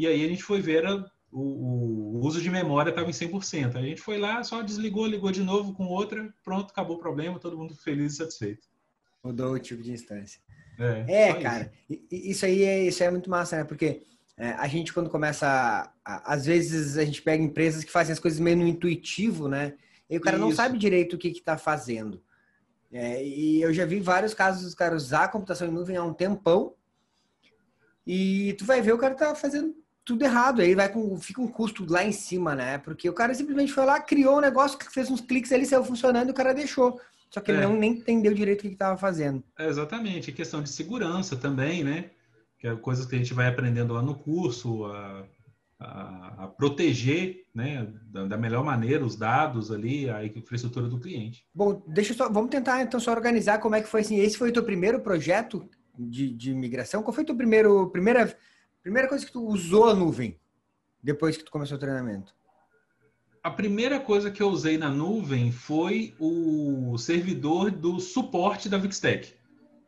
e 0.00 0.06
aí 0.06 0.24
a 0.24 0.28
gente 0.28 0.42
foi 0.42 0.62
ver 0.62 0.78
era, 0.78 1.04
o, 1.30 1.40
o, 1.40 2.26
uso 2.26 2.40
de 2.40 2.48
memória 2.48 2.90
estava 2.90 3.08
em 3.08 3.12
100%. 3.12 3.76
A 3.76 3.82
gente 3.82 4.00
foi 4.00 4.18
lá, 4.18 4.42
só 4.42 4.62
desligou, 4.62 5.06
ligou 5.06 5.30
de 5.30 5.42
novo 5.42 5.74
com 5.74 5.86
outra, 5.86 6.32
pronto, 6.42 6.70
acabou 6.70 6.96
o 6.96 7.00
problema, 7.00 7.38
todo 7.38 7.58
mundo 7.58 7.74
feliz 7.74 8.14
e 8.14 8.16
satisfeito. 8.16 8.66
Mudou 9.22 9.52
o 9.52 9.58
tipo 9.58 9.82
de 9.82 9.92
instância. 9.92 10.40
É, 10.78 11.28
é 11.28 11.34
cara, 11.34 11.72
isso. 11.88 12.02
isso. 12.10 12.46
aí 12.46 12.62
é, 12.62 12.84
isso 12.84 13.02
é 13.02 13.10
muito 13.10 13.28
massa, 13.28 13.58
né? 13.58 13.64
Porque 13.64 14.02
é, 14.38 14.52
a 14.52 14.66
gente 14.66 14.94
quando 14.94 15.10
começa, 15.10 15.46
a, 15.46 15.92
a, 16.02 16.32
às 16.32 16.46
vezes 16.46 16.96
a 16.96 17.04
gente 17.04 17.20
pega 17.20 17.42
empresas 17.42 17.84
que 17.84 17.92
fazem 17.92 18.14
as 18.14 18.18
coisas 18.18 18.40
meio 18.40 18.56
no 18.56 18.66
intuitivo, 18.66 19.46
né? 19.46 19.74
E 20.08 20.16
o 20.16 20.20
cara 20.20 20.38
isso. 20.38 20.46
não 20.46 20.52
sabe 20.52 20.78
direito 20.78 21.16
o 21.16 21.18
que 21.18 21.28
está 21.28 21.58
fazendo. 21.58 22.22
É, 22.90 23.22
e 23.22 23.60
eu 23.60 23.72
já 23.72 23.84
vi 23.84 24.00
vários 24.00 24.32
casos 24.32 24.62
dos 24.62 24.74
caras 24.74 25.04
usar 25.04 25.24
a 25.24 25.28
computação 25.28 25.68
em 25.68 25.70
nuvem 25.70 25.96
há 25.96 26.02
um 26.02 26.14
tempão 26.14 26.74
e 28.04 28.54
tu 28.58 28.64
vai 28.64 28.80
ver 28.80 28.92
o 28.92 28.98
cara 28.98 29.14
tá 29.14 29.34
fazendo 29.34 29.79
tudo 30.04 30.24
errado. 30.24 30.60
Aí 30.60 30.74
vai 30.74 30.88
com, 30.88 31.18
fica 31.18 31.40
um 31.40 31.48
custo 31.48 31.84
lá 31.88 32.04
em 32.04 32.12
cima, 32.12 32.54
né? 32.54 32.78
Porque 32.78 33.08
o 33.08 33.14
cara 33.14 33.34
simplesmente 33.34 33.72
foi 33.72 33.84
lá, 33.84 34.00
criou 34.00 34.38
um 34.38 34.40
negócio, 34.40 34.78
fez 34.90 35.10
uns 35.10 35.20
cliques 35.20 35.52
ali, 35.52 35.66
saiu 35.66 35.84
funcionando 35.84 36.28
e 36.28 36.30
o 36.32 36.34
cara 36.34 36.52
deixou. 36.52 37.00
Só 37.30 37.40
que 37.40 37.50
ele 37.50 37.60
é. 37.60 37.62
não 37.62 37.76
nem 37.76 37.92
entendeu 37.92 38.34
direito 38.34 38.60
o 38.60 38.62
que 38.62 38.68
estava 38.68 38.98
fazendo. 38.98 39.42
É, 39.58 39.68
exatamente. 39.68 40.32
questão 40.32 40.62
de 40.62 40.68
segurança 40.68 41.36
também, 41.36 41.84
né? 41.84 42.10
Que 42.58 42.66
é 42.66 42.76
coisas 42.76 43.06
que 43.06 43.14
a 43.14 43.18
gente 43.18 43.32
vai 43.32 43.46
aprendendo 43.46 43.94
lá 43.94 44.02
no 44.02 44.16
curso, 44.16 44.84
a, 44.86 45.24
a, 45.78 46.44
a 46.44 46.48
proteger 46.48 47.44
né, 47.54 47.86
da, 48.04 48.26
da, 48.26 48.36
melhor 48.36 48.64
maneira 48.64 49.04
os 49.04 49.16
dados 49.16 49.70
ali, 49.70 50.10
a 50.10 50.24
infraestrutura 50.24 50.88
do 50.88 50.98
cliente. 50.98 51.46
Bom, 51.54 51.82
deixa 51.86 52.12
só, 52.12 52.28
vamos 52.28 52.50
tentar 52.50 52.82
então 52.82 53.00
só 53.00 53.12
organizar 53.12 53.58
como 53.58 53.76
é 53.76 53.80
que 53.80 53.88
foi 53.88 54.02
assim. 54.02 54.18
Esse 54.18 54.36
foi 54.36 54.50
o 54.50 54.52
teu 54.52 54.64
primeiro 54.64 55.00
projeto 55.00 55.68
de, 55.96 56.30
de 56.34 56.54
migração? 56.54 57.02
Qual 57.02 57.14
foi 57.14 57.24
o 57.24 57.26
teu 57.26 57.36
primeiro, 57.36 57.88
primeira, 57.90 58.36
primeira 58.82 59.08
coisa 59.08 59.24
que 59.24 59.32
tu 59.32 59.46
usou 59.46 59.88
a 59.88 59.94
nuvem 59.94 60.38
depois 61.02 61.36
que 61.36 61.44
tu 61.44 61.50
começou 61.50 61.76
o 61.76 61.80
treinamento? 61.80 62.34
A 63.42 63.50
primeira 63.50 63.98
coisa 63.98 64.30
que 64.30 64.42
eu 64.42 64.48
usei 64.48 64.76
na 64.76 64.90
nuvem 64.90 65.50
foi 65.50 66.14
o 66.18 66.96
servidor 66.98 67.70
do 67.70 67.98
suporte 67.98 68.68
da 68.68 68.76
Vixtec. 68.76 69.34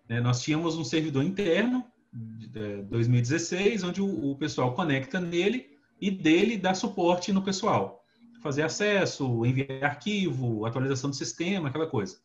É, 0.08 0.20
nós 0.20 0.42
tínhamos 0.42 0.76
um 0.76 0.84
servidor 0.84 1.22
interno, 1.22 1.84
de 2.12 2.82
2016, 2.82 3.84
onde 3.84 4.02
o 4.02 4.36
pessoal 4.36 4.74
conecta 4.74 5.18
nele 5.18 5.78
e 6.00 6.10
dele 6.10 6.58
dá 6.58 6.74
suporte 6.74 7.32
no 7.32 7.42
pessoal. 7.42 8.04
Fazer 8.42 8.62
acesso, 8.62 9.46
enviar 9.46 9.84
arquivo, 9.84 10.66
atualização 10.66 11.10
do 11.10 11.16
sistema, 11.16 11.68
aquela 11.68 11.86
coisa. 11.86 12.18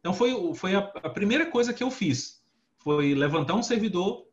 Então 0.00 0.12
foi, 0.12 0.54
foi 0.54 0.74
a, 0.74 0.78
a 0.78 1.08
primeira 1.08 1.46
coisa 1.46 1.72
que 1.72 1.82
eu 1.82 1.90
fiz. 1.90 2.42
Foi 2.78 3.14
levantar 3.14 3.54
um 3.54 3.62
servidor, 3.62 4.26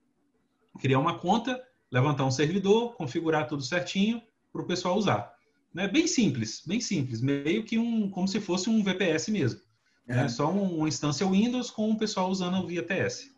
criar 0.79 0.99
uma 0.99 1.19
conta, 1.19 1.61
levantar 1.91 2.25
um 2.25 2.31
servidor, 2.31 2.95
configurar 2.95 3.47
tudo 3.47 3.63
certinho 3.63 4.21
para 4.51 4.61
o 4.61 4.65
pessoal 4.67 4.97
usar. 4.97 5.33
Né? 5.73 5.87
Bem 5.87 6.07
simples, 6.07 6.63
bem 6.65 6.81
simples. 6.81 7.21
Meio 7.21 7.63
que 7.63 7.77
um, 7.77 8.09
como 8.09 8.27
se 8.27 8.39
fosse 8.39 8.69
um 8.69 8.83
VPS 8.83 9.29
mesmo. 9.29 9.61
É. 10.07 10.15
Né? 10.15 10.29
Só 10.29 10.51
um, 10.51 10.77
uma 10.77 10.87
instância 10.87 11.27
Windows 11.27 11.69
com 11.69 11.91
o 11.91 11.97
pessoal 11.97 12.29
usando 12.29 12.65
via 12.65 12.83
TS. 12.83 13.31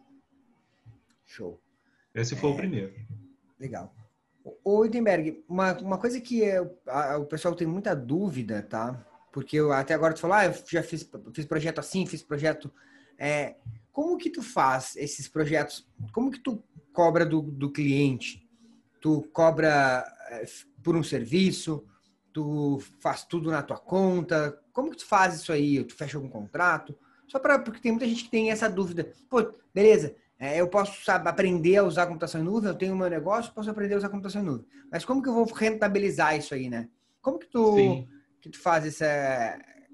Show. 1.25 1.61
Esse 2.13 2.35
foi 2.35 2.49
é... 2.49 2.53
o 2.53 2.55
primeiro. 2.55 2.93
Legal. 3.59 3.93
Ô, 4.63 4.79
Wittenberg, 4.79 5.43
uma, 5.47 5.73
uma 5.79 5.97
coisa 5.97 6.19
que 6.19 6.43
é, 6.43 6.57
a, 6.87 7.17
o 7.17 7.25
pessoal 7.25 7.55
tem 7.55 7.67
muita 7.67 7.95
dúvida, 7.95 8.63
tá? 8.63 9.05
Porque 9.31 9.57
eu, 9.57 9.71
até 9.71 9.93
agora 9.93 10.13
tu 10.13 10.21
falou, 10.21 10.37
ah, 10.37 10.45
eu 10.45 10.53
já 10.67 10.81
fiz, 10.81 11.07
fiz 11.33 11.45
projeto 11.45 11.79
assim, 11.79 12.05
fiz 12.05 12.23
projeto. 12.23 12.71
É, 13.17 13.55
como 13.91 14.17
que 14.17 14.29
tu 14.29 14.41
faz 14.41 14.95
esses 14.95 15.27
projetos? 15.27 15.87
Como 16.13 16.31
que 16.31 16.39
tu 16.39 16.63
cobra 16.93 17.25
do, 17.25 17.41
do 17.41 17.71
cliente? 17.71 18.47
Tu 19.01 19.21
cobra 19.33 20.05
é, 20.29 20.45
por 20.83 20.95
um 20.95 21.03
serviço? 21.03 21.85
Tu 22.33 22.79
faz 22.99 23.25
tudo 23.25 23.51
na 23.51 23.63
tua 23.63 23.77
conta? 23.77 24.59
Como 24.71 24.91
que 24.91 24.97
tu 24.97 25.05
faz 25.05 25.35
isso 25.35 25.51
aí? 25.51 25.83
Tu 25.83 25.95
fecha 25.95 26.17
algum 26.17 26.29
contrato? 26.29 26.97
Só 27.27 27.39
para 27.39 27.59
porque 27.59 27.79
tem 27.79 27.91
muita 27.91 28.07
gente 28.07 28.23
que 28.23 28.31
tem 28.31 28.51
essa 28.51 28.69
dúvida. 28.69 29.11
Pô, 29.29 29.53
beleza, 29.73 30.15
é, 30.39 30.59
eu 30.59 30.67
posso 30.67 31.03
sabe, 31.03 31.27
aprender 31.27 31.77
a 31.77 31.83
usar 31.83 32.03
a 32.03 32.07
computação 32.07 32.41
em 32.41 32.45
nuvem, 32.45 32.69
eu 32.69 32.77
tenho 32.77 32.95
meu 32.95 33.09
negócio, 33.09 33.53
posso 33.53 33.69
aprender 33.69 33.95
a 33.95 33.97
usar 33.97 34.07
a 34.07 34.11
computação 34.11 34.41
em 34.41 34.45
nuvem. 34.45 34.65
Mas 34.91 35.05
como 35.05 35.21
que 35.21 35.29
eu 35.29 35.33
vou 35.33 35.45
rentabilizar 35.45 36.37
isso 36.37 36.53
aí, 36.53 36.69
né? 36.69 36.89
Como 37.21 37.37
que 37.37 37.47
tu, 37.47 38.07
que 38.41 38.49
tu 38.49 38.59
faz 38.59 38.85
esse, 38.85 39.05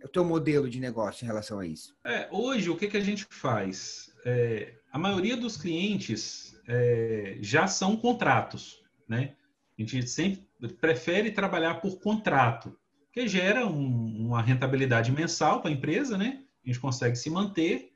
o 0.03 0.07
teu 0.07 0.23
modelo 0.23 0.69
de 0.69 0.79
negócio 0.79 1.25
em 1.25 1.27
relação 1.27 1.59
a 1.59 1.65
isso? 1.65 1.95
É, 2.05 2.27
hoje, 2.31 2.69
o 2.69 2.77
que, 2.77 2.87
que 2.87 2.97
a 2.97 3.01
gente 3.01 3.25
faz? 3.29 4.13
É, 4.23 4.75
a 4.91 4.99
maioria 4.99 5.35
dos 5.35 5.57
clientes 5.57 6.54
é, 6.67 7.37
já 7.41 7.67
são 7.67 7.95
contratos, 7.95 8.81
né? 9.07 9.33
A 9.77 9.81
gente 9.81 10.07
sempre 10.07 10.45
prefere 10.79 11.31
trabalhar 11.31 11.75
por 11.75 11.99
contrato, 11.99 12.77
que 13.11 13.27
gera 13.27 13.65
um, 13.65 14.27
uma 14.27 14.41
rentabilidade 14.41 15.11
mensal 15.11 15.61
para 15.61 15.69
a 15.69 15.73
empresa, 15.73 16.17
né? 16.17 16.43
A 16.63 16.67
gente 16.67 16.79
consegue 16.79 17.15
se 17.15 17.29
manter 17.29 17.91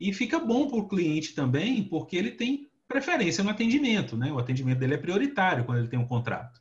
e 0.00 0.12
fica 0.12 0.38
bom 0.38 0.68
para 0.68 0.78
o 0.78 0.88
cliente 0.88 1.34
também, 1.34 1.82
porque 1.82 2.16
ele 2.16 2.30
tem 2.30 2.68
preferência 2.88 3.42
no 3.42 3.50
atendimento, 3.50 4.16
né? 4.16 4.32
O 4.32 4.38
atendimento 4.38 4.78
dele 4.78 4.94
é 4.94 4.98
prioritário 4.98 5.64
quando 5.64 5.78
ele 5.78 5.88
tem 5.88 5.98
um 5.98 6.06
contrato. 6.06 6.60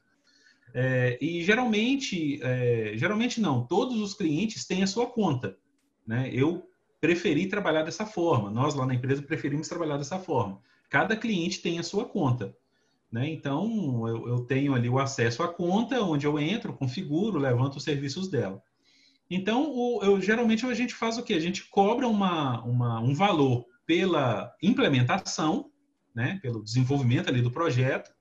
É, 0.74 1.20
e 1.22 1.44
geralmente, 1.44 2.40
é, 2.42 2.94
geralmente 2.96 3.40
não, 3.40 3.66
todos 3.66 4.00
os 4.02 4.16
clientes 4.16 4.66
têm 4.66 4.82
a 4.82 4.88
sua 4.88 5.06
conta. 5.06 5.56
Né? 6.06 6.30
Eu 6.34 6.68
preferi 7.00 7.48
trabalhar 7.48 7.84
dessa 7.84 8.06
forma, 8.06 8.50
nós 8.50 8.74
lá 8.74 8.86
na 8.86 8.96
empresa 8.96 9.22
preferimos 9.22 9.68
trabalhar 9.68 9.98
dessa 9.98 10.18
forma. 10.18 10.62
Cada 10.94 11.16
cliente 11.18 11.60
tem 11.60 11.80
a 11.80 11.84
sua 11.84 12.06
conta. 12.06 12.56
Né? 13.12 13.28
Então, 13.28 14.08
eu, 14.08 14.28
eu 14.28 14.40
tenho 14.42 14.76
ali 14.76 14.88
o 14.88 15.00
acesso 15.00 15.42
à 15.42 15.52
conta, 15.52 16.00
onde 16.04 16.28
eu 16.28 16.38
entro, 16.38 16.72
configuro, 16.72 17.40
levanto 17.40 17.78
os 17.78 17.84
serviços 17.84 18.30
dela. 18.30 18.62
Então, 19.28 19.72
o, 19.72 20.04
eu, 20.04 20.22
geralmente 20.22 20.64
a 20.68 20.74
gente 20.76 20.94
faz 20.94 21.18
o 21.18 21.24
quê? 21.24 21.34
A 21.34 21.40
gente 21.40 21.64
cobra 21.64 22.08
uma, 22.08 22.64
uma, 22.64 23.00
um 23.00 23.16
valor 23.16 23.66
pela 23.88 24.54
implementação, 24.62 25.72
né, 26.14 26.40
pelo 26.44 26.64
desenvolvimento 26.64 27.28
ali 27.28 27.42
do 27.42 27.50
projeto, 27.50 28.14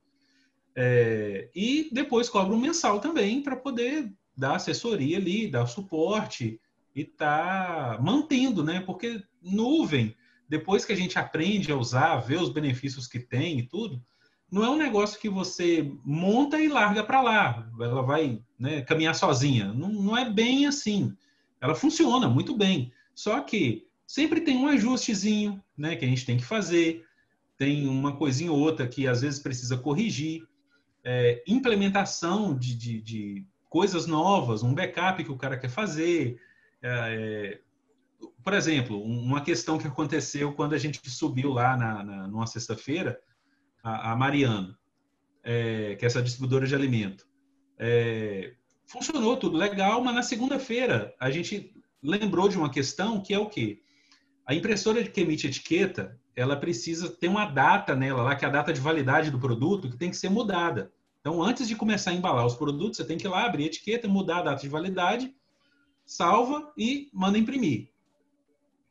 é, 0.75 1.51
e 1.55 1.91
depois 1.93 2.31
cobra 2.31 2.55
um 2.55 2.61
mensal 2.61 3.01
também 3.01 3.43
para 3.43 3.55
poder 3.55 4.11
dar 4.35 4.57
assessoria 4.57 5.19
ali, 5.19 5.47
dar 5.47 5.67
suporte 5.67 6.59
e 6.97 7.05
tá 7.05 7.99
mantendo, 8.03 8.65
né? 8.65 8.81
Porque 8.81 9.23
nuvem, 9.43 10.17
depois 10.53 10.85
que 10.85 10.93
a 10.93 10.97
gente 10.97 11.19
aprende 11.19 11.73
a 11.73 11.77
usar, 11.77 12.19
vê 12.19 12.37
os 12.37 12.51
benefícios 12.51 13.07
que 13.07 13.19
tem 13.19 13.59
e 13.59 13.63
tudo, 13.63 14.05
não 14.51 14.63
é 14.63 14.69
um 14.69 14.77
negócio 14.77 15.19
que 15.19 15.31
você 15.31 15.91
monta 16.05 16.61
e 16.61 16.69
larga 16.69 17.03
para 17.03 17.23
lá. 17.23 17.73
Ela 17.81 18.03
vai 18.03 18.39
né, 18.59 18.83
caminhar 18.83 19.15
sozinha. 19.15 19.73
Não, 19.73 19.89
não 19.89 20.15
é 20.15 20.29
bem 20.29 20.67
assim. 20.67 21.17
Ela 21.59 21.75
funciona 21.75 22.29
muito 22.29 22.55
bem. 22.55 22.93
Só 23.15 23.41
que 23.41 23.87
sempre 24.07 24.43
tem 24.43 24.59
um 24.59 24.67
ajustezinho 24.67 25.59
né, 25.75 25.97
que 25.97 26.05
a 26.05 26.09
gente 26.09 26.27
tem 26.27 26.37
que 26.37 26.45
fazer. 26.45 27.03
Tem 27.57 27.89
uma 27.89 28.15
coisinha 28.15 28.53
ou 28.53 28.59
outra 28.59 28.87
que 28.87 29.09
às 29.09 29.23
vezes 29.23 29.41
precisa 29.41 29.79
corrigir. 29.79 30.47
É, 31.03 31.43
implementação 31.49 32.55
de, 32.55 32.77
de, 32.77 33.01
de, 33.01 33.47
coisas 33.71 34.07
novas, 34.07 34.63
um 34.63 34.75
backup 34.75 35.25
que 35.25 35.33
o 35.33 35.39
cara 35.39 35.57
quer 35.57 35.71
fazer. 35.71 36.39
É, 36.83 37.59
por 38.43 38.55
exemplo, 38.55 39.03
uma 39.03 39.41
questão 39.41 39.79
que 39.79 39.87
aconteceu 39.87 40.53
quando 40.53 40.75
a 40.75 40.79
gente 40.79 41.09
subiu 41.09 41.53
lá 41.53 41.77
na, 41.77 42.03
na 42.03 42.29
numa 42.29 42.47
sexta-feira, 42.47 43.19
a, 43.83 44.13
a 44.13 44.17
Mariano, 44.17 44.77
é, 45.43 45.97
que 45.97 46.05
é 46.05 46.07
essa 46.07 46.23
distribuidora 46.23 46.67
de 46.67 46.75
alimento. 46.75 47.27
É, 47.79 48.55
funcionou 48.87 49.37
tudo 49.37 49.57
legal, 49.57 50.03
mas 50.03 50.15
na 50.15 50.23
segunda-feira 50.23 51.15
a 51.19 51.31
gente 51.31 51.75
lembrou 52.03 52.49
de 52.49 52.57
uma 52.57 52.71
questão 52.71 53.21
que 53.21 53.33
é 53.33 53.39
o 53.39 53.49
quê? 53.49 53.81
A 54.47 54.55
impressora 54.55 55.03
que 55.05 55.21
emite 55.21 55.47
etiqueta, 55.47 56.19
ela 56.35 56.57
precisa 56.57 57.09
ter 57.09 57.29
uma 57.29 57.45
data 57.45 57.95
nela 57.95 58.23
lá, 58.23 58.35
que 58.35 58.45
é 58.45 58.49
a 58.49 58.53
data 58.53 58.73
de 58.73 58.81
validade 58.81 59.31
do 59.31 59.39
produto, 59.39 59.89
que 59.89 59.97
tem 59.97 60.11
que 60.11 60.17
ser 60.17 60.29
mudada. 60.29 60.93
Então, 61.21 61.41
antes 61.41 61.69
de 61.69 61.77
começar 61.77 62.11
a 62.11 62.15
embalar 62.15 62.45
os 62.45 62.57
produtos, 62.57 62.97
você 62.97 63.05
tem 63.05 63.17
que 63.17 63.27
ir 63.27 63.31
lá 63.31 63.47
abrir 63.47 63.65
a 63.65 63.67
etiqueta, 63.67 64.09
mudar 64.09 64.39
a 64.39 64.43
data 64.43 64.63
de 64.63 64.69
validade, 64.69 65.33
salva 66.05 66.73
e 66.77 67.09
manda 67.13 67.39
imprimir. 67.39 67.92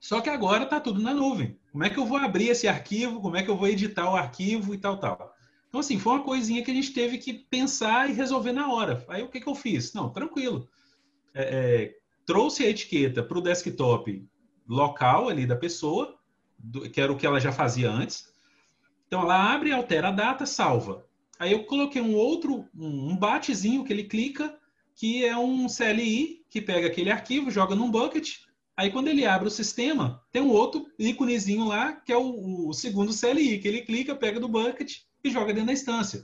Só 0.02 0.20
que 0.20 0.32
agora 0.32 0.64
está 0.64 0.80
tudo 0.80 1.00
na 1.00 1.14
nuvem. 1.14 1.60
Como 1.72 1.84
é 1.84 1.90
que 1.90 2.00
eu 2.00 2.08
vou 2.08 2.18
abrir 2.18 2.50
esse 2.50 2.68
arquivo? 2.68 3.22
Como 3.22 3.38
é 3.38 3.44
que 3.44 3.52
eu 3.52 3.56
vou 3.56 3.68
editar 3.68 4.12
o 4.12 4.16
arquivo 4.16 4.74
e 4.74 4.78
tal, 4.80 4.98
tal? 4.98 5.36
Então, 5.70 5.80
assim, 5.80 6.00
foi 6.00 6.14
uma 6.14 6.24
coisinha 6.24 6.64
que 6.64 6.72
a 6.72 6.74
gente 6.74 6.92
teve 6.92 7.20
que 7.20 7.32
pensar 7.32 8.10
e 8.10 8.14
resolver 8.14 8.52
na 8.52 8.74
hora. 8.74 9.06
Aí, 9.08 9.22
o 9.22 9.30
que, 9.30 9.40
que 9.40 9.48
eu 9.48 9.54
fiz? 9.54 9.94
Não, 9.94 10.10
tranquilo. 10.10 10.68
É, 11.36 11.44
é, 11.44 11.96
trouxe 12.26 12.66
a 12.66 12.70
etiqueta 12.70 13.22
para 13.22 13.38
o 13.38 13.42
desktop 13.42 14.28
local 14.68 15.30
ali 15.30 15.46
da 15.46 15.56
pessoa, 15.56 16.18
do, 16.58 16.90
que 16.90 17.00
era 17.00 17.14
o 17.14 17.16
que 17.16 17.28
ela 17.28 17.40
já 17.40 17.52
fazia 17.52 17.90
antes. 17.92 18.34
Então, 19.06 19.22
ela 19.22 19.54
abre, 19.54 19.72
altera 19.72 20.08
a 20.08 20.12
data, 20.12 20.48
salva. 20.48 21.06
Aí, 21.38 21.52
eu 21.52 21.64
coloquei 21.66 22.02
um 22.02 22.16
outro, 22.16 22.68
um, 22.76 23.12
um 23.12 23.16
batezinho 23.16 23.84
que 23.84 23.94
ele 23.94 24.06
clica, 24.06 24.58
que 24.96 25.24
é 25.24 25.38
um 25.38 25.68
CLI, 25.68 26.44
que 26.50 26.60
pega 26.60 26.88
aquele 26.88 27.12
arquivo, 27.12 27.52
joga 27.52 27.76
num 27.76 27.92
bucket, 27.92 28.40
Aí 28.82 28.90
quando 28.90 29.10
ele 29.10 29.28
abre 29.28 29.48
o 29.48 29.52
sistema, 29.52 30.20
tem 30.32 30.42
um 30.42 30.50
outro 30.50 30.88
íconezinho 30.98 31.68
lá, 31.68 31.94
que 31.94 32.12
é 32.12 32.18
o, 32.18 32.68
o, 32.68 32.74
segundo 32.74 33.14
CLI, 33.14 33.60
que 33.60 33.68
ele 33.68 33.82
clica, 33.84 34.16
pega 34.16 34.40
do 34.40 34.48
bucket 34.48 35.02
e 35.24 35.30
joga 35.30 35.54
dentro 35.54 35.68
da 35.68 35.74
instância. 35.74 36.24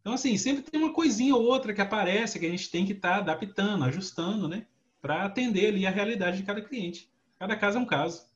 Então, 0.00 0.12
assim, 0.12 0.36
sempre 0.36 0.68
tem 0.68 0.82
uma 0.82 0.92
coisinha 0.92 1.36
ou 1.36 1.44
outra 1.44 1.72
que 1.72 1.80
aparece 1.80 2.40
que 2.40 2.46
a 2.46 2.50
gente 2.50 2.72
tem 2.72 2.84
que 2.84 2.90
estar 2.90 3.10
tá 3.10 3.16
adaptando, 3.18 3.84
ajustando, 3.84 4.48
né? 4.48 4.66
Para 5.00 5.22
atender 5.22 5.68
ali 5.68 5.86
a 5.86 5.90
realidade 5.90 6.38
de 6.38 6.42
cada 6.42 6.60
cliente. 6.60 7.08
Cada 7.38 7.54
caso 7.54 7.78
é 7.78 7.80
um 7.80 7.86
caso. 7.86 8.26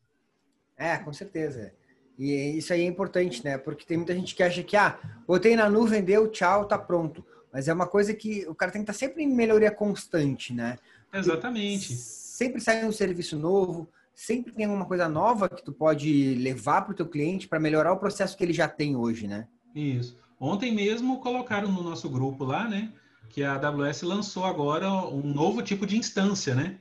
É, 0.77 0.97
com 0.99 1.13
certeza. 1.13 1.73
E 2.17 2.57
isso 2.57 2.73
aí 2.73 2.83
é 2.83 2.87
importante, 2.87 3.45
né? 3.45 3.59
Porque 3.59 3.85
tem 3.85 3.97
muita 3.97 4.15
gente 4.15 4.33
que 4.33 4.45
acha 4.45 4.63
que, 4.63 4.77
ah, 4.77 4.97
botei 5.27 5.57
na 5.57 5.69
nuvem, 5.69 6.05
deu, 6.05 6.31
tchau, 6.31 6.67
tá 6.69 6.79
pronto. 6.79 7.27
Mas 7.53 7.67
é 7.67 7.73
uma 7.73 7.89
coisa 7.89 8.15
que 8.15 8.47
o 8.47 8.55
cara 8.55 8.71
tem 8.71 8.85
que 8.85 8.89
estar 8.89 9.07
tá 9.07 9.07
sempre 9.13 9.25
em 9.25 9.29
melhoria 9.29 9.73
constante, 9.73 10.53
né? 10.53 10.79
Exatamente. 11.13 12.21
Sempre 12.41 12.59
sai 12.59 12.87
um 12.87 12.91
serviço 12.91 13.39
novo, 13.39 13.91
sempre 14.15 14.51
tem 14.51 14.65
alguma 14.65 14.87
coisa 14.87 15.07
nova 15.07 15.47
que 15.47 15.63
tu 15.63 15.75
pode 15.75 16.37
levar 16.37 16.81
para 16.81 16.93
o 16.93 16.95
teu 16.95 17.07
cliente 17.07 17.47
para 17.47 17.61
melhorar 17.61 17.93
o 17.93 17.99
processo 17.99 18.35
que 18.35 18.43
ele 18.43 18.55
já 18.55 18.67
tem 18.67 18.97
hoje, 18.97 19.29
né? 19.29 19.47
Isso. 19.75 20.17
Ontem 20.41 20.75
mesmo 20.75 21.21
colocaram 21.21 21.71
no 21.71 21.83
nosso 21.83 22.09
grupo 22.09 22.43
lá, 22.43 22.67
né? 22.67 22.95
Que 23.29 23.45
a 23.45 23.57
AWS 23.57 24.01
lançou 24.01 24.47
agora 24.47 24.91
um 24.91 25.23
novo 25.23 25.61
tipo 25.61 25.87
de 25.87 25.99
instância, 25.99 26.55
né? 26.55 26.79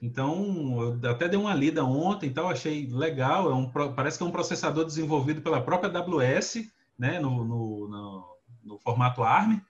Então, 0.00 0.98
eu 1.02 1.10
até 1.10 1.28
dei 1.28 1.38
uma 1.38 1.52
lida 1.52 1.84
ontem, 1.84 2.30
então 2.30 2.48
achei 2.48 2.86
legal. 2.86 3.50
É 3.50 3.54
um, 3.54 3.70
parece 3.94 4.16
que 4.16 4.24
é 4.24 4.26
um 4.26 4.32
processador 4.32 4.86
desenvolvido 4.86 5.42
pela 5.42 5.60
própria 5.60 5.90
AWS, 5.90 6.66
né? 6.98 7.20
No, 7.20 7.44
no, 7.44 7.88
no, 7.88 8.24
no 8.64 8.78
formato 8.78 9.22
ARM. 9.22 9.60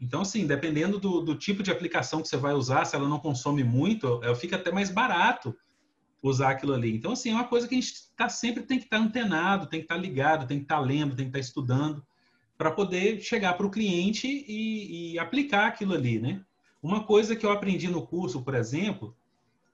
Então, 0.00 0.20
assim, 0.22 0.46
dependendo 0.46 0.98
do, 0.98 1.20
do, 1.20 1.34
tipo 1.34 1.62
de 1.62 1.70
aplicação 1.70 2.22
que 2.22 2.28
você 2.28 2.36
vai 2.36 2.54
usar, 2.54 2.84
se 2.84 2.94
ela 2.94 3.08
não 3.08 3.18
consome 3.18 3.64
muito, 3.64 4.22
é, 4.22 4.34
fica 4.34 4.56
até 4.56 4.70
mais 4.70 4.90
barato 4.90 5.56
usar 6.22 6.50
aquilo 6.50 6.74
ali. 6.74 6.94
Então, 6.94 7.12
assim, 7.12 7.30
é 7.30 7.34
uma 7.34 7.48
coisa 7.48 7.66
que 7.66 7.74
a 7.74 7.80
gente 7.80 7.92
tá, 8.16 8.28
sempre 8.28 8.62
tem 8.62 8.78
que 8.78 8.84
estar 8.84 8.98
tá 8.98 9.02
antenado, 9.02 9.66
tem 9.66 9.80
que 9.80 9.84
estar 9.84 9.96
tá 9.96 10.00
ligado, 10.00 10.46
tem 10.46 10.58
que 10.58 10.64
estar 10.64 10.76
tá 10.76 10.80
lendo, 10.80 11.16
tem 11.16 11.26
que 11.26 11.30
estar 11.30 11.38
tá 11.38 11.44
estudando, 11.44 12.04
para 12.56 12.70
poder 12.70 13.20
chegar 13.20 13.54
para 13.54 13.66
o 13.66 13.70
cliente 13.70 14.26
e, 14.26 15.14
e, 15.14 15.18
aplicar 15.18 15.66
aquilo 15.66 15.94
ali, 15.94 16.18
né? 16.18 16.42
Uma 16.82 17.04
coisa 17.04 17.34
que 17.34 17.44
eu 17.44 17.50
aprendi 17.50 17.88
no 17.88 18.06
curso, 18.06 18.42
por 18.42 18.54
exemplo, 18.54 19.16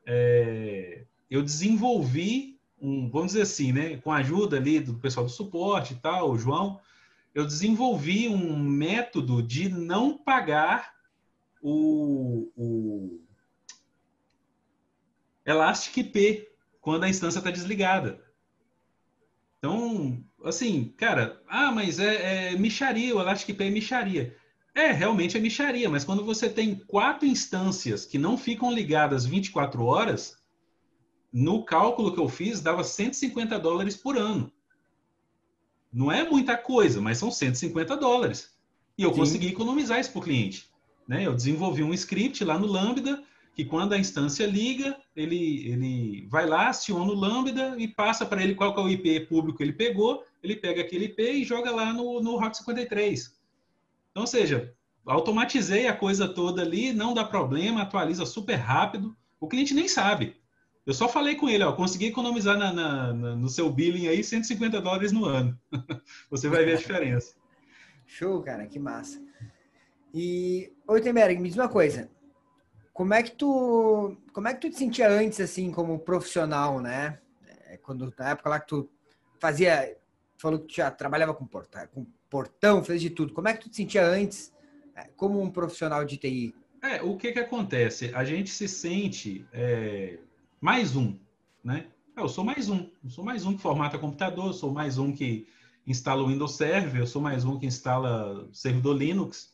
é, 0.07 1.05
eu 1.31 1.43
desenvolvi 1.43 2.55
um, 2.81 3.09
vamos 3.09 3.29
dizer 3.29 3.43
assim, 3.43 3.73
né, 3.73 3.97
com 3.97 4.13
a 4.13 4.17
ajuda 4.17 4.57
ali 4.57 4.79
do 4.79 4.95
pessoal 4.95 5.25
do 5.25 5.33
suporte 5.33 5.95
e 5.95 5.97
tal, 5.97 6.31
o 6.31 6.39
João, 6.39 6.79
eu 7.35 7.45
desenvolvi 7.45 8.29
um 8.29 8.57
método 8.57 9.43
de 9.43 9.69
não 9.69 10.17
pagar 10.17 10.95
o, 11.61 12.51
o 12.57 13.21
Elastic 15.45 15.97
IP 15.97 16.49
quando 16.81 17.05
a 17.05 17.09
instância 17.09 17.39
está 17.39 17.51
desligada. 17.51 18.23
Então, 19.59 20.23
assim, 20.45 20.95
cara, 20.97 21.43
ah, 21.49 21.73
mas 21.73 21.99
é, 21.99 22.53
é 22.53 22.57
micharia, 22.57 23.17
o 23.17 23.21
Elastic 23.21 23.49
IP 23.49 23.65
é 23.65 23.71
micharia. 23.71 24.37
É, 24.75 24.93
realmente 24.93 25.37
é 25.37 25.41
micharia, 25.41 25.89
mas 25.89 26.05
quando 26.05 26.25
você 26.25 26.49
tem 26.49 26.75
quatro 26.75 27.27
instâncias 27.27 28.05
que 28.05 28.19
não 28.19 28.37
ficam 28.37 28.73
ligadas 28.73 29.25
24 29.25 29.85
horas, 29.85 30.37
no 31.33 31.65
cálculo 31.65 32.13
que 32.13 32.21
eu 32.21 32.29
fiz, 32.29 32.61
dava 32.61 32.85
150 32.85 33.59
dólares 33.59 33.97
por 33.97 34.17
ano. 34.17 34.53
Não 35.95 36.11
é 36.11 36.29
muita 36.29 36.57
coisa, 36.57 37.01
mas 37.01 37.19
são 37.19 37.31
150 37.31 37.97
dólares. 37.97 38.53
E 38.99 39.05
eu 39.05 39.13
Sim. 39.13 39.21
consegui 39.21 39.47
economizar 39.47 40.01
isso 40.01 40.11
para 40.11 40.19
o 40.19 40.23
cliente. 40.23 40.69
Né? 41.07 41.25
Eu 41.25 41.33
desenvolvi 41.33 41.85
um 41.85 41.95
script 41.95 42.43
lá 42.45 42.59
no 42.59 42.67
Lambda, 42.67 43.23
que 43.55 43.65
quando 43.65 43.93
a 43.93 43.99
instância 43.99 44.45
liga, 44.45 44.97
ele, 45.15 45.69
ele 45.69 46.27
vai 46.29 46.47
lá, 46.47 46.69
aciona 46.69 47.13
o 47.13 47.15
Lambda 47.15 47.77
e 47.79 47.87
passa 47.87 48.27
para 48.27 48.43
ele 48.43 48.57
qual 48.57 48.77
é 48.77 48.81
o 48.81 48.89
IP 48.89 49.21
público 49.27 49.59
que 49.59 49.63
ele 49.63 49.73
pegou, 49.73 50.25
ele 50.43 50.57
pega 50.57 50.81
aquele 50.81 51.05
IP 51.05 51.23
e 51.23 51.45
joga 51.45 51.71
lá 51.71 51.93
no, 51.93 52.21
no 52.21 52.37
Route 52.37 52.59
53. 52.59 53.39
Então, 54.11 54.25
ou 54.25 54.27
seja, 54.27 54.75
automatizei 55.07 55.87
a 55.87 55.95
coisa 55.95 56.27
toda 56.27 56.63
ali, 56.63 56.93
não 56.93 57.15
dá 57.15 57.23
problema, 57.25 57.83
atualiza 57.83 58.27
super 58.27 58.57
rápido. 58.57 59.17
O 59.39 59.47
cliente 59.47 59.73
nem 59.73 59.87
sabe. 59.87 60.37
Eu 60.87 60.93
só 60.93 61.09
falei 61.09 61.35
com 61.35 61.49
ele, 61.49 61.65
ó, 61.65 61.73
consegui 61.73 62.07
economizar 62.07 62.59
na, 62.59 62.71
na, 62.71 63.13
na, 63.15 63.37
no 63.37 63.49
seu 63.49 63.71
billing 63.71 64.07
aí 64.07 64.23
150 64.23 64.83
dólares 64.83 65.13
no 65.13 65.25
ano. 65.25 65.59
Você 66.31 66.47
vai 66.47 66.65
ver 66.65 66.75
a 66.75 66.79
diferença. 66.79 67.35
Show, 68.07 68.43
cara, 68.43 68.67
que 68.67 68.79
massa. 68.79 69.23
E, 70.13 70.71
oi, 70.87 71.01
Temerg, 71.01 71.41
me 71.41 71.49
diz 71.49 71.57
uma 71.57 71.71
coisa. 71.71 72.11
Como 72.93 73.15
é 73.15 73.23
que 73.23 73.33
tu, 73.33 74.15
como 74.33 74.47
é 74.47 74.53
que 74.53 74.61
tu 74.61 74.71
te 74.71 74.77
sentia 74.77 75.09
antes, 75.09 75.41
assim, 75.41 75.73
como 75.73 75.99
profissional, 75.99 76.81
né? 76.81 77.19
É, 77.67 77.79
quando, 77.79 78.13
na 78.19 78.31
época 78.31 78.51
lá 78.51 78.61
que 78.61 78.69
tu 78.69 78.89
fazia, 79.41 79.97
falou 80.37 80.61
que 80.61 80.67
tu 80.67 80.75
já 80.77 80.91
trabalhava 80.91 81.33
com 81.33 81.47
portão, 81.47 81.87
com 81.89 82.07
portão, 82.29 82.85
fez 82.85 83.01
de 83.01 83.09
tudo. 83.09 83.33
Como 83.33 83.49
é 83.49 83.55
que 83.55 83.61
tu 83.63 83.71
te 83.71 83.77
sentia 83.77 84.07
antes, 84.07 84.53
é, 84.95 85.09
como 85.17 85.41
um 85.41 85.51
profissional 85.51 86.05
de 86.05 86.19
TI? 86.19 86.55
É, 86.83 87.01
o 87.03 87.17
que 87.17 87.33
que 87.33 87.41
acontece? 87.41 88.13
A 88.15 88.23
gente 88.23 88.51
se 88.51 88.69
sente... 88.69 89.47
É 89.51 90.19
mais 90.65 90.97
um, 90.97 91.15
né? 91.63 91.89
É, 92.17 92.23
eu 92.23 92.29
sou 92.29 92.43
mais 92.43 92.71
um, 92.71 92.89
eu 93.05 93.11
sou 93.11 93.23
mais 93.23 93.45
um 93.45 93.55
que 93.55 93.61
formata 93.61 93.99
computador, 93.99 94.47
eu 94.47 94.53
sou 94.55 94.73
mais 94.73 94.97
um 94.97 95.13
que 95.13 95.47
instala 95.87 96.23
o 96.23 96.29
Windows 96.29 96.57
Server, 96.57 97.03
eu 97.03 97.07
sou 97.07 97.21
mais 97.21 97.45
um 97.45 97.59
que 97.59 97.67
instala 97.67 98.49
servidor 98.51 98.97
Linux, 98.97 99.53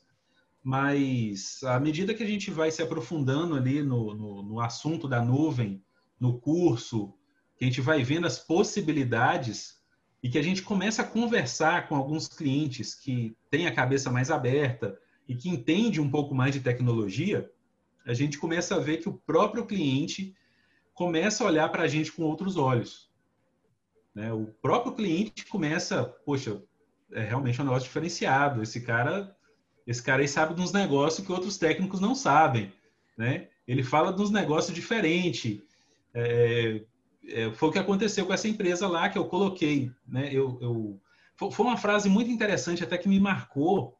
mas 0.62 1.64
à 1.64 1.80
medida 1.80 2.14
que 2.14 2.22
a 2.22 2.26
gente 2.26 2.52
vai 2.52 2.70
se 2.70 2.80
aprofundando 2.80 3.56
ali 3.56 3.82
no, 3.82 4.14
no, 4.14 4.42
no 4.44 4.60
assunto 4.60 5.08
da 5.08 5.20
nuvem, 5.20 5.82
no 6.20 6.38
curso, 6.38 7.12
que 7.56 7.64
a 7.64 7.66
gente 7.66 7.80
vai 7.80 8.04
vendo 8.04 8.28
as 8.28 8.38
possibilidades 8.38 9.80
e 10.22 10.28
que 10.28 10.38
a 10.38 10.42
gente 10.42 10.62
começa 10.62 11.02
a 11.02 11.06
conversar 11.06 11.88
com 11.88 11.96
alguns 11.96 12.28
clientes 12.28 12.94
que 12.94 13.36
têm 13.50 13.66
a 13.66 13.74
cabeça 13.74 14.12
mais 14.12 14.30
aberta 14.30 14.96
e 15.28 15.34
que 15.34 15.48
entende 15.48 16.00
um 16.00 16.08
pouco 16.08 16.36
mais 16.36 16.54
de 16.54 16.60
tecnologia, 16.60 17.50
a 18.06 18.14
gente 18.14 18.38
começa 18.38 18.76
a 18.76 18.78
ver 18.78 18.98
que 18.98 19.08
o 19.08 19.20
próprio 19.26 19.66
cliente 19.66 20.36
começa 21.00 21.42
a 21.42 21.46
olhar 21.46 21.66
para 21.70 21.84
a 21.84 21.88
gente 21.88 22.12
com 22.12 22.24
outros 22.24 22.58
olhos. 22.58 23.08
Né? 24.14 24.30
O 24.34 24.48
próprio 24.60 24.92
cliente 24.92 25.46
começa, 25.46 26.04
poxa, 26.26 26.62
é 27.10 27.22
realmente 27.22 27.58
um 27.58 27.64
negócio 27.64 27.88
diferenciado. 27.88 28.62
Esse 28.62 28.82
cara, 28.82 29.34
esse 29.86 30.02
cara 30.02 30.20
aí 30.20 30.28
sabe 30.28 30.52
de 30.52 30.60
uns 30.60 30.72
negócios 30.72 31.26
que 31.26 31.32
outros 31.32 31.56
técnicos 31.56 32.00
não 32.00 32.14
sabem, 32.14 32.70
né? 33.16 33.48
Ele 33.66 33.82
fala 33.82 34.12
de 34.12 34.20
uns 34.20 34.30
negócios 34.30 34.74
diferentes. 34.74 35.62
É, 36.12 36.84
é, 37.28 37.50
foi 37.52 37.70
o 37.70 37.72
que 37.72 37.78
aconteceu 37.78 38.26
com 38.26 38.34
essa 38.34 38.46
empresa 38.48 38.86
lá 38.86 39.08
que 39.08 39.16
eu 39.16 39.24
coloquei, 39.24 39.90
né? 40.06 40.28
Eu, 40.30 40.58
eu, 40.60 41.50
foi 41.50 41.64
uma 41.64 41.78
frase 41.78 42.10
muito 42.10 42.30
interessante 42.30 42.84
até 42.84 42.98
que 42.98 43.08
me 43.08 43.18
marcou 43.18 43.96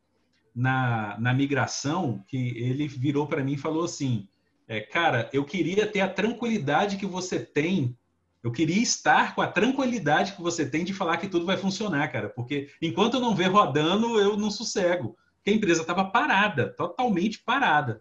na, 0.54 1.18
na 1.18 1.32
migração, 1.32 2.22
que 2.28 2.58
ele 2.58 2.86
virou 2.86 3.26
para 3.26 3.42
mim 3.42 3.54
e 3.54 3.56
falou 3.56 3.84
assim: 3.84 4.28
é, 4.70 4.80
cara, 4.80 5.28
eu 5.32 5.44
queria 5.44 5.84
ter 5.84 6.00
a 6.00 6.08
tranquilidade 6.08 6.96
que 6.96 7.04
você 7.04 7.40
tem. 7.40 7.98
Eu 8.40 8.52
queria 8.52 8.80
estar 8.80 9.34
com 9.34 9.42
a 9.42 9.48
tranquilidade 9.48 10.34
que 10.34 10.40
você 10.40 10.64
tem 10.64 10.84
de 10.84 10.94
falar 10.94 11.16
que 11.16 11.26
tudo 11.26 11.44
vai 11.44 11.56
funcionar, 11.56 12.06
cara. 12.12 12.28
Porque 12.28 12.70
enquanto 12.80 13.14
eu 13.14 13.20
não 13.20 13.34
ver 13.34 13.48
rodando, 13.48 14.20
eu 14.20 14.36
não 14.36 14.48
sossego. 14.48 15.16
Porque 15.34 15.50
a 15.50 15.54
empresa 15.54 15.80
estava 15.80 16.04
parada, 16.04 16.68
totalmente 16.68 17.40
parada. 17.40 18.00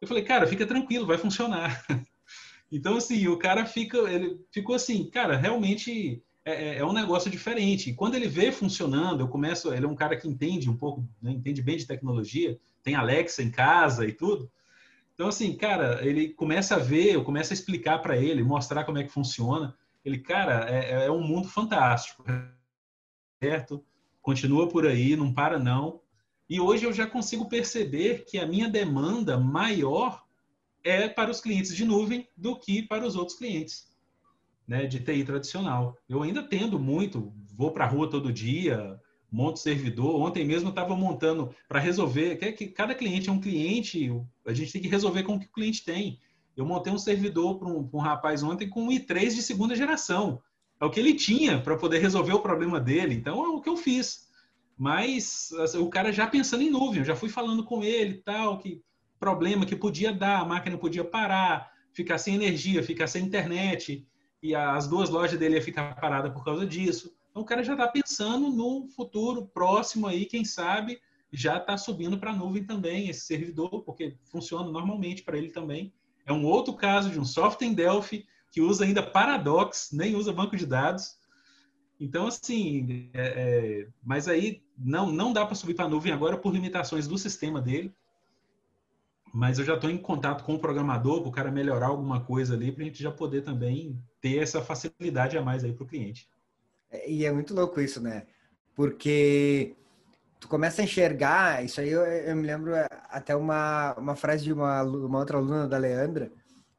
Eu 0.00 0.08
falei, 0.08 0.24
cara, 0.24 0.48
fica 0.48 0.66
tranquilo, 0.66 1.06
vai 1.06 1.16
funcionar. 1.16 1.80
então, 2.72 2.96
assim, 2.96 3.28
o 3.28 3.38
cara 3.38 3.64
fica, 3.64 3.98
ele 3.98 4.44
ficou 4.50 4.74
assim, 4.74 5.08
cara, 5.08 5.36
realmente 5.36 6.20
é, 6.44 6.52
é, 6.52 6.78
é, 6.78 6.84
um 6.84 6.92
negócio 6.92 7.30
diferente. 7.30 7.90
E 7.90 7.94
quando 7.94 8.16
ele 8.16 8.26
vê 8.26 8.50
funcionando, 8.50 9.20
eu 9.20 9.28
começo, 9.28 9.72
ele 9.72 9.86
é 9.86 9.88
um 9.88 9.94
cara 9.94 10.16
que 10.16 10.26
entende 10.26 10.68
um 10.68 10.76
pouco, 10.76 11.08
né, 11.22 11.30
entende 11.30 11.62
bem 11.62 11.76
de 11.76 11.86
tecnologia, 11.86 12.58
tem 12.82 12.96
Alexa 12.96 13.44
em 13.44 13.50
casa 13.52 14.04
e 14.04 14.12
tudo. 14.12 14.50
Então, 15.20 15.28
assim, 15.28 15.54
cara, 15.54 16.02
ele 16.02 16.30
começa 16.30 16.76
a 16.76 16.78
ver, 16.78 17.12
eu 17.12 17.22
começo 17.22 17.52
a 17.52 17.54
explicar 17.54 17.98
para 17.98 18.16
ele, 18.16 18.42
mostrar 18.42 18.84
como 18.84 18.96
é 18.96 19.04
que 19.04 19.12
funciona. 19.12 19.76
Ele, 20.02 20.16
cara, 20.16 20.66
é, 20.66 21.04
é 21.04 21.10
um 21.10 21.20
mundo 21.20 21.46
fantástico, 21.46 22.24
certo? 23.38 23.84
Continua 24.22 24.66
por 24.66 24.86
aí, 24.86 25.14
não 25.16 25.30
para 25.30 25.58
não. 25.58 26.00
E 26.48 26.58
hoje 26.58 26.86
eu 26.86 26.92
já 26.94 27.06
consigo 27.06 27.50
perceber 27.50 28.24
que 28.24 28.38
a 28.38 28.46
minha 28.46 28.66
demanda 28.66 29.38
maior 29.38 30.24
é 30.82 31.06
para 31.06 31.30
os 31.30 31.42
clientes 31.42 31.76
de 31.76 31.84
nuvem 31.84 32.26
do 32.34 32.58
que 32.58 32.80
para 32.80 33.06
os 33.06 33.14
outros 33.14 33.36
clientes, 33.36 33.94
né, 34.66 34.86
de 34.86 35.00
TI 35.00 35.22
tradicional. 35.22 35.98
Eu 36.08 36.22
ainda 36.22 36.42
tendo 36.42 36.78
muito, 36.78 37.30
vou 37.54 37.72
para 37.72 37.84
a 37.84 37.88
rua 37.88 38.08
todo 38.08 38.32
dia, 38.32 38.98
monto 39.30 39.58
servidor. 39.58 40.20
Ontem 40.20 40.44
mesmo 40.44 40.70
estava 40.70 40.96
montando 40.96 41.54
para 41.68 41.78
resolver, 41.78 42.36
que, 42.36 42.52
que 42.52 42.66
cada 42.68 42.94
cliente 42.94 43.28
é 43.28 43.32
um 43.32 43.40
cliente, 43.40 44.10
a 44.46 44.52
gente 44.52 44.72
tem 44.72 44.82
que 44.82 44.88
resolver 44.88 45.22
com 45.22 45.36
o 45.36 45.40
que 45.40 45.46
o 45.46 45.52
cliente 45.52 45.84
tem. 45.84 46.18
Eu 46.56 46.66
montei 46.66 46.92
um 46.92 46.98
servidor 46.98 47.58
para 47.58 47.68
um, 47.68 47.88
um, 47.92 47.98
rapaz 47.98 48.42
ontem 48.42 48.68
com 48.68 48.84
um 48.84 48.90
i3 48.90 49.34
de 49.34 49.42
segunda 49.42 49.76
geração. 49.76 50.42
É 50.80 50.84
o 50.84 50.90
que 50.90 50.98
ele 50.98 51.14
tinha 51.14 51.60
para 51.60 51.76
poder 51.76 52.00
resolver 52.00 52.32
o 52.32 52.40
problema 52.40 52.80
dele. 52.80 53.14
Então 53.14 53.44
é 53.44 53.48
o 53.48 53.60
que 53.60 53.68
eu 53.68 53.76
fiz. 53.76 54.28
Mas 54.76 55.52
assim, 55.60 55.78
o 55.78 55.88
cara 55.88 56.12
já 56.12 56.26
pensando 56.26 56.62
em 56.62 56.70
nuvem, 56.70 57.00
eu 57.00 57.04
já 57.04 57.14
fui 57.14 57.28
falando 57.28 57.64
com 57.64 57.84
ele 57.84 58.14
tal, 58.14 58.58
que 58.58 58.82
problema 59.18 59.66
que 59.66 59.76
podia 59.76 60.12
dar, 60.12 60.40
a 60.40 60.44
máquina 60.44 60.78
podia 60.78 61.04
parar, 61.04 61.70
ficar 61.92 62.16
sem 62.16 62.34
energia, 62.34 62.82
ficar 62.82 63.06
sem 63.06 63.22
internet, 63.22 64.06
e 64.42 64.54
as 64.54 64.88
duas 64.88 65.10
lojas 65.10 65.38
dele 65.38 65.56
ia 65.56 65.62
ficar 65.62 65.94
parada 66.00 66.30
por 66.30 66.42
causa 66.42 66.64
disso. 66.64 67.14
Então 67.30 67.42
o 67.42 67.46
cara 67.46 67.62
já 67.62 67.72
está 67.72 67.86
pensando 67.86 68.50
no 68.50 68.88
futuro 68.88 69.46
próximo 69.46 70.06
aí, 70.06 70.26
quem 70.26 70.44
sabe 70.44 71.00
já 71.32 71.58
está 71.58 71.76
subindo 71.78 72.18
para 72.18 72.32
a 72.32 72.36
nuvem 72.36 72.64
também 72.64 73.08
esse 73.08 73.20
servidor, 73.20 73.82
porque 73.82 74.16
funciona 74.24 74.70
normalmente 74.70 75.22
para 75.22 75.38
ele 75.38 75.50
também. 75.50 75.92
É 76.26 76.32
um 76.32 76.44
outro 76.44 76.74
caso 76.74 77.10
de 77.10 77.20
um 77.20 77.24
software 77.24 77.68
em 77.68 77.74
Delphi 77.74 78.26
que 78.50 78.60
usa 78.60 78.84
ainda 78.84 79.02
Paradox, 79.02 79.90
nem 79.92 80.16
usa 80.16 80.32
banco 80.32 80.56
de 80.56 80.66
dados. 80.66 81.16
Então, 82.00 82.26
assim, 82.26 83.10
é, 83.12 83.22
é, 83.22 83.88
mas 84.02 84.26
aí 84.26 84.62
não, 84.76 85.12
não 85.12 85.32
dá 85.32 85.46
para 85.46 85.54
subir 85.54 85.74
para 85.74 85.84
a 85.84 85.88
nuvem 85.88 86.12
agora 86.12 86.36
por 86.36 86.52
limitações 86.52 87.06
do 87.06 87.16
sistema 87.16 87.60
dele. 87.60 87.94
Mas 89.32 89.60
eu 89.60 89.64
já 89.64 89.74
estou 89.74 89.88
em 89.88 89.98
contato 89.98 90.42
com 90.42 90.54
o 90.54 90.58
programador 90.58 91.20
para 91.20 91.28
o 91.28 91.32
cara 91.32 91.52
melhorar 91.52 91.86
alguma 91.86 92.20
coisa 92.20 92.54
ali, 92.54 92.72
para 92.72 92.82
a 92.82 92.86
gente 92.86 93.00
já 93.00 93.12
poder 93.12 93.42
também 93.42 94.02
ter 94.20 94.38
essa 94.38 94.60
facilidade 94.60 95.38
a 95.38 95.42
mais 95.42 95.62
aí 95.62 95.72
para 95.72 95.84
o 95.84 95.86
cliente. 95.86 96.28
E 97.06 97.24
é 97.24 97.32
muito 97.32 97.54
louco 97.54 97.80
isso, 97.80 98.00
né? 98.00 98.24
Porque 98.74 99.76
tu 100.38 100.48
começa 100.48 100.80
a 100.80 100.84
enxergar, 100.84 101.64
isso 101.64 101.80
aí 101.80 101.90
eu, 101.90 102.02
eu 102.02 102.34
me 102.34 102.46
lembro 102.46 102.72
até 103.08 103.36
uma, 103.36 103.94
uma 103.94 104.16
frase 104.16 104.44
de 104.44 104.52
uma, 104.52 104.82
uma 104.82 105.18
outra 105.18 105.36
aluna 105.36 105.68
da 105.68 105.76
Leandra, 105.76 106.32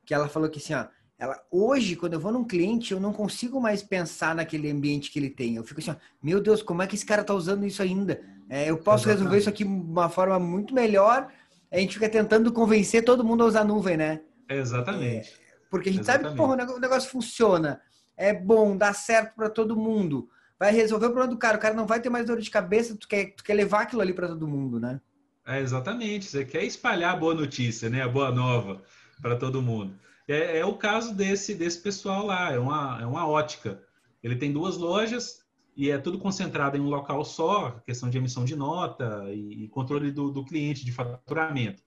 que 0.06 0.14
ela 0.14 0.28
falou 0.28 0.50
que 0.50 0.58
assim, 0.58 0.74
ó, 0.74 0.88
ela, 1.18 1.40
hoje, 1.52 1.96
quando 1.96 2.14
eu 2.14 2.20
vou 2.20 2.32
num 2.32 2.44
cliente, 2.44 2.94
eu 2.94 3.00
não 3.00 3.14
consigo 3.14 3.62
mais 3.62 3.84
pensar 3.84 4.34
naquele 4.34 4.72
ambiente 4.72 5.12
que 5.12 5.20
ele 5.20 5.30
tem. 5.30 5.56
Eu 5.56 5.64
fico 5.64 5.80
assim, 5.80 5.92
ó, 5.92 5.96
meu 6.22 6.42
Deus, 6.42 6.64
como 6.64 6.82
é 6.82 6.88
que 6.88 6.96
esse 6.96 7.06
cara 7.06 7.24
tá 7.24 7.32
usando 7.32 7.64
isso 7.64 7.82
ainda? 7.84 8.20
É, 8.50 8.68
eu 8.68 8.78
posso 8.78 9.04
Exatamente. 9.04 9.18
resolver 9.18 9.38
isso 9.38 9.50
aqui 9.50 9.64
de 9.64 9.70
uma 9.70 10.10
forma 10.10 10.40
muito 10.40 10.74
melhor. 10.74 11.32
A 11.72 11.78
gente 11.78 11.94
fica 11.94 12.10
tentando 12.10 12.52
convencer 12.52 13.06
todo 13.06 13.24
mundo 13.24 13.44
a 13.44 13.46
usar 13.46 13.64
nuvem, 13.64 13.96
né? 13.96 14.22
Exatamente. 14.50 15.30
É, 15.30 15.52
porque 15.70 15.90
a 15.90 15.92
gente 15.92 16.02
Exatamente. 16.02 16.36
sabe 16.38 16.66
que 16.66 16.74
o 16.74 16.80
negócio 16.80 17.10
funciona, 17.10 17.80
é 18.16 18.34
bom, 18.34 18.78
dá 18.78 18.94
certo 18.94 19.36
para 19.36 19.50
todo 19.50 19.76
mundo 19.76 20.30
vai 20.62 20.72
resolver 20.72 21.08
o 21.08 21.10
problema 21.10 21.34
do 21.34 21.40
cara. 21.40 21.58
O 21.58 21.60
cara 21.60 21.74
não 21.74 21.88
vai 21.88 22.00
ter 22.00 22.12
mais 22.12 22.28
dor 22.28 22.40
de 22.40 22.52
cabeça, 22.52 22.96
tu 22.96 23.08
quer, 23.08 23.34
tu 23.34 23.44
quer 23.44 23.56
levar 23.56 23.82
aquilo 23.82 24.00
ali 24.00 24.14
para 24.14 24.28
todo 24.28 24.48
mundo, 24.48 24.80
né? 24.80 25.02
É, 25.44 25.60
exatamente. 25.60 26.26
Você 26.26 26.46
quer 26.46 26.64
espalhar 26.64 27.16
a 27.16 27.18
boa 27.18 27.34
notícia, 27.34 27.90
né? 27.90 28.04
A 28.04 28.08
boa 28.08 28.32
nova 28.32 28.80
para 29.20 29.36
todo 29.36 29.60
mundo. 29.60 29.96
É, 30.28 30.60
é, 30.60 30.66
o 30.66 30.76
caso 30.76 31.16
desse, 31.16 31.56
desse 31.56 31.82
pessoal 31.82 32.28
lá, 32.28 32.52
é 32.52 32.60
uma, 32.60 33.00
é 33.02 33.06
uma 33.08 33.28
ótica. 33.28 33.82
Ele 34.22 34.36
tem 34.36 34.54
duas 34.54 34.78
lojas 34.78 35.42
e 35.76 35.90
é 35.90 35.98
tudo 35.98 36.20
concentrado 36.20 36.78
em 36.78 36.80
um 36.80 36.90
local 36.90 37.26
só, 37.26 37.82
questão 37.84 38.08
de 38.08 38.20
emissão 38.20 38.46
de 38.46 38.56
nota 38.56 39.26
e, 39.34 39.64
e 39.64 39.68
controle 39.70 40.12
do, 40.12 40.30
do 40.30 40.46
cliente 40.46 40.86
de 40.86 40.92
faturamento. 40.92 41.82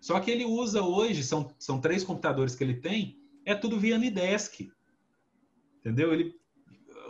Só 0.00 0.20
que 0.20 0.30
ele 0.30 0.44
usa 0.44 0.82
hoje, 0.82 1.24
são, 1.24 1.52
são 1.58 1.80
três 1.80 2.04
computadores 2.04 2.54
que 2.54 2.62
ele 2.62 2.74
tem, 2.74 3.18
é 3.44 3.56
tudo 3.56 3.76
via 3.76 3.98
Nidesk. 3.98 4.70
Entendeu? 5.80 6.12
Ele 6.12 6.34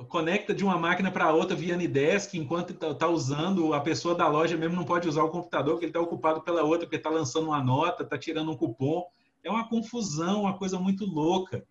conecta 0.08 0.54
de 0.54 0.64
uma 0.64 0.78
máquina 0.78 1.10
para 1.10 1.32
outra 1.32 1.56
via 1.56 1.76
Nidesk, 1.76 2.34
enquanto 2.34 2.72
está 2.72 2.94
tá 2.94 3.08
usando, 3.08 3.74
a 3.74 3.80
pessoa 3.80 4.14
da 4.14 4.28
loja 4.28 4.56
mesmo 4.56 4.76
não 4.76 4.84
pode 4.84 5.08
usar 5.08 5.22
o 5.22 5.30
computador, 5.30 5.74
porque 5.74 5.86
ele 5.86 5.90
está 5.90 6.00
ocupado 6.00 6.40
pela 6.40 6.62
outra, 6.62 6.86
porque 6.86 6.96
está 6.96 7.10
lançando 7.10 7.48
uma 7.48 7.62
nota, 7.62 8.02
está 8.02 8.16
tirando 8.16 8.50
um 8.50 8.56
cupom. 8.56 9.04
É 9.42 9.50
uma 9.50 9.68
confusão, 9.68 10.42
uma 10.42 10.56
coisa 10.56 10.78
muito 10.78 11.04
louca. 11.04 11.64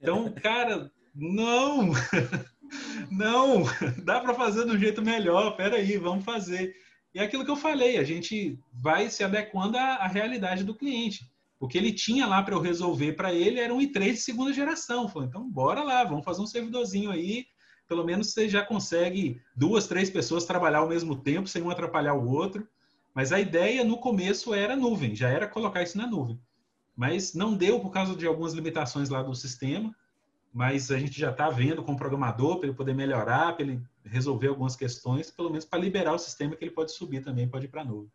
Então, 0.00 0.32
cara, 0.32 0.90
não! 1.14 1.90
não! 3.10 3.64
Dá 4.04 4.20
para 4.20 4.34
fazer 4.34 4.64
do 4.64 4.78
jeito 4.78 5.02
melhor, 5.02 5.56
peraí, 5.56 5.96
vamos 5.96 6.24
fazer. 6.24 6.74
E 7.14 7.18
é 7.18 7.22
aquilo 7.22 7.44
que 7.44 7.50
eu 7.50 7.56
falei, 7.56 7.98
a 7.98 8.04
gente 8.04 8.58
vai 8.72 9.10
se 9.10 9.24
adequando 9.24 9.76
à, 9.76 9.96
à 9.96 10.06
realidade 10.06 10.62
do 10.62 10.74
cliente. 10.74 11.28
O 11.60 11.66
que 11.66 11.76
ele 11.76 11.92
tinha 11.92 12.26
lá 12.26 12.42
para 12.42 12.54
eu 12.54 12.60
resolver 12.60 13.14
para 13.14 13.32
ele 13.32 13.58
era 13.58 13.74
um 13.74 13.80
i3 13.80 14.12
de 14.12 14.16
segunda 14.18 14.52
geração. 14.52 15.08
Falei, 15.08 15.28
então 15.28 15.48
bora 15.48 15.82
lá, 15.82 16.04
vamos 16.04 16.24
fazer 16.24 16.40
um 16.40 16.46
servidorzinho 16.46 17.10
aí 17.10 17.46
pelo 17.88 18.04
menos 18.04 18.32
você 18.32 18.48
já 18.48 18.62
consegue 18.62 19.40
duas, 19.56 19.88
três 19.88 20.10
pessoas 20.10 20.44
trabalhar 20.44 20.80
ao 20.80 20.88
mesmo 20.88 21.16
tempo, 21.16 21.48
sem 21.48 21.62
um 21.62 21.70
atrapalhar 21.70 22.12
o 22.12 22.28
outro. 22.28 22.68
Mas 23.14 23.32
a 23.32 23.40
ideia 23.40 23.82
no 23.82 23.96
começo 23.96 24.52
era 24.52 24.76
nuvem, 24.76 25.16
já 25.16 25.30
era 25.30 25.48
colocar 25.48 25.82
isso 25.82 25.96
na 25.96 26.06
nuvem. 26.06 26.38
Mas 26.94 27.32
não 27.34 27.56
deu 27.56 27.80
por 27.80 27.90
causa 27.90 28.14
de 28.14 28.26
algumas 28.26 28.52
limitações 28.52 29.08
lá 29.08 29.22
do 29.22 29.34
sistema. 29.34 29.94
Mas 30.52 30.90
a 30.90 30.98
gente 30.98 31.18
já 31.18 31.30
está 31.30 31.48
vendo 31.48 31.82
com 31.82 31.92
o 31.92 31.96
programador 31.96 32.58
para 32.58 32.68
ele 32.68 32.76
poder 32.76 32.94
melhorar, 32.94 33.54
para 33.54 33.64
ele 33.64 33.82
resolver 34.04 34.48
algumas 34.48 34.76
questões, 34.76 35.30
pelo 35.30 35.50
menos 35.50 35.64
para 35.64 35.78
liberar 35.78 36.14
o 36.14 36.18
sistema 36.18 36.56
que 36.56 36.64
ele 36.64 36.70
pode 36.70 36.92
subir 36.92 37.22
também, 37.22 37.48
pode 37.48 37.66
ir 37.66 37.68
para 37.68 37.82
a 37.82 37.84
nuvem. 37.84 38.10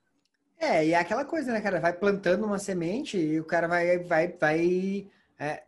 É, 0.64 0.88
e 0.88 0.92
é 0.94 0.98
aquela 0.98 1.26
coisa, 1.26 1.52
né, 1.52 1.62
cara? 1.62 1.80
Vai 1.80 1.94
plantando 1.94 2.46
uma 2.46 2.58
semente 2.58 3.18
e 3.18 3.40
o 3.40 3.44
cara 3.44 3.68
vai, 3.68 4.00
vai, 4.00 4.28
vai 4.30 5.08
é, 5.40 5.64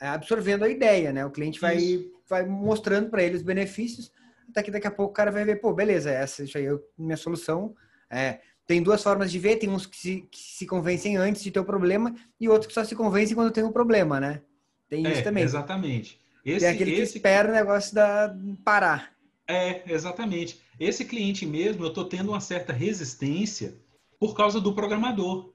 absorvendo 0.00 0.64
a 0.64 0.68
ideia, 0.68 1.12
né? 1.12 1.24
O 1.24 1.30
cliente 1.30 1.60
vai 1.60 1.76
Isso 1.76 2.16
vai 2.28 2.44
mostrando 2.44 3.08
para 3.08 3.22
ele 3.22 3.36
os 3.36 3.42
benefícios, 3.42 4.10
até 4.50 4.62
que 4.62 4.70
daqui 4.70 4.86
a 4.86 4.90
pouco 4.90 5.12
o 5.12 5.14
cara 5.14 5.30
vai 5.30 5.44
ver, 5.44 5.60
pô, 5.60 5.72
beleza, 5.72 6.10
essa 6.10 6.42
aí 6.42 6.66
é 6.66 6.78
minha 6.98 7.16
solução. 7.16 7.74
É, 8.10 8.40
tem 8.66 8.82
duas 8.82 9.02
formas 9.02 9.30
de 9.30 9.38
ver, 9.38 9.56
tem 9.56 9.68
uns 9.68 9.86
que 9.86 9.96
se, 9.96 10.28
que 10.30 10.38
se 10.38 10.66
convencem 10.66 11.16
antes 11.16 11.42
de 11.42 11.50
ter 11.50 11.60
o 11.60 11.64
problema 11.64 12.14
e 12.40 12.48
outros 12.48 12.68
que 12.68 12.74
só 12.74 12.84
se 12.84 12.96
convencem 12.96 13.34
quando 13.34 13.52
tem 13.52 13.64
o 13.64 13.68
um 13.68 13.72
problema, 13.72 14.18
né? 14.18 14.42
Tem 14.88 15.06
é, 15.06 15.12
isso 15.12 15.22
também. 15.22 15.44
Exatamente. 15.44 16.20
Esse, 16.44 16.60
tem 16.60 16.74
aquele 16.74 16.92
esse... 16.92 17.12
que 17.12 17.18
espera 17.18 17.48
o 17.48 17.52
negócio 17.52 17.94
da 17.94 18.34
parar. 18.64 19.12
É, 19.48 19.82
exatamente. 19.86 20.60
Esse 20.78 21.04
cliente 21.04 21.46
mesmo, 21.46 21.84
eu 21.84 21.88
estou 21.88 22.04
tendo 22.04 22.30
uma 22.30 22.40
certa 22.40 22.72
resistência 22.72 23.74
por 24.18 24.34
causa 24.34 24.60
do 24.60 24.74
programador. 24.74 25.52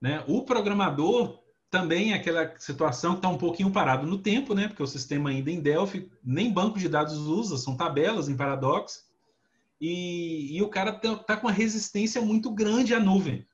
Né? 0.00 0.24
O 0.26 0.42
programador, 0.42 1.40
também 1.70 2.12
aquela 2.12 2.54
situação 2.58 3.12
que 3.12 3.18
está 3.18 3.28
um 3.28 3.38
pouquinho 3.38 3.70
parado 3.70 4.06
no 4.06 4.18
tempo, 4.18 4.54
né? 4.54 4.66
Porque 4.66 4.82
o 4.82 4.86
sistema 4.86 5.30
ainda 5.30 5.50
em 5.50 5.60
Delphi 5.60 6.10
nem 6.22 6.52
banco 6.52 6.78
de 6.78 6.88
dados 6.88 7.18
usa, 7.18 7.56
são 7.56 7.76
tabelas 7.76 8.28
em 8.28 8.36
Paradox. 8.36 9.08
E, 9.80 10.56
e 10.56 10.62
o 10.62 10.68
cara 10.68 10.90
está 10.90 11.16
tá 11.16 11.36
com 11.36 11.46
uma 11.46 11.52
resistência 11.52 12.20
muito 12.20 12.50
grande 12.50 12.92
à 12.92 13.00
nuvem. 13.00 13.46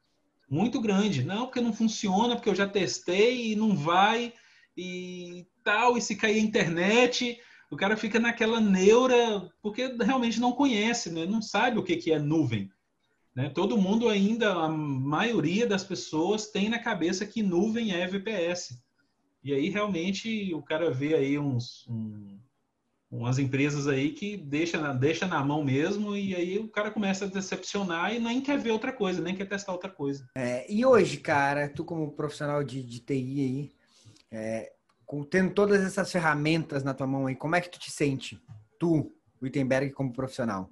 Muito 0.49 0.81
grande. 0.81 1.25
Não, 1.25 1.47
porque 1.47 1.61
não 1.61 1.73
funciona, 1.73 2.37
porque 2.37 2.49
eu 2.49 2.55
já 2.55 2.67
testei 2.67 3.53
e 3.53 3.57
não 3.57 3.77
vai 3.77 4.33
e 4.77 5.47
tal. 5.63 5.99
E 5.99 6.01
se 6.01 6.17
cair 6.17 6.39
a 6.39 6.43
internet, 6.43 7.39
o 7.71 7.77
cara 7.77 7.97
fica 7.97 8.19
naquela 8.19 8.61
neura, 8.61 9.51
porque 9.61 9.89
realmente 10.01 10.41
não 10.41 10.53
conhece, 10.53 11.11
né? 11.11 11.27
não 11.27 11.43
sabe 11.43 11.79
o 11.79 11.83
que, 11.83 11.97
que 11.97 12.13
é 12.13 12.19
nuvem. 12.19 12.71
Né? 13.37 13.51
Todo 13.51 13.77
mundo 13.77 14.09
ainda, 14.09 14.55
a 14.55 14.69
maioria 14.69 15.67
das 15.67 15.85
pessoas 15.85 16.47
tem 16.47 16.71
na 16.71 16.79
cabeça 16.79 17.27
que 17.27 17.43
nuvem 17.43 17.93
é 17.93 18.07
VPS. 18.07 18.83
E 19.45 19.53
aí 19.53 19.69
realmente 19.69 20.55
o 20.55 20.63
cara 20.63 20.91
vê 20.91 21.15
aí 21.15 21.39
uns, 21.39 21.87
um, 21.87 22.39
umas 23.11 23.39
empresas 23.39 23.87
aí 23.87 24.11
que 24.11 24.39
deixa 24.39 24.81
na, 24.81 24.95
deixa 24.95 25.27
na 25.27 25.45
mão 25.45 25.63
mesmo 25.63 26.17
e 26.17 26.35
aí 26.35 26.59
o 26.59 26.69
cara 26.69 26.91
começa 26.91 27.27
a 27.27 27.29
decepcionar 27.29 28.15
e 28.15 28.19
nem 28.19 28.41
quer 28.41 28.59
ver 28.59 28.71
outra 28.71 28.91
coisa, 28.91 29.21
nem 29.21 29.37
quer 29.37 29.47
testar 29.47 29.73
outra 29.73 29.91
coisa. 29.91 30.27
É, 30.35 30.65
e 30.73 30.85
hoje, 30.87 31.19
cara, 31.19 31.69
tu 31.69 31.85
como 31.85 32.11
profissional 32.13 32.65
de, 32.65 32.83
de 32.83 33.01
TI 33.01 33.13
aí, 33.13 33.73
é, 34.33 34.73
com, 35.05 35.23
tendo 35.23 35.53
todas 35.53 35.85
essas 35.85 36.11
ferramentas 36.11 36.83
na 36.83 36.95
tua 36.95 37.07
mão 37.07 37.27
aí, 37.27 37.37
como 37.37 37.55
é 37.55 37.61
que 37.61 37.71
tu 37.71 37.79
te 37.79 37.91
sente? 37.91 38.41
Tu, 38.79 39.13
Wittenberg, 39.43 39.93
como 39.93 40.13
profissional? 40.13 40.71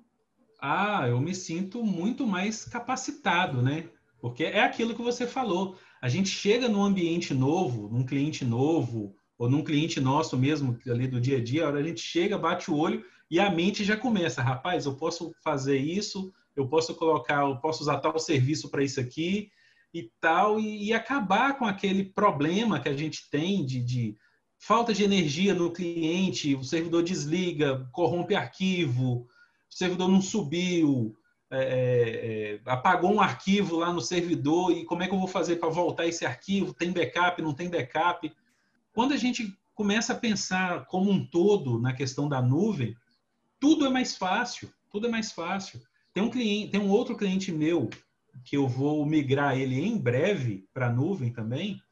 Ah, 0.66 1.07
eu 1.07 1.20
me 1.20 1.35
sinto 1.35 1.85
muito 1.85 2.27
mais 2.27 2.64
capacitado, 2.64 3.61
né? 3.61 3.87
Porque 4.18 4.44
é 4.44 4.62
aquilo 4.62 4.94
que 4.94 5.03
você 5.03 5.27
falou. 5.27 5.77
A 6.00 6.09
gente 6.09 6.31
chega 6.31 6.70
num 6.70 6.83
ambiente 6.83 7.35
novo, 7.35 7.90
num 7.90 8.03
cliente 8.03 8.46
novo, 8.46 9.14
ou 9.37 9.46
num 9.46 9.62
cliente 9.62 10.00
nosso 10.00 10.38
mesmo, 10.38 10.79
ali 10.87 11.07
do 11.07 11.20
dia 11.20 11.37
a 11.37 11.44
dia, 11.44 11.64
a 11.64 11.68
hora 11.68 11.81
a 11.81 11.83
gente 11.83 12.00
chega, 12.00 12.38
bate 12.38 12.70
o 12.70 12.77
olho 12.79 13.05
e 13.31 13.38
a 13.38 13.50
mente 13.50 13.85
já 13.85 13.94
começa. 13.94 14.40
Rapaz, 14.40 14.87
eu 14.87 14.94
posso 14.94 15.35
fazer 15.44 15.77
isso, 15.77 16.33
eu 16.57 16.66
posso 16.66 16.94
colocar, 16.94 17.42
eu 17.42 17.59
posso 17.59 17.83
usar 17.83 17.98
tal 17.98 18.18
serviço 18.18 18.70
para 18.70 18.83
isso 18.83 18.98
aqui 18.98 19.50
e 19.92 20.11
tal, 20.18 20.59
e, 20.59 20.87
e, 20.87 20.92
acabar 20.94 21.59
com 21.59 21.66
aquele 21.66 22.05
problema 22.05 22.81
que 22.81 22.88
a 22.88 22.96
gente 22.96 23.29
tem 23.31 23.66
de, 23.66 23.81
de 23.81 24.16
falta 24.59 24.94
de 24.94 25.05
energia 25.05 25.53
no 25.53 25.70
cliente, 25.70 26.55
o 26.55 26.64
servidor 26.64 27.03
desliga, 27.03 27.87
corrompe 27.92 28.35
arquivo, 28.35 29.29
servidor 29.75 30.09
não 30.09 30.21
subiu, 30.21 31.17
é, 31.51 31.59
é, 31.59 32.55
é, 32.55 32.61
apagou 32.67 33.13
um 33.13 33.21
arquivo 33.21 33.77
lá 33.77 33.93
no 33.93 34.01
servidor 34.01 34.71
e 34.73 34.85
como 34.85 35.03
é 35.03 35.09
que 35.09 35.15
eu 35.15 35.19
vou 35.19 35.29
fazer 35.29 35.57
para 35.57 35.69
voltar 35.69 36.07
esse 36.07 36.25
arquivo? 36.25 36.73
Tem 36.73 36.93
backup, 36.93 37.43
não 37.43 37.53
tem 37.53 37.69
backup? 37.69 38.33
Quando 38.93 39.13
a 39.13 39.17
gente 39.17 39.53
começa 39.75 40.13
a 40.13 40.17
pensar 40.17 40.87
como 40.87 41.11
um 41.11 41.25
todo 41.25 41.81
na 41.81 41.93
questão 41.93 42.29
da 42.29 42.41
nuvem, 42.41 42.97
tudo 43.59 43.85
é 43.85 43.91
mais 43.91 44.17
fácil, 44.17 44.73
tudo 44.91 45.09
é 45.09 45.11
mais 45.11 45.33
fácil. 45.33 45.81
Tem 46.13 46.23
um 46.23 46.31
cliente, 46.31 46.71
tem 46.71 46.81
um 46.81 46.91
outro 46.91 47.17
cliente 47.17 47.51
meu 47.51 47.91
que 48.45 48.57
eu 48.57 48.69
vou 48.69 49.05
migrar 49.05 49.59
ele 49.59 49.81
em 49.81 49.99
breve 49.99 50.69
para 50.73 50.87
a 50.87 50.93
nuvem 50.93 51.33
também. 51.33 51.83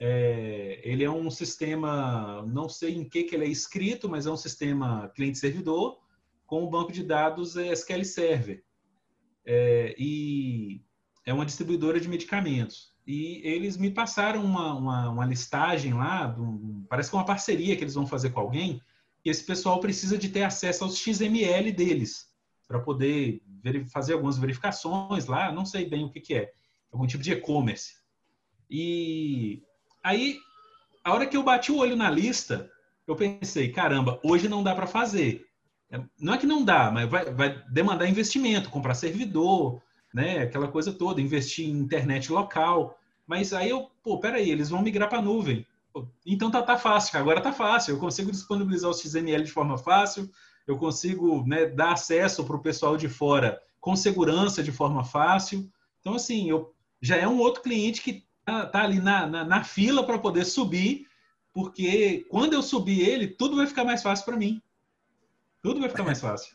É, 0.00 0.80
ele 0.82 1.04
é 1.04 1.10
um 1.10 1.30
sistema, 1.30 2.42
não 2.46 2.68
sei 2.68 2.94
em 2.94 3.08
que, 3.08 3.24
que 3.24 3.34
ele 3.34 3.44
é 3.44 3.48
escrito, 3.48 4.08
mas 4.08 4.26
é 4.26 4.30
um 4.30 4.36
sistema 4.36 5.10
cliente-servidor 5.14 6.03
com 6.46 6.62
o 6.62 6.70
banco 6.70 6.92
de 6.92 7.02
dados 7.02 7.56
SQL 7.56 8.04
Server. 8.04 8.64
É, 9.46 9.94
e 9.98 10.82
é 11.26 11.32
uma 11.32 11.46
distribuidora 11.46 12.00
de 12.00 12.08
medicamentos. 12.08 12.94
E 13.06 13.40
eles 13.44 13.76
me 13.76 13.90
passaram 13.90 14.42
uma, 14.42 14.74
uma, 14.74 15.10
uma 15.10 15.26
listagem 15.26 15.92
lá, 15.92 16.34
parece 16.88 17.10
que 17.10 17.16
é 17.16 17.18
uma 17.18 17.26
parceria 17.26 17.76
que 17.76 17.84
eles 17.84 17.94
vão 17.94 18.06
fazer 18.06 18.30
com 18.30 18.40
alguém, 18.40 18.80
e 19.24 19.30
esse 19.30 19.44
pessoal 19.44 19.78
precisa 19.80 20.16
de 20.16 20.28
ter 20.28 20.42
acesso 20.42 20.84
aos 20.84 20.96
XML 20.96 21.70
deles, 21.72 22.28
para 22.66 22.80
poder 22.80 23.42
fazer 23.92 24.14
algumas 24.14 24.38
verificações 24.38 25.26
lá, 25.26 25.52
não 25.52 25.66
sei 25.66 25.86
bem 25.86 26.04
o 26.04 26.10
que, 26.10 26.20
que 26.20 26.34
é, 26.34 26.52
algum 26.90 27.06
tipo 27.06 27.22
de 27.22 27.32
e-commerce. 27.32 27.94
E 28.70 29.62
aí, 30.02 30.38
a 31.02 31.12
hora 31.12 31.26
que 31.26 31.36
eu 31.36 31.42
bati 31.42 31.70
o 31.70 31.76
olho 31.76 31.96
na 31.96 32.10
lista, 32.10 32.70
eu 33.06 33.14
pensei, 33.14 33.70
caramba, 33.70 34.18
hoje 34.24 34.48
não 34.48 34.62
dá 34.62 34.74
para 34.74 34.86
fazer. 34.86 35.46
É, 35.90 36.00
não 36.18 36.34
é 36.34 36.38
que 36.38 36.46
não 36.46 36.64
dá, 36.64 36.90
mas 36.90 37.08
vai, 37.08 37.32
vai 37.32 37.64
demandar 37.70 38.08
investimento, 38.08 38.70
comprar 38.70 38.94
servidor, 38.94 39.80
né? 40.12 40.38
Aquela 40.38 40.68
coisa 40.68 40.92
toda, 40.92 41.20
investir 41.20 41.68
em 41.68 41.78
internet 41.78 42.30
local. 42.32 42.98
Mas 43.26 43.52
aí 43.52 43.70
eu, 43.70 43.90
pô, 44.02 44.18
peraí, 44.18 44.50
eles 44.50 44.70
vão 44.70 44.82
migrar 44.82 45.08
para 45.08 45.18
a 45.18 45.22
nuvem. 45.22 45.66
Pô, 45.92 46.06
então 46.26 46.50
tá, 46.50 46.62
tá 46.62 46.76
fácil, 46.76 47.18
agora 47.18 47.40
tá 47.40 47.52
fácil. 47.52 47.94
Eu 47.94 47.98
consigo 47.98 48.30
disponibilizar 48.30 48.90
o 48.90 48.94
XML 48.94 49.44
de 49.44 49.50
forma 49.50 49.78
fácil, 49.78 50.30
eu 50.66 50.76
consigo 50.78 51.46
né, 51.46 51.66
dar 51.66 51.92
acesso 51.92 52.44
para 52.44 52.56
o 52.56 52.62
pessoal 52.62 52.96
de 52.96 53.08
fora 53.08 53.60
com 53.80 53.94
segurança, 53.94 54.62
de 54.62 54.72
forma 54.72 55.04
fácil. 55.04 55.70
Então, 56.00 56.14
assim, 56.14 56.48
eu, 56.48 56.74
já 57.02 57.16
é 57.16 57.28
um 57.28 57.38
outro 57.38 57.62
cliente 57.62 58.00
que 58.00 58.24
está 58.40 58.66
tá 58.66 58.82
ali 58.82 59.00
na, 59.00 59.26
na, 59.26 59.44
na 59.44 59.64
fila 59.64 60.04
para 60.04 60.18
poder 60.18 60.44
subir, 60.44 61.06
porque 61.52 62.26
quando 62.30 62.54
eu 62.54 62.62
subir 62.62 63.00
ele, 63.00 63.28
tudo 63.28 63.56
vai 63.56 63.66
ficar 63.66 63.84
mais 63.84 64.02
fácil 64.02 64.24
para 64.24 64.36
mim. 64.36 64.62
Tudo 65.64 65.80
vai 65.80 65.88
ficar 65.88 66.04
mais 66.04 66.20
fácil. 66.20 66.54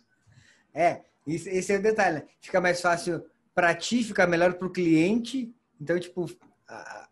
É, 0.72 1.02
esse 1.26 1.74
é 1.74 1.78
o 1.78 1.82
detalhe, 1.82 2.18
né? 2.18 2.24
Fica 2.40 2.62
mais 2.62 2.80
fácil 2.80 3.26
para 3.56 3.74
ti, 3.74 4.04
fica 4.04 4.28
melhor 4.28 4.54
para 4.54 4.68
o 4.68 4.72
cliente. 4.72 5.52
Então, 5.82 6.00
tipo, 6.00 6.30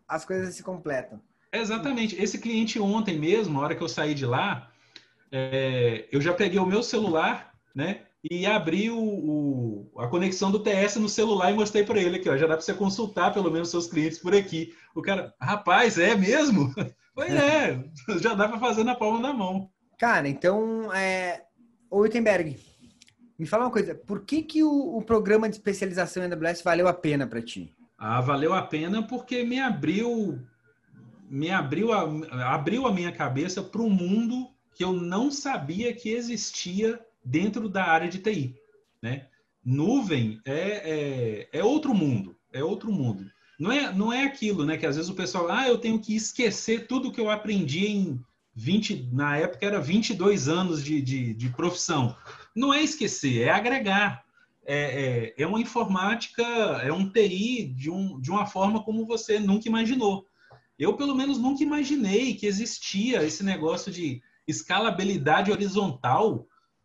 as 0.06 0.24
coisas 0.24 0.54
se 0.54 0.62
completam. 0.62 1.20
Exatamente. 1.52 2.14
Esse 2.22 2.38
cliente 2.38 2.78
ontem 2.78 3.18
mesmo, 3.18 3.54
na 3.54 3.64
hora 3.64 3.74
que 3.74 3.82
eu 3.82 3.88
saí 3.88 4.14
de 4.14 4.24
lá, 4.24 4.70
é, 5.32 6.06
eu 6.12 6.20
já 6.20 6.32
peguei 6.32 6.60
o 6.60 6.66
meu 6.66 6.84
celular, 6.84 7.52
né? 7.74 8.02
E 8.30 8.46
abri 8.46 8.90
o, 8.92 8.96
o, 8.96 9.90
a 9.98 10.06
conexão 10.06 10.52
do 10.52 10.62
TS 10.62 10.96
no 10.96 11.08
celular 11.08 11.50
e 11.50 11.54
mostrei 11.54 11.82
para 11.82 11.98
ele 11.98 12.18
aqui, 12.18 12.30
ó. 12.30 12.36
Já 12.36 12.46
dá 12.46 12.54
para 12.54 12.62
você 12.62 12.74
consultar 12.74 13.34
pelo 13.34 13.50
menos 13.50 13.70
seus 13.70 13.88
clientes 13.88 14.20
por 14.20 14.36
aqui. 14.36 14.72
O 14.94 15.02
cara, 15.02 15.34
rapaz, 15.40 15.98
é 15.98 16.14
mesmo? 16.14 16.72
Pois 17.12 17.34
é, 17.34 17.84
já 18.20 18.32
dá 18.32 18.48
para 18.48 18.60
fazer 18.60 18.84
na 18.84 18.94
palma 18.94 19.20
da 19.20 19.34
mão. 19.34 19.68
Cara, 19.98 20.28
então, 20.28 20.94
é... 20.94 21.47
Ô, 21.90 22.00
Wittenberg, 22.00 22.56
me 23.38 23.46
fala 23.46 23.64
uma 23.64 23.70
coisa. 23.70 23.94
Por 23.94 24.24
que, 24.24 24.42
que 24.42 24.62
o, 24.62 24.96
o 24.96 25.02
programa 25.02 25.48
de 25.48 25.56
especialização 25.56 26.24
em 26.24 26.32
AWS 26.32 26.62
valeu 26.62 26.88
a 26.88 26.92
pena 26.92 27.26
para 27.26 27.40
ti? 27.40 27.74
Ah, 27.96 28.20
valeu 28.20 28.52
a 28.52 28.62
pena 28.62 29.02
porque 29.02 29.42
me 29.44 29.58
abriu 29.58 30.38
me 31.30 31.50
abriu 31.50 31.92
a, 31.92 32.54
abriu 32.54 32.86
a 32.86 32.92
minha 32.92 33.12
cabeça 33.12 33.62
para 33.62 33.82
um 33.82 33.90
mundo 33.90 34.48
que 34.74 34.82
eu 34.82 34.92
não 34.92 35.30
sabia 35.30 35.92
que 35.94 36.10
existia 36.10 36.98
dentro 37.24 37.68
da 37.68 37.84
área 37.84 38.08
de 38.08 38.18
TI, 38.18 38.54
né? 39.02 39.26
Nuvem 39.64 40.40
é, 40.44 41.48
é, 41.52 41.58
é 41.58 41.64
outro 41.64 41.92
mundo, 41.92 42.36
é 42.52 42.64
outro 42.64 42.90
mundo. 42.90 43.30
Não 43.58 43.72
é, 43.72 43.92
não 43.92 44.12
é 44.12 44.24
aquilo, 44.24 44.64
né? 44.64 44.76
Que 44.78 44.86
às 44.86 44.96
vezes 44.96 45.10
o 45.10 45.14
pessoal, 45.14 45.50
ah, 45.50 45.68
eu 45.68 45.78
tenho 45.78 46.00
que 46.00 46.14
esquecer 46.14 46.86
tudo 46.86 47.12
que 47.12 47.20
eu 47.20 47.30
aprendi 47.30 47.86
em 47.86 48.20
20, 48.58 49.10
na 49.12 49.36
época 49.36 49.64
era 49.64 49.80
22 49.80 50.48
anos 50.48 50.82
de, 50.82 51.00
de, 51.00 51.32
de 51.32 51.48
profissão. 51.50 52.16
Não 52.54 52.74
é 52.74 52.82
esquecer, 52.82 53.42
é 53.42 53.50
agregar. 53.50 54.24
É, 54.66 55.34
é, 55.36 55.42
é, 55.42 55.46
uma 55.46 55.60
informática, 55.60 56.42
é 56.42 56.92
um 56.92 57.08
TI 57.08 57.72
de, 57.74 57.88
um, 57.88 58.20
de 58.20 58.30
uma 58.30 58.46
forma 58.46 58.82
como 58.82 59.06
você 59.06 59.38
nunca 59.38 59.68
imaginou. 59.68 60.26
Eu, 60.76 60.96
pelo 60.96 61.14
menos, 61.14 61.38
nunca 61.38 61.62
imaginei 61.62 62.34
que 62.34 62.46
existia 62.46 63.22
esse 63.22 63.44
negócio 63.44 63.92
de 63.92 64.20
escalabilidade 64.46 65.52
horizontal. 65.52 66.44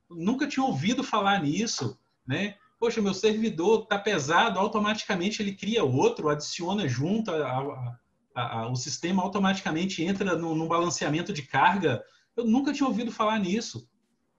Nunca 0.10 0.48
tinha 0.48 0.64
ouvido 0.64 1.04
falar 1.04 1.42
nisso, 1.42 1.98
né? 2.26 2.56
Poxa, 2.80 3.02
meu 3.02 3.16
servidor 3.16 3.84
está 3.84 3.98
pesado, 3.98 4.60
automaticamente 4.60 5.42
ele 5.42 5.56
cria 5.56 5.84
outro, 5.84 6.30
adiciona 6.30 6.88
junto, 6.88 7.32
a, 7.32 7.36
a, 7.36 8.00
a, 8.36 8.68
o 8.68 8.76
sistema 8.76 9.22
automaticamente 9.22 10.04
entra 10.04 10.36
no, 10.36 10.68
balanceamento 10.68 11.32
de 11.32 11.44
carga. 11.44 12.04
Eu 12.36 12.46
nunca 12.46 12.74
tinha 12.74 12.88
ouvido 12.88 13.12
falar 13.12 13.40
nisso. 13.40 13.88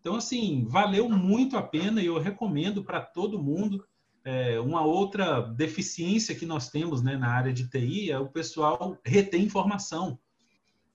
Então, 0.01 0.16
assim, 0.16 0.66
valeu 0.68 1.09
muito 1.09 1.57
a 1.57 1.62
pena 1.62 2.03
e 2.03 2.07
eu 2.07 2.18
recomendo 2.18 2.84
para 2.84 3.01
todo 3.01 3.42
mundo. 3.42 3.84
É, 4.24 4.59
uma 4.59 4.84
outra 4.84 5.40
deficiência 5.40 6.34
que 6.34 6.47
nós 6.47 6.70
temos 6.70 7.03
né, 7.03 7.16
na 7.16 7.28
área 7.28 7.53
de 7.53 7.68
TI 7.68 8.11
é 8.11 8.18
o 8.18 8.28
pessoal 8.28 8.99
reter 9.05 9.40
informação. 9.40 10.18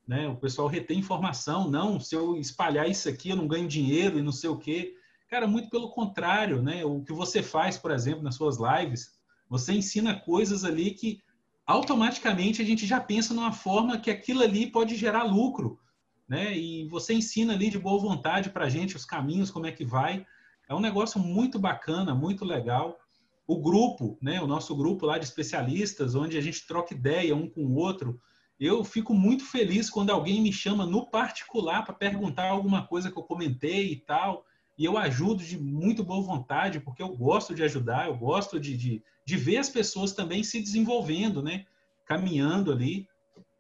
Né? 0.08 0.28
O 0.28 0.36
pessoal 0.36 0.68
retém 0.68 1.00
informação. 1.00 1.70
Não, 1.70 2.00
se 2.00 2.16
eu 2.16 2.36
espalhar 2.36 2.90
isso 2.90 3.08
aqui, 3.08 3.30
eu 3.30 3.36
não 3.36 3.48
ganho 3.48 3.68
dinheiro 3.68 4.18
e 4.18 4.24
não 4.24 4.32
sei 4.32 4.50
o 4.50 4.58
quê. 4.58 4.96
Cara, 5.30 5.48
muito 5.48 5.70
pelo 5.70 5.92
contrário. 5.92 6.62
Né? 6.62 6.84
O 6.84 7.04
que 7.04 7.14
você 7.14 7.44
faz, 7.44 7.78
por 7.78 7.92
exemplo, 7.92 8.24
nas 8.24 8.36
suas 8.36 8.58
lives, 8.58 9.12
você 9.48 9.74
ensina 9.74 10.20
coisas 10.20 10.64
ali 10.64 10.92
que 10.92 11.22
automaticamente 11.70 12.64
a 12.64 12.66
gente 12.66 12.88
já 12.88 13.00
pensa 13.00 13.32
numa 13.32 13.52
forma 13.52 14.00
que 14.00 14.10
aquilo 14.10 14.42
ali 14.42 14.66
pode 14.66 14.96
gerar 14.96 15.22
lucro. 15.22 15.80
Né? 16.28 16.58
E 16.58 16.88
você 16.88 17.14
ensina 17.14 17.54
ali 17.54 17.70
de 17.70 17.78
boa 17.78 18.02
vontade 18.02 18.50
para 18.50 18.66
a 18.66 18.70
gente 18.70 18.96
os 18.96 19.06
caminhos, 19.06 19.52
como 19.52 19.68
é 19.68 19.72
que 19.72 19.86
vai. 19.86 20.26
É 20.68 20.74
um 20.74 20.80
negócio 20.80 21.20
muito 21.20 21.60
bacana, 21.60 22.16
muito 22.16 22.44
legal 22.44 22.98
o 23.46 23.60
grupo, 23.60 24.16
né, 24.22 24.40
o 24.40 24.46
nosso 24.46 24.76
grupo 24.76 25.08
lá 25.08 25.18
de 25.18 25.26
especialistas, 25.26 26.14
onde 26.14 26.38
a 26.38 26.42
gente 26.42 26.68
troca 26.68 26.94
ideia 26.94 27.36
um 27.36 27.50
com 27.50 27.62
o 27.62 27.76
outro. 27.76 28.22
Eu 28.60 28.84
fico 28.84 29.12
muito 29.12 29.44
feliz 29.44 29.90
quando 29.90 30.12
alguém 30.12 30.40
me 30.40 30.54
chama 30.54 30.86
no 30.86 31.10
particular 31.10 31.84
para 31.84 31.96
perguntar 31.96 32.48
alguma 32.48 32.86
coisa 32.86 33.12
que 33.12 33.18
eu 33.18 33.24
comentei 33.24 33.92
e 33.92 33.96
tal. 33.96 34.46
E 34.80 34.86
eu 34.86 34.98
ajudo 34.98 35.44
de 35.44 35.60
muito 35.60 36.06
boa 36.06 36.24
vontade, 36.24 36.80
porque 36.80 37.04
eu 37.04 37.10
gosto 37.10 37.54
de 37.54 37.62
ajudar, 37.64 38.08
eu 38.08 38.16
gosto 38.16 38.58
de, 38.58 38.78
de, 38.78 39.04
de 39.26 39.36
ver 39.36 39.58
as 39.58 39.70
pessoas 39.70 40.14
também 40.14 40.42
se 40.42 40.62
desenvolvendo, 40.62 41.44
né? 41.44 41.66
Caminhando 42.06 42.72
ali. 42.72 43.06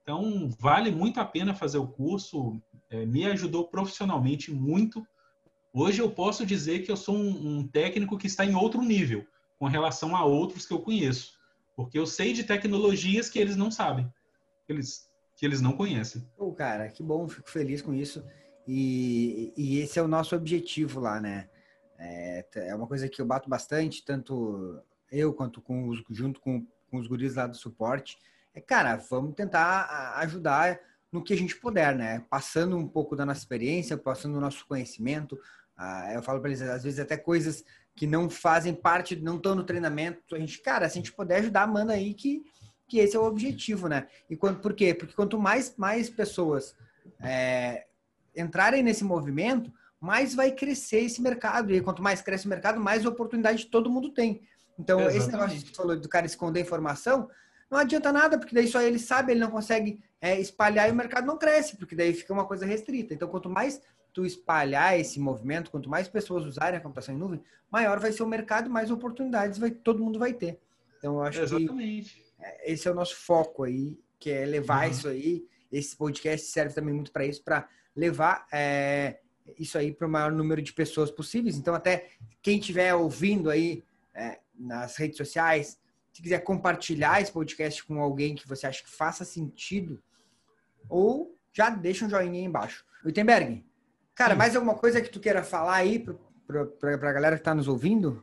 Então, 0.01 0.49
vale 0.57 0.89
muito 0.89 1.19
a 1.19 1.25
pena 1.25 1.53
fazer 1.53 1.77
o 1.77 1.89
curso. 1.89 2.61
É, 2.89 3.05
me 3.05 3.25
ajudou 3.25 3.67
profissionalmente 3.67 4.49
muito. 4.49 5.05
Hoje 5.73 6.01
eu 6.01 6.09
posso 6.09 6.45
dizer 6.45 6.85
que 6.85 6.91
eu 6.91 6.95
sou 6.95 7.17
um, 7.17 7.57
um 7.57 7.67
técnico 7.67 8.17
que 8.17 8.27
está 8.27 8.45
em 8.45 8.55
outro 8.55 8.81
nível 8.81 9.27
com 9.59 9.65
relação 9.65 10.15
a 10.15 10.23
outros 10.23 10.65
que 10.65 10.73
eu 10.73 10.79
conheço. 10.79 11.33
Porque 11.75 11.99
eu 11.99 12.07
sei 12.07 12.31
de 12.31 12.45
tecnologias 12.45 13.29
que 13.29 13.39
eles 13.39 13.57
não 13.57 13.69
sabem, 13.69 14.09
que 14.65 14.71
eles, 14.71 15.09
que 15.35 15.45
eles 15.45 15.59
não 15.59 15.73
conhecem. 15.73 16.25
Pô, 16.37 16.53
cara, 16.53 16.87
que 16.87 17.03
bom, 17.03 17.27
fico 17.27 17.49
feliz 17.49 17.81
com 17.81 17.93
isso. 17.93 18.23
E, 18.71 19.51
e 19.57 19.79
esse 19.79 19.97
é 19.97 20.01
o 20.03 20.07
nosso 20.07 20.35
objetivo 20.35 20.99
lá, 20.99 21.19
né? 21.19 21.49
É, 21.97 22.45
é 22.53 22.75
uma 22.75 22.85
coisa 22.85 23.09
que 23.09 23.19
eu 23.19 23.25
bato 23.25 23.49
bastante, 23.49 24.05
tanto 24.05 24.79
eu 25.11 25.33
quanto 25.33 25.59
com 25.59 25.87
os, 25.87 26.03
junto 26.11 26.39
com, 26.39 26.63
com 26.87 26.97
os 26.99 27.07
guris 27.07 27.33
lá 27.33 27.47
do 27.47 27.57
suporte. 27.57 28.19
É, 28.53 28.61
cara, 28.61 28.95
vamos 28.97 29.33
tentar 29.33 30.13
ajudar 30.17 30.79
no 31.11 31.23
que 31.23 31.33
a 31.33 31.35
gente 31.35 31.55
puder, 31.55 31.95
né? 31.95 32.23
Passando 32.29 32.77
um 32.77 32.87
pouco 32.87 33.15
da 33.15 33.25
nossa 33.25 33.39
experiência, 33.39 33.97
passando 33.97 34.37
o 34.37 34.39
nosso 34.39 34.67
conhecimento. 34.67 35.35
Ah, 35.75 36.13
eu 36.13 36.21
falo 36.21 36.39
para 36.39 36.51
eles, 36.51 36.61
às 36.61 36.83
vezes, 36.83 36.99
até 36.99 37.17
coisas 37.17 37.65
que 37.95 38.05
não 38.05 38.29
fazem 38.29 38.75
parte, 38.75 39.15
não 39.15 39.37
estão 39.37 39.55
no 39.55 39.63
treinamento. 39.63 40.35
A 40.35 40.39
gente, 40.39 40.61
cara, 40.61 40.87
se 40.87 40.99
a 40.99 41.01
gente 41.01 41.11
puder 41.11 41.39
ajudar, 41.39 41.65
manda 41.65 41.93
aí 41.93 42.13
que, 42.13 42.43
que 42.87 42.99
esse 42.99 43.15
é 43.15 43.19
o 43.19 43.23
objetivo, 43.23 43.87
né? 43.87 44.07
E 44.29 44.37
quando, 44.37 44.59
por 44.59 44.75
quê? 44.75 44.93
Porque 44.93 45.15
quanto 45.15 45.39
mais, 45.39 45.75
mais 45.75 46.07
pessoas 46.07 46.75
é, 47.19 47.87
entrarem 48.39 48.81
nesse 48.81 49.03
movimento, 49.03 49.71
mais 49.99 50.33
vai 50.33 50.51
crescer 50.51 51.01
esse 51.01 51.21
mercado. 51.21 51.73
E 51.73 51.81
quanto 51.81 52.01
mais 52.01 52.21
cresce 52.21 52.45
o 52.45 52.49
mercado, 52.49 52.79
mais 52.79 53.05
oportunidade 53.05 53.65
todo 53.65 53.89
mundo 53.89 54.11
tem. 54.11 54.41
Então, 54.77 54.99
Exatamente. 55.01 55.21
esse 55.21 55.31
negócio 55.31 55.59
que 55.59 55.67
você 55.67 55.73
falou 55.75 55.99
do 55.99 56.09
cara 56.09 56.25
esconder 56.25 56.61
informação, 56.61 57.29
não 57.69 57.77
adianta 57.77 58.11
nada, 58.11 58.37
porque 58.39 58.55
daí 58.55 58.67
só 58.67 58.81
ele 58.81 58.97
sabe, 58.97 59.33
ele 59.33 59.41
não 59.41 59.51
consegue 59.51 60.01
é, 60.21 60.39
espalhar 60.39 60.87
e 60.87 60.91
o 60.91 60.95
mercado 60.95 61.27
não 61.27 61.37
cresce, 61.37 61.75
porque 61.75 61.95
daí 61.95 62.13
fica 62.13 62.33
uma 62.33 62.45
coisa 62.45 62.65
restrita. 62.65 63.13
Então, 63.13 63.27
quanto 63.27 63.49
mais 63.49 63.81
tu 64.13 64.25
espalhar 64.25 64.99
esse 64.99 65.19
movimento, 65.19 65.69
quanto 65.69 65.89
mais 65.89 66.07
pessoas 66.07 66.45
usarem 66.45 66.79
a 66.79 66.81
computação 66.81 67.13
em 67.13 67.17
nuvem, 67.17 67.43
maior 67.69 67.99
vai 67.99 68.11
ser 68.11 68.23
o 68.23 68.27
mercado, 68.27 68.69
mais 68.69 68.89
oportunidades 68.89 69.59
vai, 69.59 69.69
todo 69.69 70.03
mundo 70.03 70.17
vai 70.17 70.33
ter. 70.33 70.59
Então, 70.97 71.15
eu 71.15 71.23
acho 71.23 71.41
Exatamente. 71.41 72.15
que 72.15 72.43
é, 72.43 72.71
esse 72.71 72.87
é 72.87 72.91
o 72.91 72.95
nosso 72.95 73.15
foco 73.15 73.63
aí, 73.63 73.99
que 74.17 74.31
é 74.31 74.45
levar 74.45 74.85
uhum. 74.85 74.91
isso 74.91 75.07
aí. 75.07 75.45
Esse 75.71 75.95
podcast 75.95 76.47
serve 76.47 76.73
também 76.73 76.93
muito 76.93 77.11
para 77.11 77.25
isso, 77.25 77.43
para 77.43 77.67
levar 77.95 78.47
é, 78.51 79.19
isso 79.57 79.77
aí 79.77 79.91
para 79.91 80.07
o 80.07 80.09
maior 80.09 80.31
número 80.31 80.61
de 80.61 80.73
pessoas 80.73 81.11
possíveis. 81.11 81.57
Então, 81.57 81.73
até 81.73 82.09
quem 82.41 82.59
estiver 82.59 82.93
ouvindo 82.93 83.49
aí 83.49 83.83
é, 84.13 84.39
nas 84.57 84.95
redes 84.95 85.17
sociais, 85.17 85.79
se 86.11 86.21
quiser 86.21 86.39
compartilhar 86.39 87.21
esse 87.21 87.31
podcast 87.31 87.83
com 87.83 88.01
alguém 88.01 88.35
que 88.35 88.47
você 88.47 88.67
acha 88.67 88.83
que 88.83 88.89
faça 88.89 89.23
sentido, 89.23 90.01
ou 90.89 91.35
já 91.53 91.69
deixa 91.69 92.05
um 92.05 92.09
joinha 92.09 92.39
aí 92.39 92.45
embaixo. 92.45 92.85
Wittenberg, 93.05 93.63
Cara, 94.19 94.35
mais 94.35 94.53
alguma 94.53 94.75
coisa 94.75 95.01
que 95.01 95.09
tu 95.09 95.17
queira 95.17 95.41
falar 95.45 95.75
aí 95.75 96.05
para 96.77 97.09
a 97.09 97.13
galera 97.13 97.37
que 97.37 97.41
está 97.41 97.55
nos 97.55 97.69
ouvindo? 97.69 98.21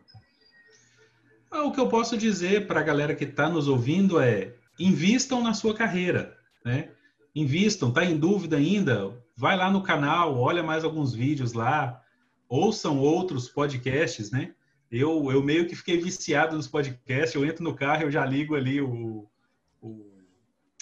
Ah, 1.50 1.62
o 1.62 1.72
que 1.72 1.80
eu 1.80 1.88
posso 1.88 2.18
dizer 2.18 2.66
para 2.66 2.80
a 2.80 2.82
galera 2.82 3.14
que 3.14 3.24
está 3.24 3.48
nos 3.48 3.66
ouvindo 3.66 4.20
é 4.20 4.52
invistam 4.78 5.42
na 5.42 5.54
sua 5.54 5.74
carreira, 5.74 6.36
né? 6.62 6.90
Invistam, 7.36 7.92
tá 7.92 8.02
em 8.02 8.16
dúvida 8.16 8.56
ainda? 8.56 9.14
Vai 9.36 9.58
lá 9.58 9.70
no 9.70 9.82
canal, 9.82 10.38
olha 10.38 10.62
mais 10.62 10.84
alguns 10.84 11.14
vídeos 11.14 11.52
lá, 11.52 12.02
ouçam 12.48 12.98
outros 12.98 13.46
podcasts, 13.46 14.30
né? 14.30 14.54
Eu, 14.90 15.30
eu 15.30 15.42
meio 15.42 15.68
que 15.68 15.76
fiquei 15.76 15.98
viciado 15.98 16.56
nos 16.56 16.66
podcasts, 16.66 17.34
eu 17.34 17.44
entro 17.44 17.62
no 17.62 17.74
carro, 17.74 18.04
eu 18.04 18.10
já 18.10 18.24
ligo 18.24 18.54
ali 18.54 18.80
o, 18.80 19.28
o 19.82 20.16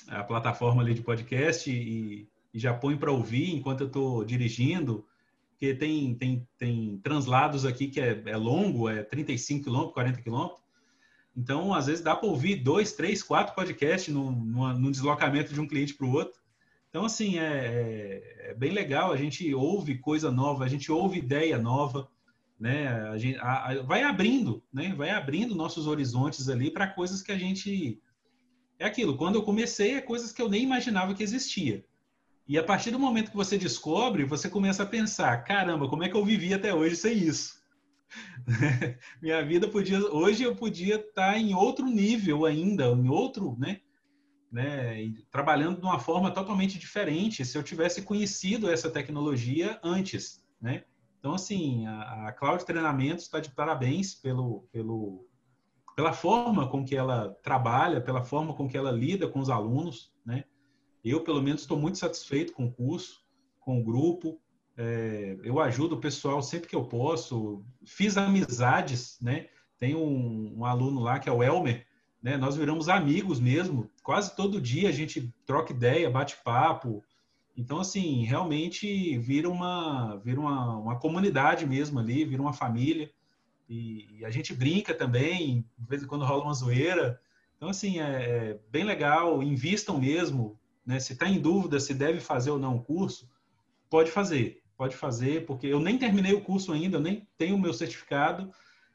a 0.06 0.22
plataforma 0.22 0.80
ali 0.80 0.94
de 0.94 1.02
podcast 1.02 1.68
e, 1.68 2.28
e 2.52 2.58
já 2.58 2.72
põe 2.72 2.96
para 2.96 3.10
ouvir 3.10 3.52
enquanto 3.52 3.80
eu 3.80 3.86
estou 3.88 4.24
dirigindo, 4.24 5.04
porque 5.50 5.74
tem, 5.74 6.14
tem, 6.14 6.46
tem 6.56 7.00
translados 7.02 7.66
aqui 7.66 7.88
que 7.88 8.00
é, 8.00 8.22
é 8.26 8.36
longo, 8.36 8.88
é 8.88 9.02
35 9.02 9.64
km, 9.64 9.92
40 9.92 10.22
km. 10.22 10.50
Então, 11.36 11.74
às 11.74 11.86
vezes 11.86 12.04
dá 12.04 12.14
para 12.14 12.28
ouvir 12.28 12.56
dois, 12.56 12.92
três, 12.92 13.24
quatro 13.24 13.56
podcasts 13.56 14.14
no, 14.14 14.30
no, 14.30 14.92
deslocamento 14.92 15.52
de 15.52 15.60
um 15.60 15.66
cliente 15.66 15.94
para 15.94 16.06
o 16.06 16.12
outro. 16.12 16.43
Então, 16.94 17.06
assim, 17.06 17.40
é, 17.40 17.42
é, 17.42 18.50
é, 18.50 18.54
bem 18.54 18.70
legal, 18.70 19.10
a 19.10 19.16
gente 19.16 19.52
ouve 19.52 19.98
coisa 19.98 20.30
nova, 20.30 20.62
a 20.62 20.68
gente 20.68 20.92
ouve 20.92 21.18
ideia 21.18 21.58
nova, 21.58 22.08
né? 22.56 22.86
A 23.10 23.18
gente, 23.18 23.36
a, 23.40 23.70
a, 23.70 23.82
vai 23.82 24.04
abrindo, 24.04 24.62
né? 24.72 24.94
Vai 24.96 25.10
abrindo 25.10 25.56
nossos 25.56 25.88
horizontes 25.88 26.48
ali 26.48 26.70
para 26.70 26.86
coisas 26.86 27.20
que 27.20 27.32
a 27.32 27.36
gente... 27.36 28.00
É 28.78 28.84
aquilo, 28.84 29.16
quando 29.16 29.34
eu 29.34 29.42
comecei, 29.42 29.94
é 29.94 30.00
coisas 30.00 30.30
que 30.30 30.40
eu 30.40 30.48
nem 30.48 30.62
imaginava 30.62 31.14
que 31.14 31.22
existia. 31.24 31.84
E 32.46 32.56
a 32.56 32.62
partir 32.62 32.92
do 32.92 32.98
momento 33.00 33.32
que 33.32 33.36
você 33.36 33.58
descobre, 33.58 34.22
você 34.22 34.48
começa 34.48 34.84
a 34.84 34.86
pensar, 34.86 35.38
caramba, 35.38 35.88
como 35.88 36.04
é 36.04 36.08
que 36.08 36.16
eu 36.16 36.24
vivi 36.24 36.54
até 36.54 36.72
hoje 36.72 36.94
sem 36.94 37.18
isso? 37.18 37.60
Minha 39.20 39.44
vida 39.44 39.66
podia, 39.66 39.98
hoje 39.98 40.44
eu 40.44 40.54
podia 40.54 40.94
estar 40.94 41.36
em 41.36 41.54
outro 41.54 41.86
nível 41.86 42.44
ainda, 42.44 42.84
em 42.84 43.08
outro, 43.08 43.56
né? 43.58 43.80
Né? 44.54 45.12
Trabalhando 45.32 45.80
de 45.80 45.84
uma 45.84 45.98
forma 45.98 46.30
totalmente 46.30 46.78
diferente 46.78 47.44
se 47.44 47.58
eu 47.58 47.62
tivesse 47.62 48.02
conhecido 48.02 48.70
essa 48.70 48.88
tecnologia 48.88 49.80
antes, 49.82 50.46
né? 50.62 50.84
Então, 51.18 51.34
assim, 51.34 51.84
a, 51.86 52.28
a 52.28 52.32
Cloud 52.32 52.64
Treinamentos 52.64 53.24
está 53.24 53.40
de 53.40 53.50
parabéns 53.50 54.14
pelo, 54.14 54.68
pelo, 54.70 55.26
pela 55.96 56.12
forma 56.12 56.68
com 56.68 56.84
que 56.84 56.94
ela 56.94 57.36
trabalha, 57.42 58.00
pela 58.00 58.22
forma 58.22 58.54
com 58.54 58.68
que 58.68 58.76
ela 58.76 58.92
lida 58.92 59.26
com 59.26 59.40
os 59.40 59.50
alunos, 59.50 60.12
né? 60.24 60.44
Eu, 61.04 61.24
pelo 61.24 61.42
menos, 61.42 61.62
estou 61.62 61.78
muito 61.78 61.98
satisfeito 61.98 62.52
com 62.52 62.66
o 62.66 62.72
curso, 62.72 63.24
com 63.58 63.80
o 63.80 63.84
grupo. 63.84 64.40
É, 64.76 65.36
eu 65.42 65.58
ajudo 65.58 65.96
o 65.96 66.00
pessoal 66.00 66.40
sempre 66.40 66.68
que 66.68 66.76
eu 66.76 66.84
posso. 66.84 67.64
Fiz 67.84 68.16
amizades, 68.16 69.18
né? 69.20 69.48
Tem 69.80 69.96
um, 69.96 70.60
um 70.60 70.64
aluno 70.64 71.00
lá 71.00 71.18
que 71.18 71.28
é 71.28 71.32
o 71.32 71.42
Elmer, 71.42 71.84
né? 72.24 72.38
Nós 72.38 72.56
viramos 72.56 72.88
amigos 72.88 73.38
mesmo. 73.38 73.90
Quase 74.02 74.34
todo 74.34 74.58
dia 74.58 74.88
a 74.88 74.92
gente 74.92 75.30
troca 75.44 75.74
ideia, 75.74 76.10
bate 76.10 76.38
papo. 76.42 77.04
Então, 77.54 77.78
assim, 77.78 78.24
realmente 78.24 79.18
vira 79.18 79.48
uma, 79.48 80.16
vira 80.24 80.40
uma, 80.40 80.74
uma 80.78 80.98
comunidade 80.98 81.66
mesmo 81.66 82.00
ali, 82.00 82.24
vira 82.24 82.40
uma 82.40 82.54
família. 82.54 83.10
E, 83.68 84.08
e, 84.10 84.24
a 84.24 84.30
gente 84.30 84.54
brinca 84.54 84.94
também, 84.94 85.66
de 85.78 85.86
vez 85.86 86.02
em 86.02 86.06
quando 86.06 86.24
rola 86.24 86.44
uma 86.44 86.54
zoeira. 86.54 87.20
Então, 87.58 87.68
assim, 87.68 88.00
é, 88.00 88.04
é 88.04 88.60
bem 88.70 88.84
legal, 88.84 89.42
invistam 89.42 90.00
mesmo, 90.00 90.58
né? 90.84 90.98
Se 90.98 91.12
está 91.12 91.28
em 91.28 91.38
dúvida 91.38 91.78
se 91.78 91.92
deve 91.92 92.20
fazer 92.20 92.50
ou 92.50 92.58
não 92.58 92.76
o 92.76 92.82
curso, 92.82 93.28
pode 93.90 94.10
fazer, 94.10 94.62
pode 94.78 94.96
fazer, 94.96 95.44
porque 95.44 95.66
eu 95.66 95.78
nem 95.78 95.98
terminei 95.98 96.32
o 96.32 96.40
curso 96.40 96.72
ainda, 96.72 96.96
eu 96.96 97.02
nem 97.02 97.28
tenho 97.36 97.54
o 97.54 97.60
meu 97.60 97.74
certificado 97.74 98.50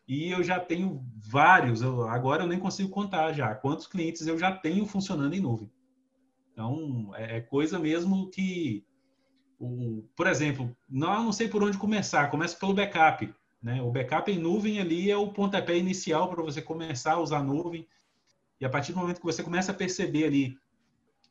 e 0.10 0.32
eu 0.32 0.44
já 0.44 0.60
tenho 0.60 1.06
vários. 1.16 1.84
Eu, 1.84 2.10
agora 2.10 2.42
eu 2.42 2.48
nem 2.48 2.58
consigo 2.58 2.90
contar 2.90 3.32
já 3.32 3.54
quantos 3.54 3.86
clientes 3.86 4.26
eu 4.26 4.40
já 4.40 4.52
tenho 4.52 4.88
funcionando 4.88 5.36
em 5.36 5.40
nuvem. 5.40 5.72
Então 6.52 7.12
é, 7.16 7.38
é 7.38 7.42
coisa 7.42 7.78
mesmo 7.78 8.28
que, 8.32 8.84
o, 9.60 10.04
por 10.16 10.26
exemplo, 10.26 10.76
não, 10.90 11.26
não 11.26 11.32
sei 11.32 11.48
por 11.48 11.62
onde 11.62 11.78
começar. 11.78 12.32
Começa 12.32 12.58
pelo 12.58 12.74
backup. 12.74 13.32
Né? 13.62 13.84
O 13.84 13.92
backup 13.92 14.32
em 14.32 14.40
nuvem 14.40 14.80
ali 14.80 15.12
é 15.12 15.16
o 15.16 15.32
pontapé 15.32 15.78
inicial 15.78 16.28
para 16.28 16.42
você 16.42 16.60
começar 16.60 17.14
a 17.14 17.20
usar 17.20 17.38
a 17.38 17.44
nuvem. 17.44 17.88
E 18.60 18.66
a 18.66 18.70
partir 18.70 18.94
do 18.94 19.00
momento 19.00 19.20
que 19.20 19.26
você 19.26 19.44
começa 19.44 19.72
a 19.72 19.76
perceber 19.76 20.26
ali 20.26 20.58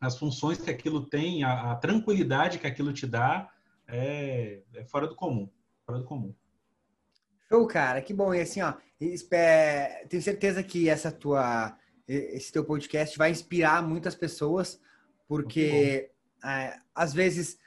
as 0.00 0.16
funções 0.16 0.58
que 0.58 0.70
aquilo 0.70 1.04
tem, 1.04 1.42
a, 1.42 1.72
a 1.72 1.74
tranquilidade 1.74 2.60
que 2.60 2.66
aquilo 2.68 2.92
te 2.92 3.08
dá, 3.08 3.50
é, 3.88 4.62
é, 4.72 4.84
fora 4.84 5.08
do 5.08 5.16
comum. 5.16 5.50
Fora 5.84 5.98
do 5.98 6.04
comum. 6.04 6.32
Show, 7.48 7.66
cara, 7.66 8.02
que 8.02 8.12
bom. 8.12 8.34
E 8.34 8.40
assim, 8.40 8.60
ó, 8.60 8.74
espero, 9.00 10.08
tenho 10.08 10.22
certeza 10.22 10.62
que 10.62 10.88
essa 10.88 11.10
tua, 11.10 11.76
esse 12.06 12.52
teu 12.52 12.64
podcast 12.64 13.16
vai 13.16 13.30
inspirar 13.30 13.82
muitas 13.82 14.14
pessoas, 14.14 14.80
porque 15.26 16.10
é, 16.44 16.78
às 16.94 17.14
vezes 17.14 17.58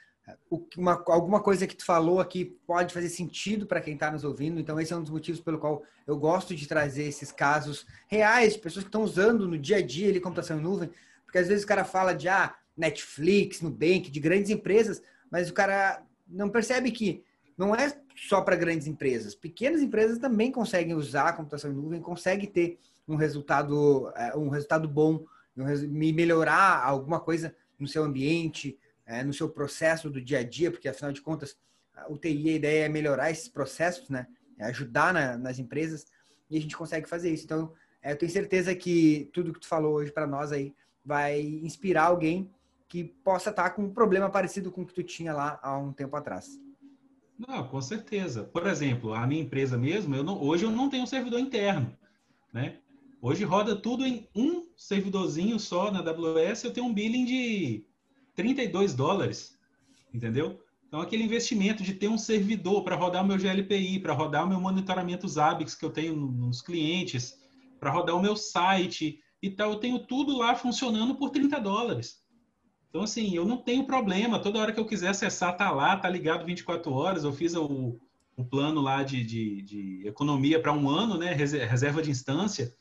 uma, 0.76 1.02
alguma 1.08 1.40
coisa 1.40 1.66
que 1.66 1.74
tu 1.74 1.84
falou 1.84 2.20
aqui 2.20 2.44
pode 2.66 2.94
fazer 2.94 3.08
sentido 3.08 3.66
para 3.66 3.80
quem 3.80 3.94
está 3.94 4.10
nos 4.10 4.24
ouvindo. 4.24 4.60
Então, 4.60 4.80
esse 4.80 4.92
é 4.92 4.96
um 4.96 5.02
dos 5.02 5.10
motivos 5.10 5.40
pelo 5.40 5.58
qual 5.58 5.82
eu 6.06 6.16
gosto 6.16 6.54
de 6.54 6.66
trazer 6.66 7.04
esses 7.04 7.32
casos 7.32 7.86
reais 8.06 8.54
de 8.54 8.60
pessoas 8.60 8.84
que 8.84 8.88
estão 8.88 9.02
usando 9.02 9.48
no 9.48 9.58
dia 9.58 9.78
a 9.78 9.82
dia 9.82 10.08
ali 10.08 10.20
computação 10.20 10.58
em 10.58 10.62
nuvem, 10.62 10.90
porque 11.24 11.38
às 11.38 11.48
vezes 11.48 11.64
o 11.64 11.66
cara 11.66 11.84
fala 11.84 12.14
de 12.14 12.28
ah, 12.28 12.54
Netflix, 12.76 13.60
Nubank, 13.60 14.10
de 14.10 14.20
grandes 14.20 14.50
empresas, 14.50 15.02
mas 15.30 15.50
o 15.50 15.54
cara 15.54 16.02
não 16.28 16.48
percebe 16.48 16.90
que 16.90 17.24
não 17.56 17.74
é 17.74 17.92
só 18.16 18.40
para 18.40 18.56
grandes 18.56 18.86
empresas. 18.86 19.34
Pequenas 19.34 19.80
empresas 19.80 20.18
também 20.18 20.50
conseguem 20.50 20.94
usar 20.94 21.28
a 21.28 21.32
computação 21.32 21.70
em 21.70 21.74
nuvem, 21.74 22.00
conseguem 22.00 22.48
ter 22.48 22.78
um 23.06 23.16
resultado, 23.16 24.12
é, 24.16 24.36
um 24.36 24.48
resultado 24.48 24.88
bom, 24.88 25.24
melhorar 25.54 26.82
alguma 26.82 27.20
coisa 27.20 27.54
no 27.78 27.86
seu 27.86 28.04
ambiente, 28.04 28.78
é, 29.04 29.22
no 29.22 29.32
seu 29.32 29.48
processo 29.48 30.08
do 30.08 30.20
dia 30.20 30.38
a 30.38 30.42
dia, 30.42 30.70
porque 30.70 30.88
afinal 30.88 31.12
de 31.12 31.20
contas, 31.20 31.56
o 32.08 32.16
TI, 32.16 32.50
a 32.50 32.52
ideia 32.52 32.84
é 32.86 32.88
melhorar 32.88 33.30
esses 33.30 33.48
processos, 33.48 34.08
né? 34.08 34.26
É 34.58 34.64
ajudar 34.66 35.12
na, 35.12 35.36
nas 35.36 35.58
empresas 35.58 36.06
e 36.48 36.56
a 36.56 36.60
gente 36.60 36.76
consegue 36.76 37.08
fazer 37.08 37.30
isso. 37.30 37.44
Então, 37.44 37.72
eu 38.02 38.16
tenho 38.16 38.32
certeza 38.32 38.74
que 38.74 39.30
tudo 39.32 39.52
que 39.52 39.60
tu 39.60 39.68
falou 39.68 39.94
hoje 39.94 40.10
para 40.10 40.26
nós 40.26 40.52
aí 40.52 40.74
vai 41.04 41.40
inspirar 41.40 42.04
alguém 42.04 42.50
que 42.88 43.04
possa 43.04 43.50
estar 43.50 43.70
com 43.70 43.84
um 43.84 43.92
problema 43.92 44.28
parecido 44.30 44.70
com 44.70 44.82
o 44.82 44.86
que 44.86 44.94
tu 44.94 45.02
tinha 45.02 45.32
lá 45.32 45.58
há 45.62 45.76
um 45.78 45.92
tempo 45.92 46.14
atrás. 46.16 46.58
Não, 47.48 47.66
com 47.66 47.80
certeza. 47.80 48.44
Por 48.44 48.66
exemplo, 48.66 49.12
a 49.14 49.26
minha 49.26 49.42
empresa 49.42 49.76
mesmo, 49.76 50.14
eu 50.14 50.22
não, 50.22 50.40
hoje 50.40 50.64
eu 50.64 50.70
não 50.70 50.88
tenho 50.88 51.02
um 51.02 51.06
servidor 51.06 51.40
interno, 51.40 51.96
né? 52.52 52.78
Hoje 53.20 53.44
roda 53.44 53.74
tudo 53.74 54.06
em 54.06 54.28
um 54.34 54.66
servidorzinho 54.76 55.58
só 55.58 55.90
na 55.90 56.00
AWS, 56.00 56.64
eu 56.64 56.72
tenho 56.72 56.86
um 56.86 56.94
billing 56.94 57.24
de 57.24 57.84
32 58.34 58.94
dólares, 58.94 59.58
entendeu? 60.12 60.60
Então, 60.86 61.00
aquele 61.00 61.22
investimento 61.22 61.82
de 61.82 61.94
ter 61.94 62.08
um 62.08 62.18
servidor 62.18 62.84
para 62.84 62.96
rodar 62.96 63.24
o 63.24 63.26
meu 63.26 63.38
GLPI, 63.38 64.00
para 64.00 64.12
rodar 64.12 64.44
o 64.44 64.48
meu 64.48 64.60
monitoramento 64.60 65.26
Zabbix 65.26 65.74
que 65.74 65.84
eu 65.84 65.90
tenho 65.90 66.14
nos 66.14 66.60
clientes, 66.60 67.38
para 67.80 67.90
rodar 67.90 68.16
o 68.16 68.22
meu 68.22 68.36
site, 68.36 69.20
e 69.40 69.50
tal, 69.50 69.72
eu 69.72 69.78
tenho 69.78 69.98
tudo 69.98 70.36
lá 70.36 70.54
funcionando 70.54 71.16
por 71.16 71.30
30 71.30 71.58
dólares. 71.60 72.21
Então, 72.92 73.04
assim, 73.04 73.34
eu 73.34 73.46
não 73.46 73.56
tenho 73.56 73.86
problema. 73.86 74.38
Toda 74.38 74.58
hora 74.58 74.70
que 74.70 74.78
eu 74.78 74.84
quiser 74.84 75.08
acessar, 75.08 75.56
tá 75.56 75.70
lá, 75.70 75.96
tá 75.96 76.10
ligado 76.10 76.44
24 76.44 76.92
horas. 76.92 77.24
Eu 77.24 77.32
fiz 77.32 77.54
o, 77.56 77.98
o 78.36 78.44
plano 78.44 78.82
lá 78.82 79.02
de, 79.02 79.24
de, 79.24 79.62
de 79.62 80.06
economia 80.06 80.60
para 80.60 80.74
um 80.74 80.90
ano, 80.90 81.16
né? 81.16 81.32
Reserva 81.32 82.02
de 82.02 82.10
instância. 82.10 82.74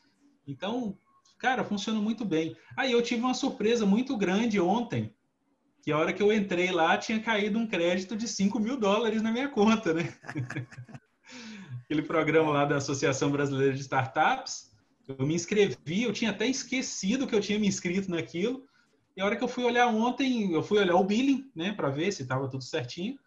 Então, 0.46 0.98
cara, 1.40 1.64
funciona 1.64 2.02
muito 2.02 2.26
bem. 2.26 2.58
Aí 2.76 2.92
eu 2.92 3.02
tive 3.02 3.22
uma 3.22 3.34
surpresa 3.34 3.86
muito 3.86 4.18
grande 4.18 4.60
ontem, 4.60 5.16
que 5.82 5.94
a 5.94 5.98
hora 5.98 6.12
que 6.12 6.22
eu 6.22 6.34
entrei 6.34 6.72
lá 6.74 6.98
tinha 6.98 7.22
caído 7.22 7.58
um 7.58 7.66
crédito 7.66 8.14
de 8.14 8.28
5 8.28 8.60
mil 8.60 8.76
dólares 8.76 9.22
na 9.22 9.32
minha 9.32 9.48
conta, 9.48 9.94
né? 9.94 10.14
Aquele 11.86 12.02
programa 12.02 12.52
lá 12.52 12.66
da 12.66 12.76
Associação 12.76 13.32
Brasileira 13.32 13.74
de 13.74 13.80
Startups. 13.80 14.72
Eu 15.08 15.26
me 15.26 15.36
inscrevi, 15.36 16.04
eu 16.04 16.12
tinha 16.12 16.32
até 16.32 16.48
esquecido 16.48 17.26
que 17.26 17.34
eu 17.34 17.40
tinha 17.40 17.58
me 17.58 17.68
inscrito 17.68 18.12
naquilo. 18.12 18.70
E 19.16 19.22
a 19.22 19.26
hora 19.26 19.36
que 19.36 19.44
eu 19.44 19.48
fui 19.48 19.64
olhar 19.64 19.88
ontem, 19.88 20.54
eu 20.54 20.64
fui 20.64 20.80
olhar 20.80 20.96
o 20.96 21.04
billing, 21.04 21.50
né, 21.56 21.74
para 21.74 21.90
ver 21.90 22.12
se 22.12 22.24
estava 22.24 22.50
tudo 22.50 22.64
certinho. 22.64 23.18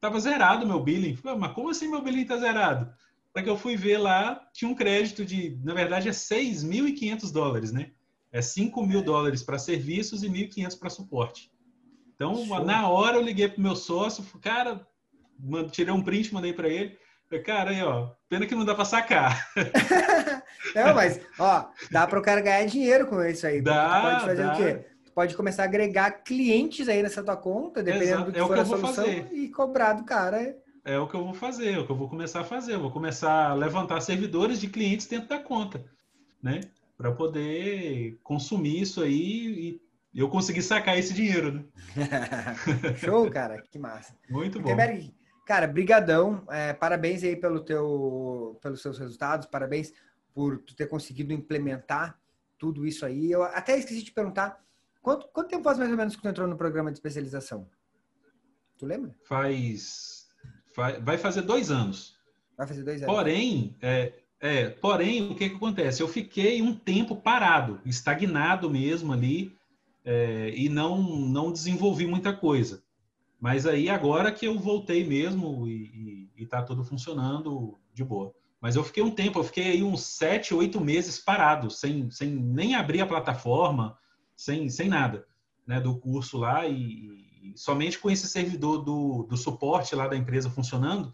Tava 0.00 0.18
zerado 0.20 0.66
meu 0.66 0.80
billing. 0.80 1.16
Falei, 1.16 1.38
mas 1.38 1.52
como 1.52 1.70
assim 1.70 1.88
meu 1.88 2.02
billing 2.02 2.24
tá 2.24 2.36
zerado? 2.36 2.92
Para 3.32 3.42
que 3.42 3.48
eu 3.48 3.56
fui 3.56 3.76
ver 3.76 3.98
lá, 3.98 4.48
tinha 4.52 4.70
um 4.70 4.74
crédito 4.74 5.24
de, 5.24 5.58
na 5.62 5.74
verdade, 5.74 6.08
é 6.08 6.12
6.500 6.12 7.32
dólares, 7.32 7.72
né? 7.72 7.90
É 8.30 8.40
5 8.40 8.84
mil 8.86 9.02
dólares 9.02 9.42
para 9.42 9.58
serviços 9.58 10.22
e 10.22 10.28
1.500 10.28 10.78
para 10.78 10.90
suporte. 10.90 11.50
Então, 12.14 12.46
Show. 12.46 12.64
na 12.64 12.88
hora 12.88 13.16
eu 13.16 13.22
liguei 13.22 13.48
pro 13.48 13.60
meu 13.60 13.74
sócio, 13.74 14.24
cara, 14.40 14.86
tirei 15.70 15.92
um 15.92 16.02
print, 16.02 16.32
mandei 16.32 16.52
para 16.52 16.68
ele. 16.68 16.98
Falei, 17.28 17.44
cara, 17.44 17.70
aí, 17.70 17.82
ó, 17.82 18.10
pena 18.28 18.46
que 18.46 18.54
não 18.54 18.64
dá 18.64 18.74
para 18.74 18.84
sacar. 18.84 19.48
não, 20.74 20.94
mas, 20.94 21.20
ó, 21.38 21.70
dá 21.90 22.06
para 22.06 22.18
o 22.18 22.22
cara 22.22 22.40
ganhar 22.40 22.66
dinheiro 22.66 23.06
com 23.06 23.22
isso 23.24 23.46
aí. 23.46 23.60
Dá, 23.60 24.02
pode 24.02 24.20
fazer 24.24 24.44
dá. 24.44 24.52
o 24.52 24.56
quê? 24.56 24.91
Tu 25.12 25.14
pode 25.14 25.36
começar 25.36 25.64
a 25.64 25.66
agregar 25.66 26.10
clientes 26.24 26.88
aí 26.88 27.02
nessa 27.02 27.22
tua 27.22 27.36
conta, 27.36 27.82
dependendo 27.82 28.12
Exato. 28.12 28.24
do 28.24 28.32
que 28.32 28.38
é 28.38 28.46
for 28.46 28.54
que 28.54 28.60
a 28.60 28.64
solução, 28.64 29.04
fazer. 29.04 29.28
e 29.30 29.48
cobrar 29.50 29.92
do 29.92 30.04
cara. 30.04 30.56
É 30.82 30.98
o 30.98 31.06
que 31.06 31.14
eu 31.14 31.22
vou 31.22 31.34
fazer, 31.34 31.72
é 31.72 31.78
o 31.78 31.84
que 31.84 31.92
eu 31.92 31.96
vou 31.96 32.08
começar 32.08 32.40
a 32.40 32.44
fazer. 32.44 32.72
Eu 32.72 32.80
vou 32.80 32.90
começar 32.90 33.50
a 33.50 33.54
levantar 33.54 34.00
servidores 34.00 34.58
de 34.58 34.68
clientes 34.68 35.06
dentro 35.06 35.28
da 35.28 35.38
conta, 35.38 35.84
né? 36.42 36.62
Para 36.96 37.12
poder 37.12 38.18
consumir 38.22 38.80
isso 38.80 39.02
aí 39.02 39.78
e 40.14 40.18
eu 40.18 40.30
conseguir 40.30 40.62
sacar 40.62 40.98
esse 40.98 41.12
dinheiro, 41.12 41.52
né? 41.52 41.64
Show, 42.96 43.30
cara, 43.30 43.62
que 43.70 43.78
massa. 43.78 44.14
Muito 44.30 44.60
bom. 44.60 44.70
Cara, 45.46 45.66
brigadão. 45.66 46.42
É, 46.48 46.72
parabéns 46.72 47.22
aí 47.22 47.36
pelo 47.36 47.60
teu, 47.60 48.58
pelos 48.62 48.80
seus 48.80 48.98
resultados. 48.98 49.46
Parabéns 49.46 49.92
por 50.32 50.56
tu 50.56 50.74
ter 50.74 50.86
conseguido 50.86 51.34
implementar 51.34 52.18
tudo 52.58 52.86
isso 52.86 53.04
aí. 53.04 53.30
Eu 53.30 53.42
até 53.42 53.76
esqueci 53.76 53.98
de 53.98 54.06
te 54.06 54.12
perguntar, 54.12 54.58
quanto, 55.02 55.28
quanto 55.28 55.48
tempo 55.48 55.64
faz 55.64 55.78
mais 55.78 55.90
ou 55.90 55.96
menos 55.96 56.16
que 56.16 56.22
tu 56.22 56.28
entrou 56.28 56.48
no 56.48 56.56
programa 56.56 56.90
de 56.90 56.98
especialização? 56.98 57.68
Tu 58.78 58.86
lembra? 58.86 59.14
Faz, 59.24 60.28
faz 60.74 61.02
vai 61.02 61.18
fazer 61.18 61.42
dois 61.42 61.70
anos. 61.70 62.16
Vai 62.56 62.66
fazer 62.66 62.82
dois 62.82 63.02
anos. 63.02 63.14
Porém, 63.14 63.76
é, 63.82 64.12
é, 64.40 64.68
porém, 64.70 65.30
o 65.30 65.34
que, 65.34 65.50
que 65.50 65.56
acontece? 65.56 66.02
Eu 66.02 66.08
fiquei 66.08 66.62
um 66.62 66.74
tempo 66.74 67.16
parado, 67.16 67.80
estagnado 67.84 68.70
mesmo 68.70 69.12
ali, 69.12 69.56
é, 70.04 70.52
e 70.54 70.68
não, 70.68 71.00
não 71.00 71.52
desenvolvi 71.52 72.06
muita 72.06 72.32
coisa. 72.32 72.82
Mas 73.40 73.66
aí 73.66 73.88
agora 73.88 74.32
que 74.32 74.46
eu 74.46 74.58
voltei 74.58 75.04
mesmo 75.04 75.66
e, 75.68 76.30
está 76.36 76.62
tudo 76.62 76.84
funcionando 76.84 77.78
de 77.94 78.04
boa. 78.04 78.34
Mas 78.60 78.76
eu 78.76 78.84
fiquei 78.84 79.02
um 79.02 79.10
tempo, 79.10 79.38
eu 79.38 79.44
fiquei 79.44 79.70
aí 79.70 79.82
uns 79.82 80.02
sete, 80.02 80.54
oito 80.54 80.80
meses 80.80 81.18
parado, 81.18 81.70
sem, 81.70 82.10
sem 82.10 82.28
nem 82.30 82.74
abrir 82.74 83.00
a 83.00 83.06
plataforma, 83.06 83.96
sem, 84.42 84.68
sem 84.68 84.88
nada 84.88 85.24
né, 85.66 85.80
do 85.80 85.96
curso 85.96 86.36
lá 86.36 86.66
e, 86.66 86.72
e 87.42 87.52
somente 87.56 87.98
com 87.98 88.10
esse 88.10 88.26
servidor 88.26 88.78
do, 88.78 89.22
do 89.22 89.36
suporte 89.36 89.94
lá 89.94 90.08
da 90.08 90.16
empresa 90.16 90.50
funcionando 90.50 91.12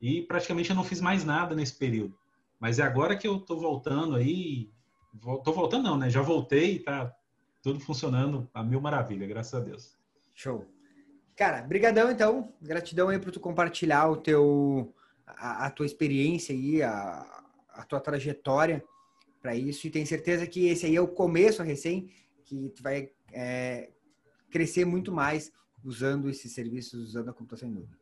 e 0.00 0.22
praticamente 0.22 0.70
eu 0.70 0.76
não 0.76 0.84
fiz 0.84 1.00
mais 1.00 1.24
nada 1.24 1.54
nesse 1.54 1.74
período. 1.74 2.18
Mas 2.58 2.78
é 2.78 2.82
agora 2.82 3.16
que 3.16 3.28
eu 3.28 3.36
estou 3.36 3.60
voltando 3.60 4.16
aí, 4.16 4.70
estou 5.14 5.52
voltando 5.52 5.84
não, 5.84 5.98
né? 5.98 6.08
Já 6.08 6.22
voltei 6.22 6.78
tá 6.78 7.14
tudo 7.62 7.80
funcionando 7.80 8.48
a 8.54 8.62
mil 8.62 8.80
maravilha, 8.80 9.26
graças 9.26 9.54
a 9.54 9.60
Deus. 9.60 9.96
Show. 10.34 10.66
Cara, 11.36 11.62
brigadão 11.62 12.10
então, 12.10 12.52
gratidão 12.62 13.08
aí 13.08 13.18
por 13.18 13.30
tu 13.30 13.40
compartilhar 13.40 14.08
o 14.08 14.16
teu 14.16 14.94
a, 15.26 15.66
a 15.66 15.70
tua 15.70 15.86
experiência 15.86 16.54
aí, 16.54 16.82
a, 16.82 17.42
a 17.74 17.84
tua 17.84 18.00
trajetória 18.00 18.82
para 19.42 19.54
isso 19.54 19.86
e 19.86 19.90
tenho 19.90 20.06
certeza 20.06 20.46
que 20.46 20.68
esse 20.68 20.86
aí 20.86 20.96
é 20.96 21.00
o 21.00 21.08
começo 21.08 21.62
recém 21.62 22.10
que 22.44 22.70
tu 22.70 22.82
vai 22.82 23.10
é, 23.32 23.90
crescer 24.50 24.84
muito 24.84 25.10
mais 25.10 25.52
usando 25.82 26.30
esses 26.30 26.52
serviços, 26.52 27.08
usando 27.08 27.30
a 27.30 27.32
computação 27.32 27.68
em 27.68 27.72
nuvem. 27.72 27.96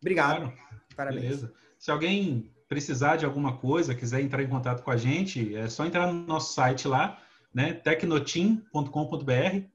Obrigado. 0.00 0.40
Claro. 0.40 0.58
Parabéns. 0.96 1.22
Beleza. 1.22 1.52
Se 1.78 1.90
alguém 1.90 2.50
precisar 2.68 3.16
de 3.16 3.24
alguma 3.24 3.56
coisa, 3.56 3.94
quiser 3.94 4.20
entrar 4.20 4.42
em 4.42 4.48
contato 4.48 4.82
com 4.82 4.90
a 4.90 4.96
gente, 4.96 5.54
é 5.54 5.68
só 5.68 5.86
entrar 5.86 6.12
no 6.12 6.26
nosso 6.26 6.54
site 6.54 6.88
lá, 6.88 7.22
né? 7.52 7.72
tecnoteam.com.br, 7.72 9.66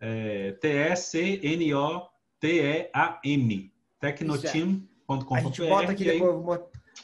é, 0.00 0.52
T-E-C-N-O-T-E-A-M, 0.52 1.72
tecnoteam.com.br. 4.00 5.34
A 5.36 5.40
gente 5.40 5.60
bota 5.68 5.92
aqui 5.92 6.08
aí... 6.08 6.20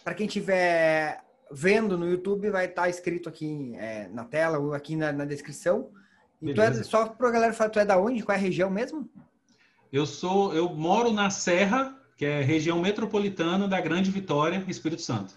para 0.03 0.15
quem 0.15 0.27
estiver 0.27 1.25
vendo 1.51 1.99
no 1.99 2.09
YouTube, 2.09 2.51
vai 2.51 2.67
estar 2.67 2.89
escrito 2.89 3.29
aqui 3.29 3.75
é, 3.77 4.09
na 4.09 4.25
tela 4.25 4.59
ou 4.59 4.73
aqui 4.75 4.97
na, 4.97 5.13
na 5.13 5.25
descrição. 5.25 5.91
E 6.43 6.53
tu 6.53 6.61
é, 6.61 6.73
só 6.83 7.07
para 7.07 7.29
a 7.29 7.33
galera 7.33 7.53
falar, 7.53 7.71
tu 7.71 7.79
é 7.79 7.85
da 7.85 7.99
onde? 7.99 8.23
Qual 8.23 8.35
é 8.35 8.39
a 8.39 8.43
região 8.43 8.71
mesmo? 8.71 9.09
Eu 9.93 10.07
sou, 10.07 10.53
eu 10.55 10.69
moro 10.69 11.13
na 11.13 11.31
Serra, 11.31 11.97
que 12.17 12.25
é 12.25 12.43
região 12.43 12.81
metropolitana 12.81 13.67
da 13.69 13.81
Grande 13.81 14.11
Vitória, 14.11 14.65
Espírito 14.69 15.03
Santo. 15.03 15.35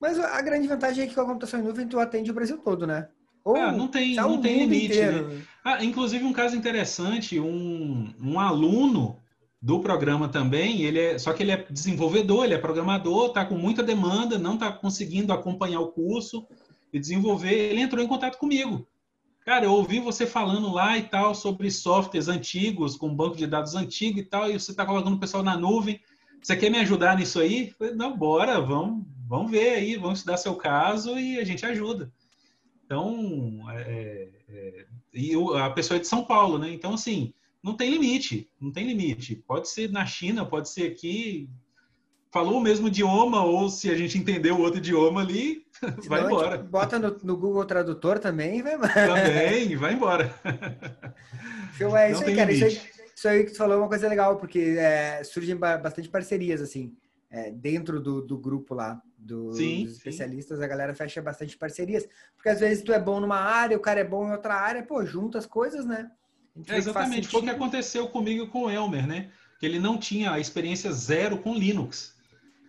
Mas 0.00 0.18
a 0.18 0.40
grande 0.42 0.68
vantagem 0.68 1.04
é 1.04 1.06
que 1.06 1.14
com 1.14 1.20
a 1.20 1.26
computação 1.26 1.60
em 1.60 1.62
nuvem 1.62 1.88
tu 1.88 1.98
atende 1.98 2.30
o 2.30 2.34
Brasil 2.34 2.58
todo, 2.58 2.86
né? 2.86 3.08
Ou 3.44 3.56
ah, 3.56 3.72
não 3.72 3.88
tem, 3.88 4.14
não 4.14 4.40
tem 4.40 4.66
limite, 4.66 4.98
né? 4.98 5.42
Ah, 5.62 5.84
inclusive 5.84 6.24
um 6.24 6.32
caso 6.32 6.56
interessante, 6.56 7.38
um, 7.38 8.12
um 8.20 8.40
aluno 8.40 9.18
do 9.60 9.80
programa 9.80 10.28
também, 10.28 10.82
ele 10.82 10.98
é, 10.98 11.18
só 11.18 11.32
que 11.32 11.42
ele 11.42 11.52
é 11.52 11.66
desenvolvedor, 11.70 12.44
ele 12.44 12.54
é 12.54 12.58
programador, 12.58 13.28
está 13.28 13.44
com 13.44 13.54
muita 13.54 13.82
demanda, 13.82 14.38
não 14.38 14.54
está 14.54 14.70
conseguindo 14.70 15.32
acompanhar 15.32 15.80
o 15.80 15.88
curso 15.88 16.46
e 16.92 16.98
desenvolver, 16.98 17.52
ele 17.52 17.80
entrou 17.80 18.02
em 18.02 18.08
contato 18.08 18.36
comigo. 18.36 18.86
Cara, 19.44 19.66
eu 19.66 19.72
ouvi 19.72 20.00
você 20.00 20.26
falando 20.26 20.72
lá 20.72 20.96
e 20.96 21.02
tal 21.02 21.34
sobre 21.34 21.70
softwares 21.70 22.28
antigos, 22.28 22.96
com 22.96 23.14
banco 23.14 23.36
de 23.36 23.46
dados 23.46 23.74
antigo 23.74 24.18
e 24.18 24.24
tal, 24.24 24.48
e 24.48 24.58
você 24.58 24.70
está 24.70 24.86
colocando 24.86 25.16
o 25.16 25.20
pessoal 25.20 25.42
na 25.42 25.54
nuvem. 25.54 26.00
Você 26.42 26.56
quer 26.56 26.70
me 26.70 26.78
ajudar 26.78 27.18
nisso 27.18 27.38
aí? 27.40 27.70
Falei, 27.70 27.94
não, 27.94 28.16
bora, 28.16 28.58
vamos, 28.58 29.04
vamos 29.28 29.50
ver 29.50 29.74
aí, 29.74 29.96
vamos 29.96 30.20
estudar 30.20 30.38
seu 30.38 30.56
caso 30.56 31.18
e 31.18 31.38
a 31.38 31.44
gente 31.44 31.64
ajuda. 31.66 32.10
Então, 32.86 33.64
é, 33.70 34.30
é, 34.48 34.86
e 35.12 35.32
a 35.58 35.68
pessoa 35.70 35.98
é 35.98 36.00
de 36.00 36.06
São 36.06 36.24
Paulo, 36.24 36.58
né? 36.58 36.72
Então, 36.72 36.94
assim, 36.94 37.34
não 37.62 37.76
tem 37.76 37.90
limite, 37.90 38.50
não 38.58 38.72
tem 38.72 38.86
limite. 38.86 39.36
Pode 39.36 39.68
ser 39.68 39.90
na 39.90 40.06
China, 40.06 40.46
pode 40.46 40.70
ser 40.70 40.90
aqui, 40.90 41.50
falou 42.34 42.58
o 42.58 42.60
mesmo 42.60 42.88
idioma, 42.88 43.44
ou 43.44 43.68
se 43.68 43.88
a 43.88 43.96
gente 43.96 44.18
entendeu 44.18 44.56
o 44.56 44.60
outro 44.60 44.78
idioma 44.78 45.20
ali, 45.20 45.64
vai 46.08 46.20
não, 46.20 46.30
embora. 46.30 46.58
Bota 46.58 46.98
no, 46.98 47.16
no, 47.22 47.36
Google 47.36 47.64
Tradutor 47.64 48.18
também 48.18 48.58
e 48.58 48.62
vai 48.62 48.74
embora. 48.74 48.92
Também, 48.92 49.76
vai 49.76 49.94
embora. 49.94 50.34
Show, 51.78 51.96
é 51.96 52.10
isso 52.10 52.24
aí, 52.24 52.34
cara. 52.34 52.52
Isso 52.52 52.64
aí, 52.64 52.80
isso 53.14 53.28
aí, 53.28 53.44
que 53.44 53.52
tu 53.52 53.56
falou 53.58 53.76
é 53.76 53.78
uma 53.78 53.86
coisa 53.86 54.08
legal, 54.08 54.36
porque 54.36 54.74
é, 54.76 55.22
surgem 55.22 55.54
bastante 55.54 56.08
parcerias, 56.08 56.60
assim, 56.60 56.92
é, 57.30 57.52
dentro 57.52 58.00
do, 58.00 58.20
do 58.20 58.36
grupo 58.36 58.74
lá, 58.74 59.00
do, 59.16 59.52
sim, 59.52 59.84
dos 59.84 59.92
especialistas, 59.92 60.58
sim. 60.58 60.64
a 60.64 60.66
galera 60.66 60.92
fecha 60.92 61.22
bastante 61.22 61.56
parcerias. 61.56 62.04
Porque 62.34 62.48
às 62.48 62.58
vezes 62.58 62.82
tu 62.82 62.92
é 62.92 62.98
bom 62.98 63.20
numa 63.20 63.38
área, 63.38 63.76
o 63.76 63.80
cara 63.80 64.00
é 64.00 64.04
bom 64.04 64.26
em 64.26 64.32
outra 64.32 64.54
área, 64.54 64.82
pô, 64.82 65.06
junta 65.06 65.38
as 65.38 65.46
coisas, 65.46 65.86
né? 65.86 66.10
É, 66.66 66.76
exatamente, 66.76 67.28
foi 67.28 67.42
o 67.42 67.44
que 67.44 67.50
aconteceu 67.50 68.08
comigo 68.08 68.48
com 68.48 68.64
o 68.64 68.70
Elmer, 68.70 69.06
né? 69.06 69.30
Que 69.60 69.66
ele 69.66 69.78
não 69.78 69.96
tinha 69.96 70.32
a 70.32 70.40
experiência 70.40 70.90
zero 70.90 71.38
com 71.38 71.54
Linux. 71.54 72.13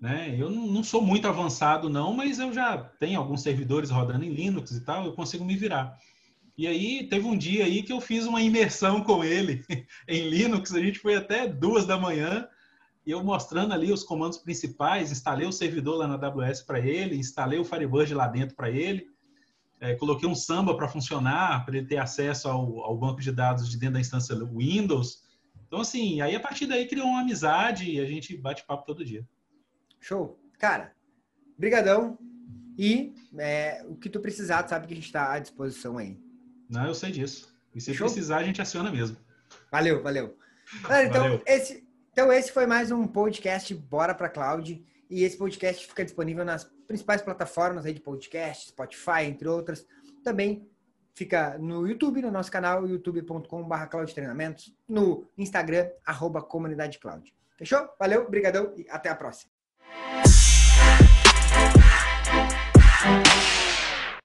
Né? 0.06 0.36
Eu 0.38 0.52
não 0.52 0.84
sou 0.84 1.02
muito 1.02 1.28
avançado, 1.28 1.90
não, 1.90 2.14
mas 2.14 2.38
eu 2.38 2.54
já 2.54 2.78
tenho 2.78 3.20
alguns 3.20 3.42
servidores 3.42 3.90
rodando 3.90 4.24
em 4.24 4.32
Linux 4.32 4.70
e 4.70 4.82
tal, 4.82 5.04
eu 5.04 5.14
consigo 5.14 5.44
me 5.44 5.58
virar. 5.58 5.98
E 6.56 6.68
aí 6.68 7.08
teve 7.08 7.26
um 7.26 7.36
dia 7.36 7.66
aí 7.66 7.82
que 7.82 7.92
eu 7.92 8.00
fiz 8.00 8.28
uma 8.28 8.40
imersão 8.40 9.04
com 9.04 9.24
ele 9.24 9.66
em 10.08 10.30
Linux, 10.30 10.76
a 10.76 10.80
gente 10.80 11.00
foi 11.00 11.16
até 11.16 11.48
duas 11.48 11.88
da 11.88 11.98
manhã, 11.98 12.48
e 13.04 13.10
eu 13.10 13.24
mostrando 13.24 13.74
ali 13.74 13.92
os 13.92 14.04
comandos 14.04 14.38
principais, 14.38 15.12
instalei 15.12 15.48
o 15.48 15.52
servidor 15.52 15.98
lá 15.98 16.08
na 16.08 16.24
AWS 16.24 16.62
para 16.62 16.80
ele, 16.80 17.18
instalei 17.18 17.58
o 17.58 17.66
Firebird 17.66 18.14
lá 18.14 18.28
dentro 18.28 18.56
para 18.56 18.70
ele, 18.70 19.08
é, 19.80 19.96
coloquei 19.96 20.30
um 20.30 20.36
Samba 20.36 20.78
para 20.78 20.88
funcionar, 20.88 21.66
para 21.66 21.78
ele 21.78 21.88
ter 21.88 21.98
acesso 21.98 22.48
ao, 22.48 22.82
ao, 22.82 22.96
banco 22.96 23.22
de 23.22 23.32
dados 23.32 23.68
de 23.68 23.76
dentro 23.76 23.96
da 23.96 24.02
instância 24.02 24.36
Windows. 24.36 25.24
Então, 25.66 25.80
assim, 25.82 26.22
aí 26.22 26.36
a 26.36 26.40
partir 26.40 26.68
daí 26.68 26.88
criou 26.88 27.08
uma 27.08 27.22
amizade 27.22 27.90
e 27.90 28.00
a 28.00 28.06
gente 28.06 28.38
bate 28.38 28.64
papo 28.68 28.86
todo 28.86 29.04
dia. 29.04 29.26
Show. 30.06 30.40
Cara, 30.60 30.94
brigadão. 31.58 32.16
E 32.78 33.16
é, 33.40 33.84
o 33.88 33.96
que 33.96 34.08
tu 34.08 34.20
precisar, 34.20 34.68
sabe 34.68 34.86
que 34.86 34.94
a 34.94 34.96
gente 34.96 35.08
está 35.08 35.34
à 35.34 35.40
disposição 35.40 35.98
aí. 35.98 36.20
Não, 36.70 36.86
eu 36.86 36.94
sei 36.94 37.10
disso. 37.10 37.52
E 37.74 37.82
se 37.82 37.92
Show? 37.92 38.06
precisar, 38.06 38.38
a 38.38 38.44
gente 38.44 38.62
aciona 38.62 38.92
mesmo. 38.92 39.18
Valeu, 39.72 40.04
valeu. 40.04 40.38
então, 41.08 41.24
valeu. 41.24 41.42
Esse, 41.48 41.84
então, 42.12 42.32
esse 42.32 42.52
foi 42.52 42.68
mais 42.68 42.92
um 42.92 43.08
podcast 43.08 43.74
Bora 43.74 44.14
para 44.14 44.30
Cloud. 44.30 44.86
E 45.10 45.24
esse 45.24 45.38
podcast 45.38 45.88
fica 45.88 46.06
disponível 46.06 46.46
nas 46.46 46.66
principais 46.86 47.24
plataformas 47.24 47.84
aí 47.84 47.94
de 47.94 48.00
podcast, 48.00 48.68
Spotify, 48.68 49.24
entre 49.24 49.48
outras. 49.48 49.88
Também 50.24 50.70
fica 51.16 51.58
no 51.58 51.88
YouTube, 51.88 52.22
no 52.22 52.30
nosso 52.30 52.52
canal, 52.52 52.88
youtube.com.br 52.88 53.86
Cloud 53.90 54.14
Treinamentos, 54.14 54.72
no 54.88 55.28
Instagram, 55.36 55.90
arroba 56.06 56.44
Comunidade 56.44 57.00
Cloud. 57.00 57.34
Fechou? 57.58 57.90
Valeu, 58.00 58.30
brigadão 58.30 58.72
e 58.78 58.86
até 58.88 59.10
a 59.10 59.16
próxima. 59.16 59.55
Thank 63.06 63.55